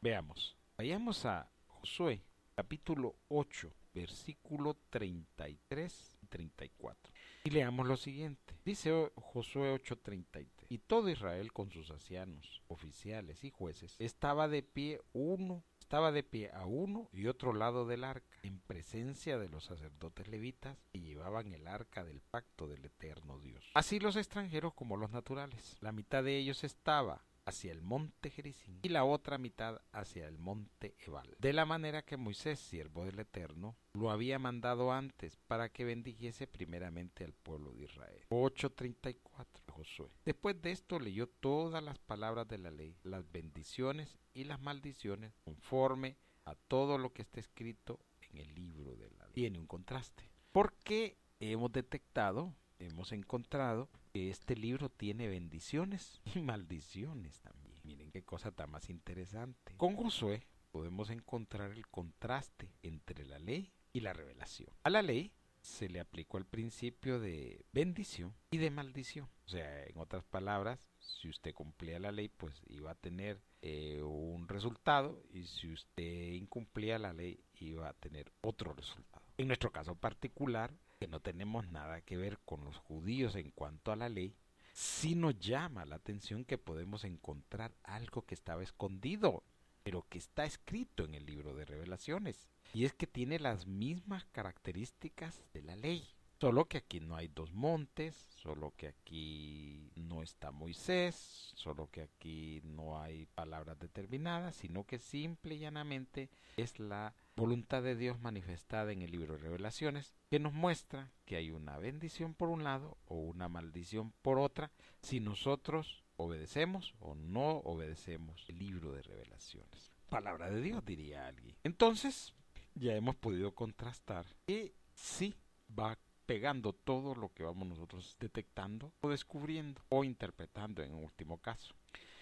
Veamos, 0.00 0.56
vayamos 0.76 1.26
a 1.26 1.50
Josué 1.66 2.22
capítulo 2.54 3.16
8, 3.28 3.72
versículo 3.94 4.76
33 4.90 6.18
y 6.22 6.26
34. 6.26 7.12
Y 7.44 7.50
leamos 7.50 7.86
lo 7.86 7.96
siguiente. 7.96 8.54
Dice 8.64 9.10
Josué 9.14 9.72
8:33. 9.74 10.57
Y 10.68 10.78
todo 10.78 11.08
Israel 11.08 11.52
con 11.52 11.70
sus 11.70 11.90
ancianos, 11.90 12.62
oficiales 12.68 13.44
y 13.44 13.50
jueces 13.50 13.96
estaba 13.98 14.48
de 14.48 14.62
pie 14.62 15.00
uno 15.12 15.64
estaba 15.88 16.12
de 16.12 16.22
pie 16.22 16.50
a 16.52 16.66
uno 16.66 17.08
y 17.14 17.28
otro 17.28 17.54
lado 17.54 17.86
del 17.86 18.04
arca, 18.04 18.36
en 18.42 18.60
presencia 18.60 19.38
de 19.38 19.48
los 19.48 19.64
sacerdotes 19.64 20.28
levitas 20.28 20.76
que 20.92 21.00
llevaban 21.00 21.50
el 21.54 21.66
arca 21.66 22.04
del 22.04 22.20
pacto 22.20 22.68
del 22.68 22.84
eterno 22.84 23.38
Dios. 23.38 23.70
Así 23.72 23.98
los 23.98 24.16
extranjeros 24.16 24.74
como 24.74 24.98
los 24.98 25.10
naturales. 25.12 25.78
La 25.80 25.92
mitad 25.92 26.22
de 26.22 26.36
ellos 26.36 26.62
estaba 26.62 27.24
hacia 27.46 27.72
el 27.72 27.80
monte 27.80 28.28
Gerizim 28.28 28.80
y 28.82 28.90
la 28.90 29.04
otra 29.04 29.38
mitad 29.38 29.80
hacia 29.92 30.28
el 30.28 30.36
monte 30.36 30.94
Ebal. 30.98 31.34
De 31.38 31.54
la 31.54 31.64
manera 31.64 32.02
que 32.02 32.18
Moisés, 32.18 32.60
siervo 32.60 33.06
del 33.06 33.20
Eterno, 33.20 33.74
lo 33.94 34.10
había 34.10 34.38
mandado 34.38 34.92
antes 34.92 35.38
para 35.46 35.70
que 35.70 35.86
bendijese 35.86 36.46
primeramente 36.46 37.24
al 37.24 37.32
pueblo 37.32 37.72
de 37.72 37.84
Israel. 37.84 38.26
834 38.28 39.67
Josué. 39.78 40.10
Después 40.24 40.60
de 40.60 40.72
esto 40.72 40.98
leyó 40.98 41.28
todas 41.28 41.82
las 41.82 41.98
palabras 41.98 42.48
de 42.48 42.58
la 42.58 42.70
ley, 42.70 42.96
las 43.02 43.30
bendiciones 43.30 44.18
y 44.34 44.44
las 44.44 44.60
maldiciones, 44.60 45.32
conforme 45.44 46.16
a 46.44 46.54
todo 46.54 46.98
lo 46.98 47.12
que 47.12 47.22
está 47.22 47.40
escrito 47.40 48.00
en 48.20 48.38
el 48.38 48.54
libro 48.54 48.96
de 48.96 49.10
la 49.10 49.24
ley. 49.26 49.34
Tiene 49.34 49.58
un 49.58 49.66
contraste. 49.66 50.30
Porque 50.52 51.18
hemos 51.40 51.72
detectado, 51.72 52.54
hemos 52.78 53.12
encontrado 53.12 53.88
que 54.12 54.30
este 54.30 54.56
libro 54.56 54.88
tiene 54.88 55.28
bendiciones 55.28 56.20
y 56.34 56.38
maldiciones 56.40 57.40
también. 57.40 57.80
Miren 57.84 58.10
qué 58.10 58.22
cosa 58.22 58.50
tan 58.50 58.70
más 58.70 58.90
interesante. 58.90 59.74
Con 59.76 59.96
Josué 59.96 60.46
podemos 60.70 61.10
encontrar 61.10 61.70
el 61.70 61.86
contraste 61.86 62.70
entre 62.82 63.24
la 63.24 63.38
ley 63.38 63.72
y 63.92 64.00
la 64.00 64.12
revelación. 64.12 64.70
A 64.82 64.90
la 64.90 65.02
ley 65.02 65.32
se 65.60 65.88
le 65.88 66.00
aplicó 66.00 66.38
el 66.38 66.44
principio 66.44 67.20
de 67.20 67.64
bendición 67.72 68.34
y 68.50 68.58
de 68.58 68.70
maldición. 68.70 69.28
O 69.46 69.48
sea, 69.48 69.84
en 69.84 69.98
otras 69.98 70.24
palabras, 70.24 70.88
si 70.98 71.28
usted 71.28 71.54
cumplía 71.54 71.98
la 71.98 72.12
ley, 72.12 72.28
pues 72.28 72.62
iba 72.66 72.90
a 72.90 72.94
tener 72.94 73.40
eh, 73.62 74.02
un 74.02 74.46
resultado 74.48 75.22
y 75.30 75.44
si 75.44 75.72
usted 75.72 76.32
incumplía 76.32 76.98
la 76.98 77.12
ley, 77.12 77.40
iba 77.54 77.88
a 77.88 77.94
tener 77.94 78.32
otro 78.40 78.72
resultado. 78.72 79.24
En 79.36 79.48
nuestro 79.48 79.72
caso 79.72 79.94
particular, 79.94 80.74
que 80.98 81.08
no 81.08 81.20
tenemos 81.20 81.68
nada 81.68 82.00
que 82.00 82.16
ver 82.16 82.38
con 82.44 82.64
los 82.64 82.76
judíos 82.76 83.36
en 83.36 83.50
cuanto 83.50 83.92
a 83.92 83.96
la 83.96 84.08
ley, 84.08 84.34
sí 84.72 85.14
nos 85.14 85.38
llama 85.38 85.84
la 85.84 85.96
atención 85.96 86.44
que 86.44 86.58
podemos 86.58 87.04
encontrar 87.04 87.74
algo 87.82 88.22
que 88.22 88.34
estaba 88.34 88.62
escondido, 88.62 89.42
pero 89.88 90.04
que 90.10 90.18
está 90.18 90.44
escrito 90.44 91.06
en 91.06 91.14
el 91.14 91.24
libro 91.24 91.54
de 91.54 91.64
revelaciones. 91.64 92.50
Y 92.74 92.84
es 92.84 92.92
que 92.92 93.06
tiene 93.06 93.38
las 93.38 93.66
mismas 93.66 94.26
características 94.26 95.42
de 95.54 95.62
la 95.62 95.76
ley. 95.76 96.06
Solo 96.42 96.66
que 96.66 96.76
aquí 96.76 97.00
no 97.00 97.16
hay 97.16 97.28
dos 97.28 97.54
montes, 97.54 98.28
solo 98.36 98.74
que 98.76 98.88
aquí 98.88 99.90
no 99.96 100.22
está 100.22 100.50
Moisés, 100.50 101.54
solo 101.54 101.88
que 101.90 102.02
aquí 102.02 102.60
no 102.64 103.00
hay 103.00 103.24
palabras 103.34 103.78
determinadas, 103.78 104.56
sino 104.56 104.84
que 104.84 104.98
simple 104.98 105.54
y 105.54 105.60
llanamente 105.60 106.28
es 106.58 106.78
la 106.78 107.14
voluntad 107.34 107.82
de 107.82 107.96
Dios 107.96 108.20
manifestada 108.20 108.92
en 108.92 109.00
el 109.00 109.10
libro 109.10 109.38
de 109.38 109.44
revelaciones 109.44 110.12
que 110.28 110.38
nos 110.38 110.52
muestra 110.52 111.10
que 111.24 111.36
hay 111.36 111.50
una 111.50 111.78
bendición 111.78 112.34
por 112.34 112.50
un 112.50 112.62
lado 112.62 112.98
o 113.06 113.14
una 113.14 113.48
maldición 113.48 114.12
por 114.20 114.38
otra 114.38 114.70
si 115.00 115.18
nosotros 115.18 116.04
obedecemos 116.18 116.94
o 117.00 117.14
no 117.14 117.58
obedecemos 117.64 118.44
el 118.48 118.58
libro 118.58 118.92
de 118.92 119.02
revelaciones. 119.02 119.92
Palabra 120.10 120.50
de 120.50 120.60
Dios, 120.60 120.84
diría 120.84 121.26
alguien. 121.26 121.56
Entonces, 121.64 122.34
ya 122.74 122.94
hemos 122.94 123.16
podido 123.16 123.54
contrastar 123.54 124.26
que 124.46 124.74
sí 124.94 125.34
va 125.78 125.98
pegando 126.26 126.72
todo 126.74 127.14
lo 127.14 127.32
que 127.32 127.42
vamos 127.42 127.68
nosotros 127.68 128.16
detectando 128.20 128.92
o 129.00 129.08
descubriendo 129.08 129.82
o 129.88 130.04
interpretando 130.04 130.82
en 130.82 130.92
último 130.92 131.38
caso. 131.38 131.74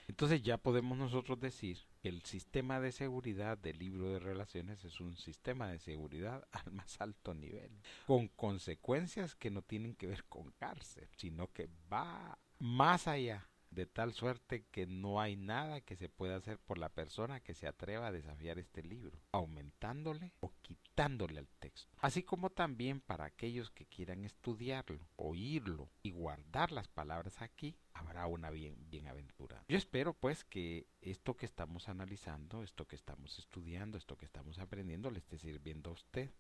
Entonces 0.08 0.42
ya 0.42 0.58
podemos 0.58 0.96
nosotros 0.96 1.40
decir 1.40 1.78
que 2.00 2.08
el 2.08 2.22
sistema 2.22 2.78
de 2.80 2.92
seguridad 2.92 3.58
del 3.58 3.78
libro 3.78 4.10
de 4.10 4.20
relaciones 4.20 4.84
es 4.84 5.00
un 5.00 5.16
sistema 5.16 5.68
de 5.68 5.80
seguridad 5.80 6.46
al 6.52 6.70
más 6.72 7.00
alto 7.00 7.34
nivel, 7.34 7.72
con 8.06 8.28
consecuencias 8.28 9.34
que 9.34 9.50
no 9.50 9.62
tienen 9.62 9.94
que 9.94 10.06
ver 10.06 10.24
con 10.24 10.52
cárcel, 10.52 11.08
sino 11.16 11.52
que 11.52 11.68
va 11.92 12.38
más 12.58 13.08
allá 13.08 13.48
de 13.76 13.84
tal 13.84 14.14
suerte 14.14 14.64
que 14.72 14.86
no 14.86 15.20
hay 15.20 15.36
nada 15.36 15.82
que 15.82 15.96
se 15.96 16.08
pueda 16.08 16.36
hacer 16.36 16.58
por 16.58 16.78
la 16.78 16.88
persona 16.88 17.40
que 17.40 17.54
se 17.54 17.68
atreva 17.68 18.06
a 18.06 18.12
desafiar 18.12 18.58
este 18.58 18.82
libro, 18.82 19.20
aumentándole 19.32 20.32
o 20.40 20.50
quitándole 20.62 21.38
al 21.38 21.48
texto, 21.60 21.94
así 21.98 22.22
como 22.22 22.48
también 22.48 23.00
para 23.00 23.26
aquellos 23.26 23.70
que 23.70 23.84
quieran 23.84 24.24
estudiarlo, 24.24 25.06
oírlo 25.16 25.90
y 26.02 26.10
guardar 26.10 26.72
las 26.72 26.88
palabras 26.88 27.42
aquí, 27.42 27.76
habrá 27.92 28.26
una 28.26 28.50
bien, 28.50 28.76
bienaventura. 28.88 29.62
Yo 29.68 29.76
espero 29.76 30.14
pues 30.14 30.42
que 30.42 30.86
esto 31.02 31.36
que 31.36 31.44
estamos 31.44 31.90
analizando, 31.90 32.62
esto 32.62 32.86
que 32.86 32.96
estamos 32.96 33.38
estudiando, 33.38 33.98
esto 33.98 34.16
que 34.16 34.24
estamos 34.24 34.58
aprendiendo 34.58 35.10
le 35.10 35.18
esté 35.18 35.36
sirviendo 35.36 35.90
a 35.90 35.92
usted 35.92 36.30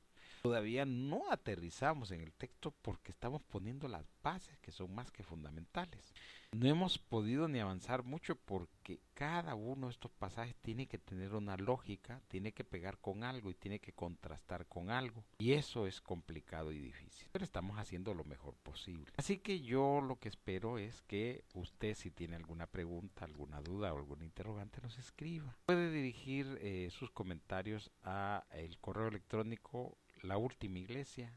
todavía 0.46 0.84
no 0.86 1.32
aterrizamos 1.32 2.12
en 2.12 2.20
el 2.20 2.32
texto 2.32 2.72
porque 2.82 3.10
estamos 3.10 3.42
poniendo 3.42 3.88
las 3.88 4.06
bases 4.22 4.56
que 4.58 4.70
son 4.70 4.94
más 4.94 5.10
que 5.10 5.24
fundamentales. 5.24 6.14
No 6.52 6.68
hemos 6.68 6.98
podido 6.98 7.48
ni 7.48 7.58
avanzar 7.58 8.04
mucho 8.04 8.36
porque 8.36 9.00
cada 9.12 9.56
uno 9.56 9.88
de 9.88 9.92
estos 9.92 10.12
pasajes 10.12 10.54
tiene 10.62 10.86
que 10.86 10.98
tener 10.98 11.34
una 11.34 11.56
lógica, 11.56 12.22
tiene 12.28 12.52
que 12.52 12.62
pegar 12.62 12.98
con 12.98 13.24
algo 13.24 13.50
y 13.50 13.54
tiene 13.54 13.80
que 13.80 13.92
contrastar 13.92 14.66
con 14.66 14.90
algo. 14.90 15.24
Y 15.38 15.52
eso 15.52 15.88
es 15.88 16.00
complicado 16.00 16.70
y 16.70 16.78
difícil. 16.78 17.28
Pero 17.32 17.44
estamos 17.44 17.76
haciendo 17.78 18.14
lo 18.14 18.22
mejor 18.22 18.54
posible. 18.62 19.12
Así 19.16 19.38
que 19.38 19.60
yo 19.60 20.00
lo 20.00 20.20
que 20.20 20.28
espero 20.28 20.78
es 20.78 21.02
que 21.02 21.44
usted 21.54 21.96
si 21.96 22.12
tiene 22.12 22.36
alguna 22.36 22.68
pregunta, 22.68 23.24
alguna 23.24 23.60
duda 23.60 23.92
o 23.92 23.98
algún 23.98 24.22
interrogante 24.22 24.80
nos 24.80 24.96
escriba. 24.96 25.56
Puede 25.66 25.90
dirigir 25.90 26.58
eh, 26.62 26.88
sus 26.92 27.10
comentarios 27.10 27.90
a 28.04 28.44
el 28.52 28.78
correo 28.78 29.08
electrónico 29.08 29.98
la 30.26 30.36
última 30.38 30.78
iglesia 30.78 31.32